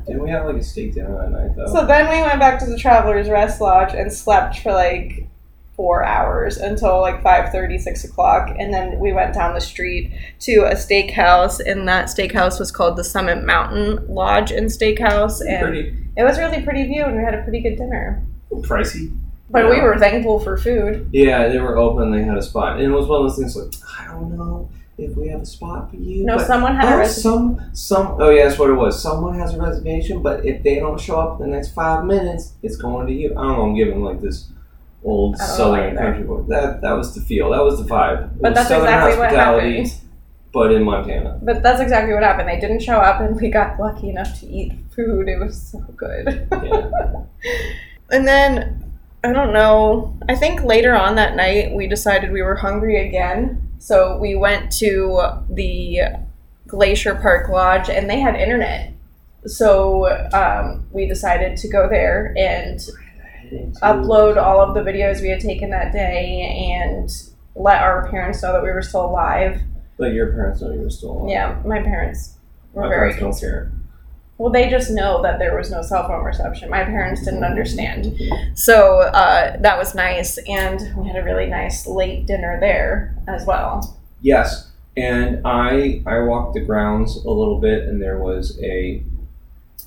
Didn't 0.06 0.22
we 0.24 0.30
have 0.30 0.44
like 0.44 0.56
a 0.56 0.62
steak 0.64 0.94
dinner 0.94 1.16
that 1.22 1.30
night 1.30 1.54
though? 1.56 1.72
so 1.72 1.86
then 1.86 2.08
we 2.10 2.20
went 2.20 2.40
back 2.40 2.58
to 2.58 2.66
the 2.66 2.76
travelers 2.76 3.28
rest 3.28 3.60
lodge 3.60 3.94
and 3.94 4.12
slept 4.12 4.58
for 4.58 4.72
like 4.72 5.28
four 5.76 6.04
hours 6.04 6.56
until 6.58 7.00
like 7.00 7.22
5.30 7.22 7.80
6 7.80 8.04
o'clock 8.04 8.54
and 8.58 8.74
then 8.74 8.98
we 8.98 9.12
went 9.12 9.32
down 9.32 9.54
the 9.54 9.60
street 9.60 10.12
to 10.40 10.62
a 10.64 10.74
steakhouse 10.74 11.60
and 11.64 11.86
that 11.88 12.06
steakhouse 12.06 12.58
was 12.58 12.70
called 12.72 12.96
the 12.96 13.04
summit 13.04 13.44
mountain 13.44 14.04
lodge 14.08 14.50
and 14.50 14.66
steakhouse 14.66 15.40
and 15.40 15.62
Pretty 15.62 15.96
it 16.16 16.24
was 16.24 16.38
really 16.38 16.60
pretty 16.62 16.84
view 16.84 17.04
and 17.04 17.16
we 17.16 17.22
had 17.22 17.34
a 17.34 17.42
pretty 17.44 17.60
good 17.60 17.76
dinner 17.76 18.22
pricey. 18.62 19.16
but 19.48 19.70
we 19.70 19.80
were 19.80 19.96
thankful 19.96 20.40
for 20.40 20.58
food 20.58 21.08
Yeah, 21.12 21.48
they 21.48 21.60
were 21.60 21.78
open. 21.78 22.10
They 22.10 22.24
had 22.24 22.36
a 22.36 22.42
spot, 22.42 22.76
and 22.76 22.82
it 22.82 22.90
was 22.90 23.06
one 23.06 23.22
of 23.22 23.28
those 23.28 23.38
things 23.38 23.56
like 23.56 23.72
I 23.98 24.06
don't 24.12 24.36
know 24.36 24.68
if 25.00 25.16
we 25.16 25.28
have 25.28 25.40
a 25.42 25.46
spot 25.46 25.90
for 25.90 25.96
you. 25.96 26.24
no 26.24 26.36
but 26.36 26.46
someone 26.46 26.74
had 26.76 26.84
a 26.92 26.94
Oh, 26.94 26.98
reservation 26.98 27.22
some 27.22 27.70
some. 27.72 28.06
Oh 28.20 28.30
yeah, 28.30 28.46
that's 28.46 28.58
what 28.58 28.70
it 28.70 28.74
was. 28.74 29.00
Someone 29.02 29.38
has 29.38 29.54
a 29.54 29.58
reservation, 29.60 30.22
but 30.22 30.44
if 30.44 30.62
they 30.62 30.76
don't 30.76 31.00
show 31.00 31.18
up 31.18 31.40
in 31.40 31.50
the 31.50 31.56
next 31.56 31.72
five 31.72 32.04
minutes, 32.04 32.52
it's 32.62 32.76
going 32.76 33.06
to 33.06 33.12
you. 33.12 33.30
I 33.30 33.42
don't 33.42 33.56
know. 33.56 33.62
I'm 33.62 33.74
giving 33.76 34.02
like 34.02 34.20
this 34.20 34.48
old 35.02 35.36
I 35.36 35.38
don't 35.38 35.48
know 35.48 35.54
southern 35.56 35.96
country 35.96 36.24
boy. 36.24 36.42
That 36.48 36.80
that 36.82 36.92
was 36.92 37.14
the 37.14 37.20
feel. 37.22 37.50
That 37.50 37.62
was 37.64 37.78
the 37.82 37.88
vibe. 37.88 38.24
It 38.36 38.42
but 38.42 38.54
that's 38.54 38.68
southern 38.68 38.86
exactly 38.88 39.18
what 39.18 39.30
happened 39.32 39.92
But 40.52 40.72
in 40.72 40.82
Montana. 40.82 41.38
but 41.42 41.62
that's 41.62 41.80
exactly 41.80 42.12
what 42.12 42.22
happened 42.24 42.48
they 42.48 42.58
didn't 42.60 42.82
show 42.82 42.96
up 42.98 43.20
and 43.20 43.40
we 43.40 43.50
got 43.50 43.78
lucky 43.78 44.10
enough 44.10 44.40
to 44.40 44.46
eat 44.46 44.72
food 44.94 45.28
it 45.28 45.38
was 45.38 45.54
so 45.70 45.78
good 45.96 46.48
Yeah. 46.52 46.90
And 48.10 48.26
then 48.26 48.84
I 49.22 49.32
don't 49.32 49.52
know. 49.52 50.16
I 50.28 50.34
think 50.34 50.64
later 50.64 50.94
on 50.96 51.14
that 51.14 51.36
night 51.36 51.72
we 51.76 51.86
decided 51.86 52.32
we 52.32 52.42
were 52.42 52.56
hungry 52.56 53.06
again. 53.06 53.62
So 53.80 54.18
we 54.18 54.36
went 54.36 54.70
to 54.72 55.20
the 55.48 56.00
Glacier 56.66 57.14
Park 57.14 57.48
Lodge 57.48 57.88
and 57.88 58.08
they 58.08 58.20
had 58.20 58.36
internet. 58.36 58.92
So 59.46 60.06
um, 60.32 60.86
we 60.92 61.06
decided 61.06 61.56
to 61.56 61.68
go 61.68 61.88
there 61.88 62.34
and 62.36 62.78
upload 63.82 64.36
all 64.36 64.60
of 64.60 64.74
the 64.74 64.80
videos 64.80 65.22
we 65.22 65.30
had 65.30 65.40
taken 65.40 65.70
that 65.70 65.92
day 65.92 66.76
and 66.78 67.08
let 67.56 67.82
our 67.82 68.08
parents 68.10 68.42
know 68.42 68.52
that 68.52 68.62
we 68.62 68.68
were 68.70 68.82
still 68.82 69.06
alive. 69.06 69.62
But 69.96 70.12
your 70.12 70.32
parents 70.32 70.60
know 70.60 70.72
you 70.72 70.80
were 70.80 70.90
still 70.90 71.12
alive. 71.12 71.30
Yeah, 71.30 71.62
my 71.64 71.82
parents 71.82 72.36
were 72.74 72.82
My 72.82 72.88
very 72.88 73.14
parents 73.14 73.40
don't 73.40 73.50
concerned. 73.50 73.79
Well, 74.40 74.50
they 74.50 74.70
just 74.70 74.90
know 74.90 75.20
that 75.20 75.38
there 75.38 75.54
was 75.54 75.70
no 75.70 75.82
cell 75.82 76.08
phone 76.08 76.24
reception. 76.24 76.70
My 76.70 76.82
parents 76.82 77.26
didn't 77.26 77.44
understand. 77.44 78.18
So 78.54 79.00
uh, 79.00 79.58
that 79.60 79.76
was 79.76 79.94
nice, 79.94 80.38
and 80.48 80.80
we 80.96 81.06
had 81.06 81.16
a 81.16 81.22
really 81.22 81.44
nice 81.44 81.86
late 81.86 82.24
dinner 82.24 82.58
there 82.58 83.14
as 83.28 83.44
well. 83.44 83.98
Yes, 84.22 84.70
and 84.96 85.42
I 85.46 86.02
I 86.06 86.20
walked 86.20 86.54
the 86.54 86.60
grounds 86.60 87.16
a 87.16 87.30
little 87.30 87.60
bit, 87.60 87.86
and 87.86 88.00
there 88.00 88.16
was 88.16 88.58
a 88.62 89.02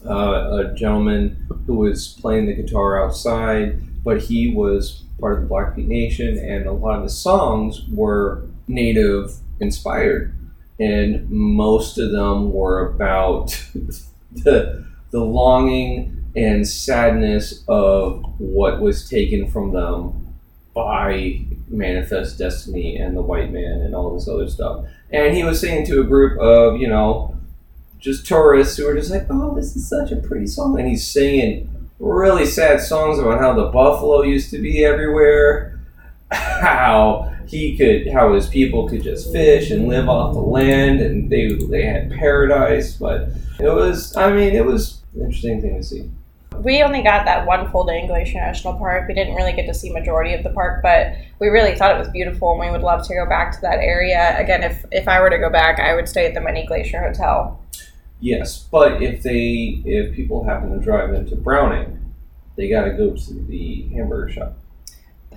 uh, 0.06 0.70
a 0.70 0.76
gentleman 0.76 1.48
who 1.66 1.74
was 1.74 2.10
playing 2.22 2.46
the 2.46 2.54
guitar 2.54 3.04
outside, 3.04 3.80
but 4.04 4.22
he 4.22 4.54
was 4.54 5.02
part 5.20 5.38
of 5.38 5.42
the 5.42 5.48
Blackfeet 5.48 5.88
Nation, 5.88 6.38
and 6.38 6.68
a 6.68 6.72
lot 6.72 6.98
of 6.98 7.04
his 7.06 7.18
songs 7.18 7.88
were 7.92 8.44
Native 8.68 9.34
inspired, 9.60 10.32
and 10.80 11.28
most 11.32 11.98
of 11.98 12.12
them 12.12 12.54
were 12.54 12.88
about 12.88 13.60
the 14.36 14.86
the 15.12 15.20
longing 15.20 16.26
and 16.36 16.68
sadness 16.68 17.64
of 17.68 18.24
what 18.40 18.82
was 18.82 19.08
taken 19.08 19.50
from 19.50 19.72
them 19.72 20.36
by 20.74 21.40
manifest 21.68 22.40
destiny 22.40 22.98
and 22.98 23.16
the 23.16 23.22
white 23.22 23.52
man 23.52 23.82
and 23.82 23.94
all 23.96 24.14
this 24.14 24.28
other 24.28 24.48
stuff. 24.48 24.86
And 25.12 25.36
he 25.36 25.44
was 25.44 25.62
saying 25.62 25.86
to 25.88 26.02
a 26.02 26.04
group 26.04 26.40
of, 26.40 26.82
you 26.82 26.88
know, 26.88 27.38
just 28.00 28.26
tourists 28.26 28.76
who 28.76 28.86
were 28.86 28.96
just 28.96 29.12
like, 29.12 29.28
oh, 29.30 29.56
this 29.56 29.76
is 29.76 29.88
such 29.88 30.12
a 30.12 30.16
pretty 30.16 30.48
song. 30.48 30.80
And 30.80 30.88
he's 30.90 31.06
singing 31.08 31.90
really 32.00 32.46
sad 32.46 32.82
songs 32.82 33.20
about 33.20 33.40
how 33.40 33.54
the 33.54 33.66
buffalo 33.66 34.24
used 34.24 34.50
to 34.52 34.60
be 34.60 34.84
everywhere, 34.84 35.80
how 36.32 37.33
he 37.48 37.78
could, 37.78 38.12
how 38.12 38.34
his 38.34 38.48
people 38.48 38.88
could 38.88 39.04
just 39.04 39.32
fish 39.32 39.72
and 39.72 39.88
live 39.88 40.10
off 40.10 40.34
the 40.34 40.42
land 40.42 41.00
and 41.00 41.30
they, 41.30 41.54
they 41.54 41.84
had 41.84 42.12
paradise. 42.12 42.96
But 42.96 43.30
it 43.60 43.70
was, 43.70 44.16
I 44.16 44.32
mean, 44.32 44.54
it 44.54 44.66
was 44.66 45.02
an 45.16 45.22
interesting 45.22 45.62
thing 45.62 45.78
to 45.78 45.84
see. 45.84 46.10
We 46.58 46.84
only 46.84 47.02
got 47.02 47.26
that 47.26 47.48
one 47.48 47.72
full 47.72 47.84
day 47.84 48.02
in 48.02 48.08
Glacier 48.08 48.38
National 48.38 48.76
Park. 48.76 49.08
We 49.08 49.14
didn't 49.14 49.36
really 49.36 49.54
get 49.54 49.66
to 49.66 49.74
see 49.74 49.92
majority 49.92 50.34
of 50.34 50.44
the 50.44 50.52
park, 50.52 50.82
but 50.84 51.16
we 51.40 51.48
really 51.48 51.76
thought 51.76 51.96
it 51.96 52.00
was 52.00 52.10
beautiful, 52.10 52.52
and 52.52 52.60
we 52.60 52.70
would 52.70 52.84
love 52.84 53.06
to 53.08 53.14
go 53.14 53.26
back 53.28 53.54
to 53.54 53.62
that 53.62 53.80
area 53.80 54.40
again. 54.40 54.64
If 54.64 54.86
if 54.92 55.08
I 55.08 55.20
were 55.20 55.32
to 55.32 55.40
go 55.40 55.50
back, 55.50 55.80
I 55.80 55.96
would 55.96 56.08
stay 56.08 56.28
at 56.28 56.36
the 56.36 56.42
Many 56.42 56.66
Glacier 56.66 57.02
Hotel. 57.02 57.60
Yes, 58.20 58.60
but 58.60 59.02
if 59.02 59.24
they 59.24 59.82
if 59.84 60.16
people 60.16 60.44
happen 60.44 60.72
to 60.72 60.80
drive 60.80 61.14
into 61.14 61.36
Browning, 61.36 62.14
they 62.56 62.70
got 62.70 62.86
to 62.86 62.92
go 62.92 63.16
to 63.16 63.34
the 63.34 63.90
hamburger 63.94 64.32
shop. 64.32 64.58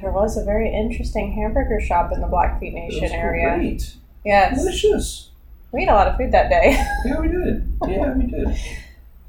There 0.01 0.11
was 0.13 0.37
a 0.37 0.45
very 0.45 0.73
interesting 0.73 1.33
hamburger 1.33 1.81
shop 1.81 2.13
in 2.13 2.21
the 2.21 2.27
Blackfeet 2.27 2.73
It 2.73 2.75
Nation 2.75 3.03
was 3.03 3.13
area. 3.13 3.57
great, 3.57 3.97
Yes, 4.25 4.59
delicious. 4.59 5.31
we 5.73 5.83
ate 5.83 5.89
a 5.89 5.95
lot 5.95 6.09
of 6.09 6.17
food 6.17 6.33
that 6.33 6.49
day. 6.51 6.77
Yeah, 7.05 7.21
we 7.21 7.29
did. 7.29 7.73
Yeah, 7.89 8.13
we 8.15 8.27
did. 8.27 8.59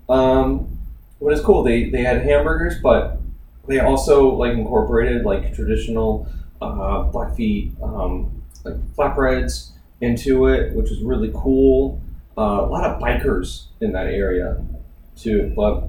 Um, 0.10 0.78
what 1.20 1.34
is 1.34 1.42
cool? 1.42 1.64
They 1.64 1.90
they 1.90 2.02
had 2.04 2.22
hamburgers, 2.24 2.76
but 2.82 3.20
they 3.68 3.80
also 3.80 4.30
like 4.30 4.54
incorporated 4.54 5.24
like 5.26 5.54
traditional 5.54 6.28
uh, 6.62 7.04
Blackfeet 7.12 7.72
um, 7.84 8.42
like 8.64 8.76
flatbreads 8.96 9.72
into 10.02 10.48
it, 10.48 10.74
which 10.74 10.92
is 10.92 11.02
really 11.02 11.32
cool. 11.36 12.02
Uh, 12.38 12.62
a 12.62 12.68
lot 12.68 12.84
of 12.86 13.02
bikers 13.02 13.66
in 13.82 13.92
that 13.94 14.08
area 14.08 14.64
too, 15.16 15.52
but 15.56 15.84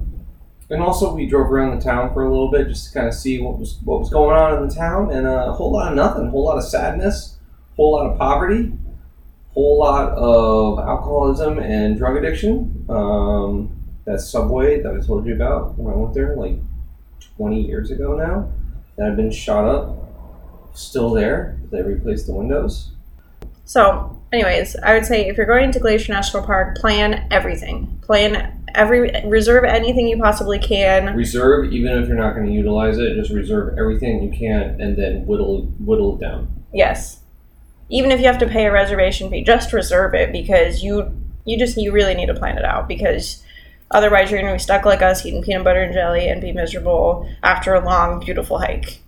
and 0.69 0.81
also 0.81 1.13
we 1.13 1.25
drove 1.25 1.51
around 1.51 1.75
the 1.75 1.83
town 1.83 2.13
for 2.13 2.23
a 2.23 2.29
little 2.29 2.51
bit 2.51 2.67
just 2.67 2.87
to 2.87 2.93
kind 2.93 3.07
of 3.07 3.13
see 3.13 3.41
what 3.41 3.57
was 3.57 3.77
what 3.83 3.99
was 3.99 4.09
going 4.09 4.37
on 4.37 4.61
in 4.61 4.67
the 4.67 4.73
town, 4.73 5.11
and 5.11 5.25
uh, 5.27 5.47
a 5.47 5.53
whole 5.53 5.71
lot 5.71 5.91
of 5.91 5.95
nothing, 5.95 6.27
a 6.27 6.29
whole 6.29 6.45
lot 6.45 6.57
of 6.57 6.63
sadness, 6.63 7.37
a 7.73 7.75
whole 7.75 7.93
lot 7.93 8.11
of 8.11 8.17
poverty, 8.17 8.71
a 8.71 9.53
whole 9.53 9.79
lot 9.79 10.09
of 10.11 10.79
alcoholism 10.79 11.59
and 11.59 11.97
drug 11.97 12.17
addiction. 12.17 12.85
Um, 12.89 13.75
that 14.05 14.19
subway 14.19 14.81
that 14.81 14.93
I 14.93 15.05
told 15.05 15.25
you 15.27 15.35
about 15.35 15.77
when 15.77 15.93
I 15.93 15.97
went 15.97 16.15
there, 16.15 16.35
like 16.35 16.55
20 17.37 17.61
years 17.61 17.91
ago 17.91 18.15
now, 18.15 18.51
that 18.97 19.05
had 19.05 19.15
been 19.15 19.31
shot 19.31 19.65
up, 19.65 20.73
still 20.73 21.11
there. 21.11 21.59
They 21.71 21.81
replaced 21.81 22.25
the 22.25 22.33
windows. 22.33 22.91
So, 23.65 24.19
anyways, 24.33 24.75
I 24.77 24.93
would 24.93 25.05
say 25.05 25.27
if 25.27 25.37
you're 25.37 25.45
going 25.45 25.71
to 25.71 25.79
Glacier 25.79 26.11
National 26.11 26.43
Park, 26.43 26.77
plan 26.77 27.27
everything. 27.29 27.99
Plan 28.01 28.58
every 28.75 29.11
reserve 29.25 29.63
anything 29.63 30.07
you 30.07 30.17
possibly 30.17 30.59
can. 30.59 31.15
Reserve, 31.15 31.71
even 31.73 32.01
if 32.01 32.07
you're 32.07 32.17
not 32.17 32.33
going 32.35 32.45
to 32.47 32.51
utilize 32.51 32.97
it, 32.97 33.15
just 33.15 33.31
reserve 33.31 33.77
everything 33.77 34.23
you 34.23 34.31
can, 34.37 34.79
and 34.81 34.97
then 34.97 35.25
whittle 35.25 35.63
whittle 35.79 36.15
it 36.15 36.21
down. 36.21 36.63
Yes. 36.73 37.19
Even 37.89 38.11
if 38.11 38.19
you 38.19 38.27
have 38.27 38.37
to 38.39 38.47
pay 38.47 38.65
a 38.65 38.71
reservation 38.71 39.29
fee, 39.29 39.43
just 39.43 39.73
reserve 39.73 40.13
it 40.13 40.31
because 40.31 40.83
you 40.83 41.11
you 41.45 41.57
just 41.57 41.77
you 41.77 41.91
really 41.91 42.13
need 42.13 42.27
to 42.27 42.33
plan 42.35 42.57
it 42.57 42.65
out 42.65 42.87
because 42.87 43.43
otherwise 43.91 44.29
you're 44.29 44.39
going 44.39 44.51
to 44.53 44.55
be 44.55 44.59
stuck 44.63 44.85
like 44.85 45.01
us 45.01 45.25
eating 45.25 45.41
peanut 45.41 45.63
butter 45.63 45.81
and 45.81 45.93
jelly 45.93 46.27
and 46.29 46.41
be 46.41 46.51
miserable 46.51 47.27
after 47.41 47.73
a 47.73 47.83
long 47.83 48.19
beautiful 48.19 48.59
hike. 48.59 48.99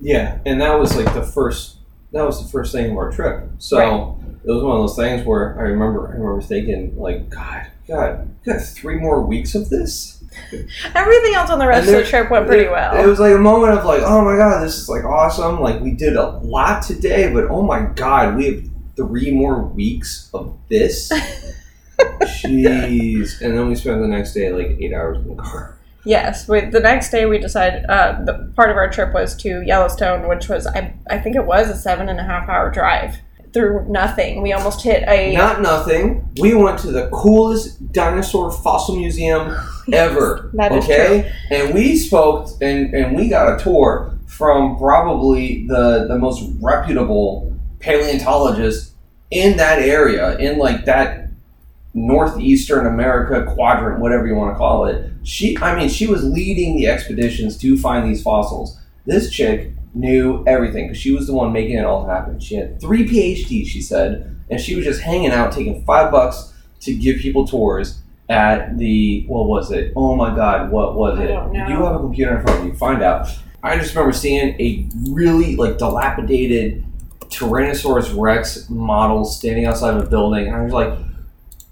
Yeah, 0.00 0.38
and 0.46 0.60
that 0.60 0.78
was 0.78 0.94
like 0.96 1.12
the 1.14 1.22
first. 1.22 1.76
That 2.12 2.24
was 2.24 2.42
the 2.42 2.48
first 2.50 2.72
thing 2.72 2.92
of 2.92 2.96
our 2.96 3.10
trip. 3.10 3.44
So 3.58 3.76
Right. 3.78 4.14
it 4.44 4.50
was 4.50 4.62
one 4.62 4.76
of 4.76 4.82
those 4.82 4.96
things 4.96 5.26
where 5.26 5.58
I 5.58 5.62
remember. 5.64 6.06
I 6.08 6.12
remember 6.12 6.40
thinking, 6.40 6.96
like, 6.96 7.28
God, 7.28 7.66
God, 7.88 8.28
we 8.44 8.52
got 8.52 8.62
three 8.62 8.96
more 8.96 9.22
weeks 9.22 9.54
of 9.54 9.70
this. 9.70 10.22
Everything 10.94 11.34
else 11.34 11.50
on 11.50 11.58
the 11.58 11.66
rest 11.66 11.88
And 11.88 11.96
of 11.96 12.04
the 12.04 12.08
trip 12.08 12.30
went 12.30 12.46
pretty 12.46 12.64
it- 12.64 12.70
well. 12.70 12.96
It 13.02 13.06
was 13.06 13.18
like 13.18 13.34
a 13.34 13.38
moment 13.38 13.78
of 13.78 13.84
like, 13.84 14.02
oh 14.02 14.22
my 14.24 14.36
God, 14.36 14.62
this 14.62 14.76
is 14.76 14.88
like 14.88 15.04
awesome. 15.04 15.60
Like 15.60 15.80
we 15.80 15.92
did 15.92 16.16
a 16.16 16.26
lot 16.38 16.82
today, 16.82 17.32
but 17.32 17.46
oh 17.46 17.62
my 17.62 17.86
God, 17.94 18.36
we 18.36 18.44
have 18.46 18.64
three 18.96 19.30
more 19.30 19.62
weeks 19.62 20.30
of 20.34 20.56
this. 20.68 21.10
Jeez, 21.98 23.40
and 23.40 23.56
then 23.56 23.68
we 23.68 23.74
spent 23.74 24.00
the 24.00 24.08
next 24.08 24.34
day 24.34 24.52
like 24.52 24.76
eight 24.80 24.92
hours 24.92 25.18
in 25.18 25.28
the 25.36 25.42
car. 25.42 25.76
Yes, 26.04 26.48
we, 26.48 26.60
the 26.60 26.80
next 26.80 27.10
day 27.10 27.26
we 27.26 27.38
decided 27.38 27.84
uh, 27.86 28.20
the 28.24 28.52
part 28.54 28.70
of 28.70 28.76
our 28.76 28.88
trip 28.88 29.12
was 29.12 29.34
to 29.38 29.62
Yellowstone, 29.62 30.28
which 30.28 30.48
was 30.48 30.66
I, 30.66 30.94
I 31.10 31.18
think 31.18 31.36
it 31.36 31.44
was 31.44 31.68
a 31.68 31.76
seven 31.76 32.08
and 32.08 32.20
a 32.20 32.22
half 32.22 32.48
hour 32.48 32.70
drive 32.70 33.16
through 33.58 33.84
nothing. 33.88 34.40
We 34.40 34.52
almost 34.52 34.82
hit 34.82 35.02
a 35.08 35.34
Not 35.34 35.60
nothing. 35.60 36.28
We 36.40 36.54
went 36.54 36.78
to 36.80 36.92
the 36.92 37.08
coolest 37.08 37.92
dinosaur 37.92 38.52
fossil 38.52 38.94
museum 38.94 39.56
ever. 39.92 40.50
That 40.54 40.72
is 40.72 40.84
okay, 40.84 41.32
and 41.50 41.74
we 41.74 41.96
spoke 41.96 42.50
and 42.60 42.94
and 42.94 43.16
we 43.16 43.28
got 43.28 43.60
a 43.60 43.62
tour 43.62 44.16
from 44.26 44.78
probably 44.78 45.66
the 45.66 46.06
the 46.06 46.16
most 46.16 46.48
reputable 46.60 47.52
paleontologist 47.80 48.92
in 49.32 49.56
that 49.56 49.80
area, 49.80 50.38
in 50.38 50.58
like 50.58 50.84
that 50.84 51.30
northeastern 51.94 52.86
America 52.86 53.50
quadrant, 53.54 54.00
whatever 54.00 54.26
you 54.26 54.36
want 54.36 54.54
to 54.54 54.58
call 54.58 54.84
it. 54.84 55.10
She, 55.24 55.58
I 55.58 55.74
mean, 55.74 55.88
she 55.88 56.06
was 56.06 56.22
leading 56.22 56.76
the 56.76 56.86
expeditions 56.86 57.58
to 57.58 57.76
find 57.76 58.08
these 58.08 58.22
fossils. 58.22 58.78
This 59.04 59.30
chick 59.30 59.72
knew 59.98 60.44
everything 60.46 60.86
because 60.86 60.98
she 60.98 61.10
was 61.10 61.26
the 61.26 61.34
one 61.34 61.52
making 61.52 61.76
it 61.76 61.84
all 61.84 62.06
happen. 62.06 62.38
She 62.38 62.54
had 62.54 62.80
three 62.80 63.06
PhDs, 63.06 63.66
she 63.66 63.82
said, 63.82 64.36
and 64.48 64.60
she 64.60 64.76
was 64.76 64.84
just 64.84 65.02
hanging 65.02 65.32
out, 65.32 65.52
taking 65.52 65.84
five 65.84 66.10
bucks 66.12 66.52
to 66.80 66.94
give 66.94 67.18
people 67.18 67.46
tours 67.46 68.00
at 68.28 68.78
the 68.78 69.24
what 69.26 69.48
was 69.48 69.72
it? 69.72 69.92
Oh 69.96 70.14
my 70.14 70.34
God, 70.34 70.70
what 70.70 70.94
was 70.94 71.18
it? 71.18 71.28
know. 71.28 71.68
You 71.68 71.84
have 71.84 71.96
a 71.96 71.98
computer 71.98 72.38
in 72.38 72.42
front 72.42 72.60
of 72.60 72.66
you, 72.66 72.74
find 72.74 73.02
out. 73.02 73.28
I 73.62 73.76
just 73.76 73.94
remember 73.94 74.12
seeing 74.12 74.58
a 74.60 74.88
really 75.10 75.56
like 75.56 75.78
dilapidated 75.78 76.84
Tyrannosaurus 77.22 78.18
Rex 78.18 78.70
model 78.70 79.24
standing 79.24 79.66
outside 79.66 79.94
of 79.96 80.04
a 80.04 80.08
building, 80.08 80.46
and 80.46 80.56
I 80.56 80.62
was 80.62 80.72
like, 80.72 80.96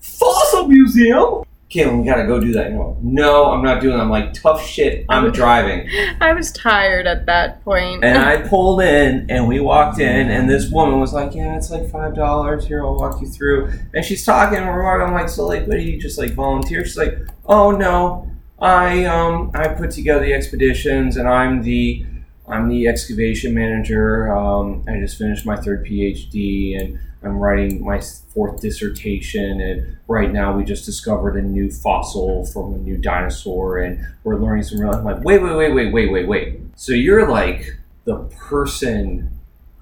"Fossil 0.01 0.66
museum." 0.66 1.46
Kaitlin, 1.69 1.99
we 1.99 2.07
gotta 2.07 2.27
go 2.27 2.39
do 2.39 2.53
that. 2.53 2.71
No, 2.71 2.97
no, 3.03 3.51
I'm 3.51 3.62
not 3.62 3.81
doing 3.81 3.97
that. 3.97 4.03
I'm 4.03 4.11
like, 4.11 4.33
tough 4.35 4.64
shit. 4.64 5.05
I'm 5.09 5.33
driving. 5.33 5.89
I 6.21 6.33
was 6.33 6.53
tired 6.53 7.09
at 7.09 7.27
that 7.27 7.64
point. 7.64 8.05
And 8.05 8.19
I 8.19 8.43
pulled 8.49 8.81
in, 8.83 9.27
and 9.29 9.49
we 9.49 9.59
walked 9.59 9.99
in, 9.99 10.31
and 10.31 10.49
this 10.49 10.71
woman 10.71 11.01
was 11.01 11.12
like, 11.12 11.35
"Yeah, 11.35 11.57
it's 11.57 11.71
like 11.71 11.91
five 11.91 12.14
dollars. 12.14 12.67
Here, 12.67 12.85
I'll 12.85 12.95
walk 12.95 13.21
you 13.21 13.27
through." 13.27 13.73
And 13.95 14.05
she's 14.05 14.25
talking, 14.25 14.59
and 14.59 14.69
we're. 14.69 15.03
I'm 15.03 15.12
like, 15.12 15.29
"So, 15.29 15.45
like, 15.45 15.67
what 15.67 15.77
do 15.77 15.83
you 15.83 16.01
just 16.01 16.19
like 16.19 16.35
volunteer?" 16.35 16.85
She's 16.85 16.97
like, 16.97 17.19
"Oh 17.47 17.73
no, 17.73 18.31
I 18.61 19.05
um 19.05 19.51
I 19.55 19.69
put 19.69 19.91
together 19.91 20.25
the 20.25 20.35
expeditions, 20.35 21.17
and 21.17 21.29
I'm 21.29 21.62
the 21.62 22.07
I'm 22.49 22.69
the 22.69 22.87
excavation 22.87 23.55
manager. 23.55 24.33
Um, 24.33 24.85
I 24.89 25.01
just 25.01 25.19
finished 25.19 25.45
my 25.45 25.57
third 25.57 25.85
PhD, 25.85 26.79
and 26.81 26.99
I'm 27.23 27.39
writing 27.39 27.85
my 27.85 28.01
fourth 28.35 28.61
dissertation. 28.61 29.61
And 29.61 29.97
right 30.09 30.33
now, 30.33 30.57
we 30.57 30.64
just 30.64 30.85
discovered 30.85 31.37
a 31.37 31.43
new 31.43 31.71
fossil 31.71 32.47
from 32.47 32.75
a 32.75 32.79
new 32.79 32.97
dinosaur, 32.97 33.79
and 33.79 34.05
we're 34.25 34.37
learning 34.37 34.64
some 34.64 34.81
real." 34.81 34.95
I'm 34.95 35.05
like, 35.05 35.25
"Wait, 35.25 35.43
wait, 35.43 35.57
wait, 35.57 35.75
wait, 35.75 35.93
wait, 35.93 36.12
wait, 36.12 36.29
wait." 36.29 36.61
So 36.77 36.93
you're 36.93 37.29
like 37.29 37.79
the 38.05 38.17
person 38.17 39.31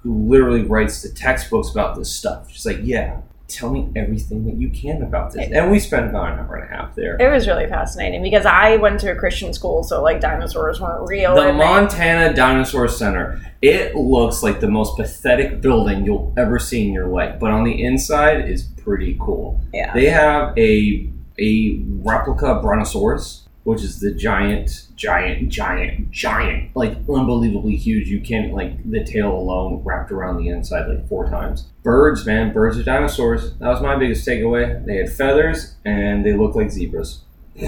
who 0.05 0.27
literally 0.27 0.63
writes 0.63 1.01
the 1.01 1.09
textbooks 1.09 1.71
about 1.71 1.95
this 1.95 2.11
stuff. 2.11 2.51
She's 2.51 2.65
like, 2.65 2.79
yeah, 2.83 3.21
tell 3.47 3.69
me 3.71 3.89
everything 3.95 4.45
that 4.45 4.55
you 4.55 4.69
can 4.69 5.03
about 5.03 5.31
this. 5.33 5.47
And 5.51 5.71
we 5.71 5.79
spent 5.79 6.07
about 6.09 6.33
an 6.33 6.39
hour 6.39 6.55
and 6.55 6.71
a 6.71 6.75
half 6.75 6.95
there. 6.95 7.15
it 7.19 7.29
was 7.31 7.47
really 7.47 7.67
fascinating 7.67 8.23
because 8.23 8.45
I 8.45 8.77
went 8.77 8.99
to 9.01 9.11
a 9.11 9.15
Christian 9.15 9.53
school, 9.53 9.83
so 9.83 10.01
like 10.01 10.19
dinosaurs 10.19 10.81
weren't 10.81 11.07
real. 11.07 11.35
The 11.35 11.49
and 11.49 11.59
they- 11.59 11.63
Montana 11.63 12.33
Dinosaur 12.33 12.87
Center. 12.87 13.39
It 13.61 13.95
looks 13.95 14.43
like 14.43 14.59
the 14.59 14.67
most 14.69 14.95
pathetic 14.97 15.61
building 15.61 16.05
you'll 16.05 16.33
ever 16.37 16.59
see 16.59 16.85
in 16.87 16.93
your 16.93 17.07
life, 17.07 17.39
but 17.39 17.51
on 17.51 17.63
the 17.63 17.83
inside 17.83 18.49
is 18.49 18.63
pretty 18.63 19.17
cool. 19.19 19.61
yeah. 19.73 19.93
They 19.93 20.05
have 20.09 20.57
a 20.57 21.09
a 21.37 21.79
replica 22.01 22.59
Brontosaurus, 22.61 23.44
which 23.65 23.81
is 23.81 23.99
the 23.99 24.11
giant, 24.11 24.87
giant, 24.95 25.49
giant, 25.49 26.11
giant, 26.11 26.75
like 26.75 26.93
unbelievably 27.09 27.75
huge. 27.75 28.07
You 28.07 28.21
can't 28.21 28.53
like 28.53 28.89
the 28.89 29.03
tail 29.03 29.31
alone 29.31 29.81
wrapped 29.83 30.11
around 30.11 30.37
the 30.37 30.49
inside 30.49 30.87
like 30.87 31.09
four 31.09 31.27
times. 31.27 31.63
Birds, 31.83 32.25
man, 32.25 32.53
birds 32.53 32.77
are 32.77 32.83
dinosaurs. 32.83 33.55
That 33.57 33.67
was 33.67 33.81
my 33.81 33.95
biggest 33.95 34.25
takeaway. 34.25 34.85
They 34.85 34.97
had 34.97 35.11
feathers 35.11 35.75
and 35.83 36.23
they 36.25 36.33
look 36.33 36.55
like 36.55 36.71
zebras. 36.71 37.21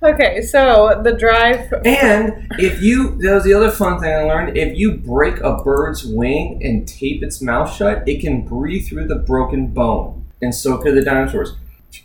Okay, 0.00 0.42
so 0.42 1.00
the 1.02 1.12
drive. 1.12 1.72
And 1.84 2.46
if 2.52 2.80
you, 2.80 3.16
that 3.22 3.34
was 3.34 3.44
the 3.44 3.54
other 3.54 3.70
fun 3.70 4.00
thing 4.00 4.14
I 4.14 4.22
learned. 4.22 4.56
If 4.56 4.78
you 4.78 4.96
break 4.96 5.40
a 5.40 5.56
bird's 5.56 6.04
wing 6.04 6.60
and 6.62 6.86
tape 6.86 7.22
its 7.22 7.42
mouth 7.42 7.74
shut, 7.74 8.08
it 8.08 8.20
can 8.20 8.42
breathe 8.42 8.86
through 8.86 9.08
the 9.08 9.16
broken 9.16 9.68
bone, 9.68 10.26
and 10.40 10.54
so 10.54 10.78
could 10.78 10.94
the 10.94 11.02
dinosaurs. 11.02 11.56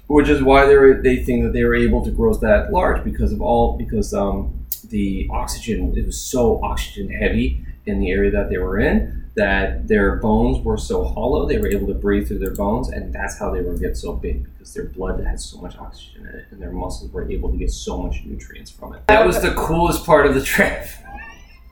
Which 0.08 0.30
is 0.30 0.42
why 0.42 0.66
they 0.66 0.76
they 1.02 1.24
think 1.24 1.44
that 1.44 1.54
they 1.54 1.64
were 1.64 1.76
able 1.76 2.04
to 2.04 2.12
grow 2.12 2.34
that 2.36 2.72
large 2.72 3.04
because 3.04 3.32
of 3.32 3.42
all 3.42 3.78
because 3.78 4.14
um, 4.14 4.66
the 4.90 5.28
oxygen 5.32 5.98
it 5.98 6.06
was 6.06 6.20
so 6.20 6.64
oxygen 6.64 7.10
heavy 7.10 7.66
in 7.86 8.00
the 8.00 8.12
area 8.12 8.32
that 8.32 8.50
they 8.50 8.58
were 8.58 8.80
in 8.80 9.24
that 9.36 9.88
their 9.88 10.18
bones 10.18 10.64
were 10.64 10.78
so 10.78 11.04
hollow 11.04 11.48
they 11.48 11.58
were 11.58 11.68
able 11.68 11.88
to 11.88 11.94
breathe 11.94 12.28
through 12.28 12.38
their 12.38 12.54
bones 12.54 12.90
and 12.90 13.12
that's 13.14 13.40
how 13.40 13.50
they 13.50 13.62
were 13.62 13.76
get 13.76 13.98
so 13.98 14.14
big 14.14 14.44
because 14.44 14.74
their 14.74 14.86
blood 14.86 15.20
had 15.26 15.40
so 15.40 15.60
much 15.60 15.76
oxygen 15.78 16.28
in 16.28 16.36
it 16.36 16.46
and 16.52 16.62
their 16.62 16.72
muscles 16.72 17.12
were 17.12 17.30
able 17.30 17.52
to 17.52 17.58
get 17.58 17.72
so 17.72 17.98
much 18.02 18.24
nutrients 18.26 18.70
from 18.70 18.94
it. 18.94 19.06
That 19.08 19.26
was 19.26 19.42
the 19.42 19.52
coolest 19.56 20.06
part 20.06 20.28
of 20.28 20.36
the 20.36 20.44
trip. 20.44 20.88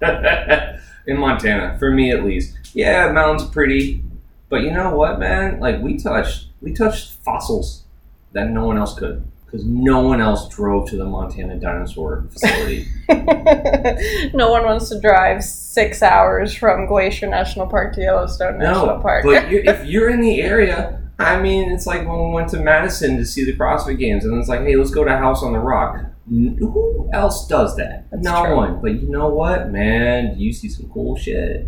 In 1.07 1.17
montana 1.17 1.77
for 1.77 1.91
me 1.91 2.11
at 2.11 2.23
least. 2.23 2.57
Yeah 2.73 3.11
mountains 3.11 3.47
pretty 3.49 4.03
but 4.49 4.61
you 4.61 4.71
know 4.71 4.95
what 4.95 5.19
man? 5.19 5.59
Like 5.59 5.79
we 5.81 5.97
touched 5.97 6.47
we 6.61 6.73
touched 6.73 7.11
fossils 7.23 7.80
that 8.33 8.49
no 8.49 8.65
one 8.65 8.77
else 8.77 8.97
could 8.97 9.23
because 9.45 9.65
no 9.65 9.99
one 10.01 10.21
else 10.21 10.47
drove 10.47 10.89
to 10.89 10.95
the 10.97 11.03
montana 11.05 11.59
dinosaur 11.59 12.25
facility 12.31 12.87
no 14.33 14.49
one 14.51 14.63
wants 14.65 14.89
to 14.89 14.99
drive 14.99 15.43
six 15.43 16.01
hours 16.01 16.53
from 16.53 16.85
Glacier 16.85 17.27
National 17.27 17.67
Park 17.67 17.93
to 17.95 18.01
Yellowstone 18.01 18.57
National 18.59 18.97
No, 18.97 19.01
Park. 19.01 19.23
but 19.25 19.49
you, 19.51 19.61
if 19.65 19.85
you're 19.91 20.09
in 20.09 20.21
the 20.21 20.41
area, 20.41 21.01
I 21.19 21.39
mean, 21.39 21.71
it's 21.71 21.85
like 21.85 22.07
when 22.07 22.17
we 22.27 22.33
went 22.33 22.49
to 22.49 22.59
Madison 22.59 23.17
to 23.17 23.25
see 23.25 23.45
the 23.45 23.53
CrossFit 23.55 23.99
Games, 23.99 24.25
and 24.25 24.37
it's 24.39 24.49
like, 24.49 24.61
hey, 24.61 24.75
let's 24.75 24.89
go 24.91 25.03
to 25.03 25.15
House 25.15 25.43
on 25.43 25.53
the 25.53 25.59
Rock. 25.59 25.97
Who 26.29 27.09
else 27.13 27.47
does 27.47 27.75
that? 27.77 28.05
That's 28.11 28.23
no 28.23 28.45
true. 28.45 28.55
one. 28.55 28.81
But 28.81 29.01
you 29.01 29.07
know 29.09 29.29
what, 29.29 29.69
man? 29.69 30.37
You 30.39 30.51
see 30.51 30.67
some 30.67 30.89
cool 30.89 31.15
shit. 31.17 31.67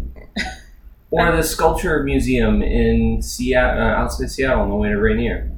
or 1.12 1.36
the 1.36 1.44
Sculpture 1.44 2.02
Museum 2.04 2.62
in 2.64 3.22
Seattle, 3.22 3.82
uh, 3.82 3.86
outside 3.92 4.32
Seattle, 4.32 4.62
on 4.64 4.70
the 4.70 4.76
way 4.76 4.90
to 4.90 4.96
Rainier. 4.98 5.52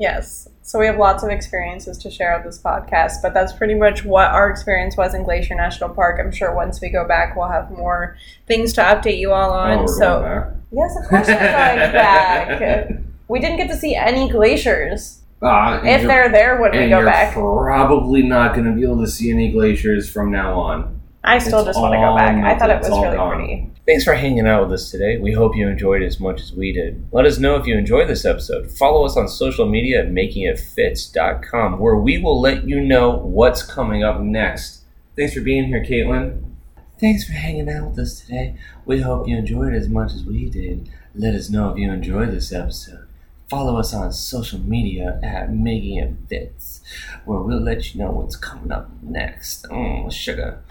Yes. 0.00 0.48
So 0.62 0.78
we 0.78 0.86
have 0.86 0.96
lots 0.96 1.22
of 1.22 1.30
experiences 1.30 1.98
to 1.98 2.10
share 2.10 2.34
on 2.34 2.44
this 2.44 2.58
podcast, 2.58 3.22
but 3.22 3.34
that's 3.34 3.52
pretty 3.52 3.74
much 3.74 4.04
what 4.04 4.28
our 4.28 4.50
experience 4.50 4.96
was 4.96 5.14
in 5.14 5.24
Glacier 5.24 5.54
National 5.54 5.90
Park. 5.90 6.18
I'm 6.18 6.32
sure 6.32 6.54
once 6.54 6.80
we 6.80 6.88
go 6.88 7.06
back, 7.06 7.36
we'll 7.36 7.48
have 7.48 7.70
more 7.70 8.16
things 8.46 8.72
to 8.74 8.80
update 8.82 9.18
you 9.18 9.32
all 9.32 9.52
on. 9.52 9.80
oh, 9.80 9.86
so 9.86 10.52
yes, 10.72 10.96
of 10.96 11.08
course 11.08 11.28
we're 11.28 11.34
going 11.34 11.38
back. 11.92 12.92
We 13.28 13.40
didn't 13.40 13.58
get 13.58 13.68
to 13.68 13.76
see 13.76 13.94
any 13.94 14.28
glaciers. 14.30 15.20
Ah, 15.42 15.78
and 15.80 15.88
If 15.88 16.06
they're 16.06 16.30
there 16.30 16.60
when 16.60 16.72
we 16.72 16.88
go 16.88 17.04
back, 17.04 17.34
probably 17.34 18.22
not 18.22 18.54
going 18.54 18.66
to 18.66 18.72
be 18.72 18.82
able 18.82 19.00
to 19.00 19.08
see 19.08 19.30
any 19.30 19.50
glaciers 19.52 20.10
from 20.10 20.30
now 20.30 20.58
on. 20.58 20.99
I 21.22 21.38
still 21.38 21.60
it's 21.60 21.68
just 21.68 21.80
want 21.80 21.92
to 21.92 21.98
go 21.98 22.16
back. 22.16 22.42
I 22.44 22.58
thought 22.58 22.70
it 22.70 22.78
was 22.80 22.88
really 22.88 23.16
gone. 23.16 23.36
pretty. 23.36 23.70
Thanks 23.86 24.04
for 24.04 24.14
hanging 24.14 24.46
out 24.46 24.62
with 24.62 24.72
us 24.72 24.90
today. 24.90 25.18
We 25.18 25.32
hope 25.32 25.54
you 25.54 25.68
enjoyed 25.68 26.02
as 26.02 26.18
much 26.18 26.40
as 26.40 26.52
we 26.52 26.72
did. 26.72 27.06
Let 27.12 27.26
us 27.26 27.38
know 27.38 27.56
if 27.56 27.66
you 27.66 27.76
enjoyed 27.76 28.08
this 28.08 28.24
episode. 28.24 28.70
Follow 28.70 29.04
us 29.04 29.16
on 29.16 29.28
social 29.28 29.66
media 29.66 30.00
at 30.00 30.10
makingitfitz.com, 30.10 31.78
where 31.78 31.96
we 31.96 32.18
will 32.18 32.40
let 32.40 32.68
you 32.68 32.80
know 32.80 33.10
what's 33.10 33.62
coming 33.62 34.02
up 34.02 34.20
next. 34.20 34.84
Thanks 35.16 35.34
for 35.34 35.40
being 35.40 35.64
here, 35.64 35.84
Kaitlin. 35.84 36.54
Thanks 36.98 37.24
for 37.24 37.32
hanging 37.32 37.68
out 37.68 37.90
with 37.90 37.98
us 37.98 38.20
today. 38.20 38.56
We 38.84 39.00
hope 39.00 39.28
you 39.28 39.36
enjoyed 39.36 39.74
as 39.74 39.88
much 39.88 40.12
as 40.12 40.24
we 40.24 40.48
did. 40.48 40.88
Let 41.14 41.34
us 41.34 41.50
know 41.50 41.70
if 41.70 41.78
you 41.78 41.90
enjoyed 41.90 42.30
this 42.30 42.52
episode. 42.52 43.06
Follow 43.50 43.78
us 43.78 43.92
on 43.92 44.12
social 44.12 44.60
media 44.60 45.18
at 45.24 45.52
Making 45.52 45.98
It 45.98 46.14
Fitz, 46.28 46.82
where 47.24 47.40
we'll 47.40 47.60
let 47.60 47.92
you 47.92 48.00
know 48.00 48.12
what's 48.12 48.36
coming 48.36 48.70
up 48.70 48.88
next. 49.02 49.64
Mm, 49.64 50.10
sugar. 50.12 50.62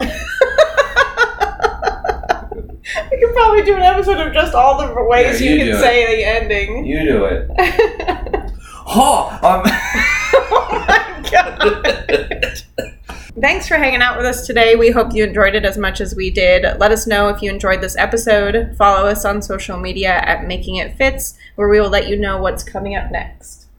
We 3.12 3.20
could 3.20 3.34
probably 3.34 3.62
do 3.62 3.76
an 3.76 3.82
episode 3.82 4.26
of 4.26 4.32
just 4.32 4.54
all 4.54 4.78
the 4.78 4.92
ways 5.04 5.40
Yeah, 5.40 5.50
you, 5.50 5.56
you 5.56 5.72
can 5.72 5.80
say 5.80 6.16
the 6.16 6.24
ending. 6.24 6.86
You 6.86 7.04
do 7.04 7.24
it. 7.26 7.50
Oh, 8.92 9.28
um, 9.44 9.62
oh 10.34 10.84
my 10.88 11.30
god. 11.30 12.62
Thanks 13.38 13.68
for 13.68 13.76
hanging 13.76 14.02
out 14.02 14.16
with 14.16 14.26
us 14.26 14.46
today. 14.46 14.74
We 14.74 14.90
hope 14.90 15.14
you 15.14 15.22
enjoyed 15.22 15.54
it 15.54 15.64
as 15.64 15.78
much 15.78 16.00
as 16.00 16.16
we 16.16 16.30
did. 16.30 16.78
Let 16.78 16.90
us 16.90 17.06
know 17.06 17.28
if 17.28 17.40
you 17.40 17.50
enjoyed 17.50 17.80
this 17.80 17.96
episode. 17.96 18.74
Follow 18.76 19.08
us 19.08 19.24
on 19.24 19.40
social 19.40 19.78
media 19.78 20.20
at 20.24 20.46
Making 20.46 20.76
It 20.76 20.96
Fitz, 20.96 21.38
where 21.54 21.68
we 21.68 21.80
will 21.80 21.88
let 21.88 22.08
you 22.08 22.16
know 22.16 22.40
what's 22.40 22.64
coming 22.64 22.96
up 22.96 23.10
next. 23.12 23.69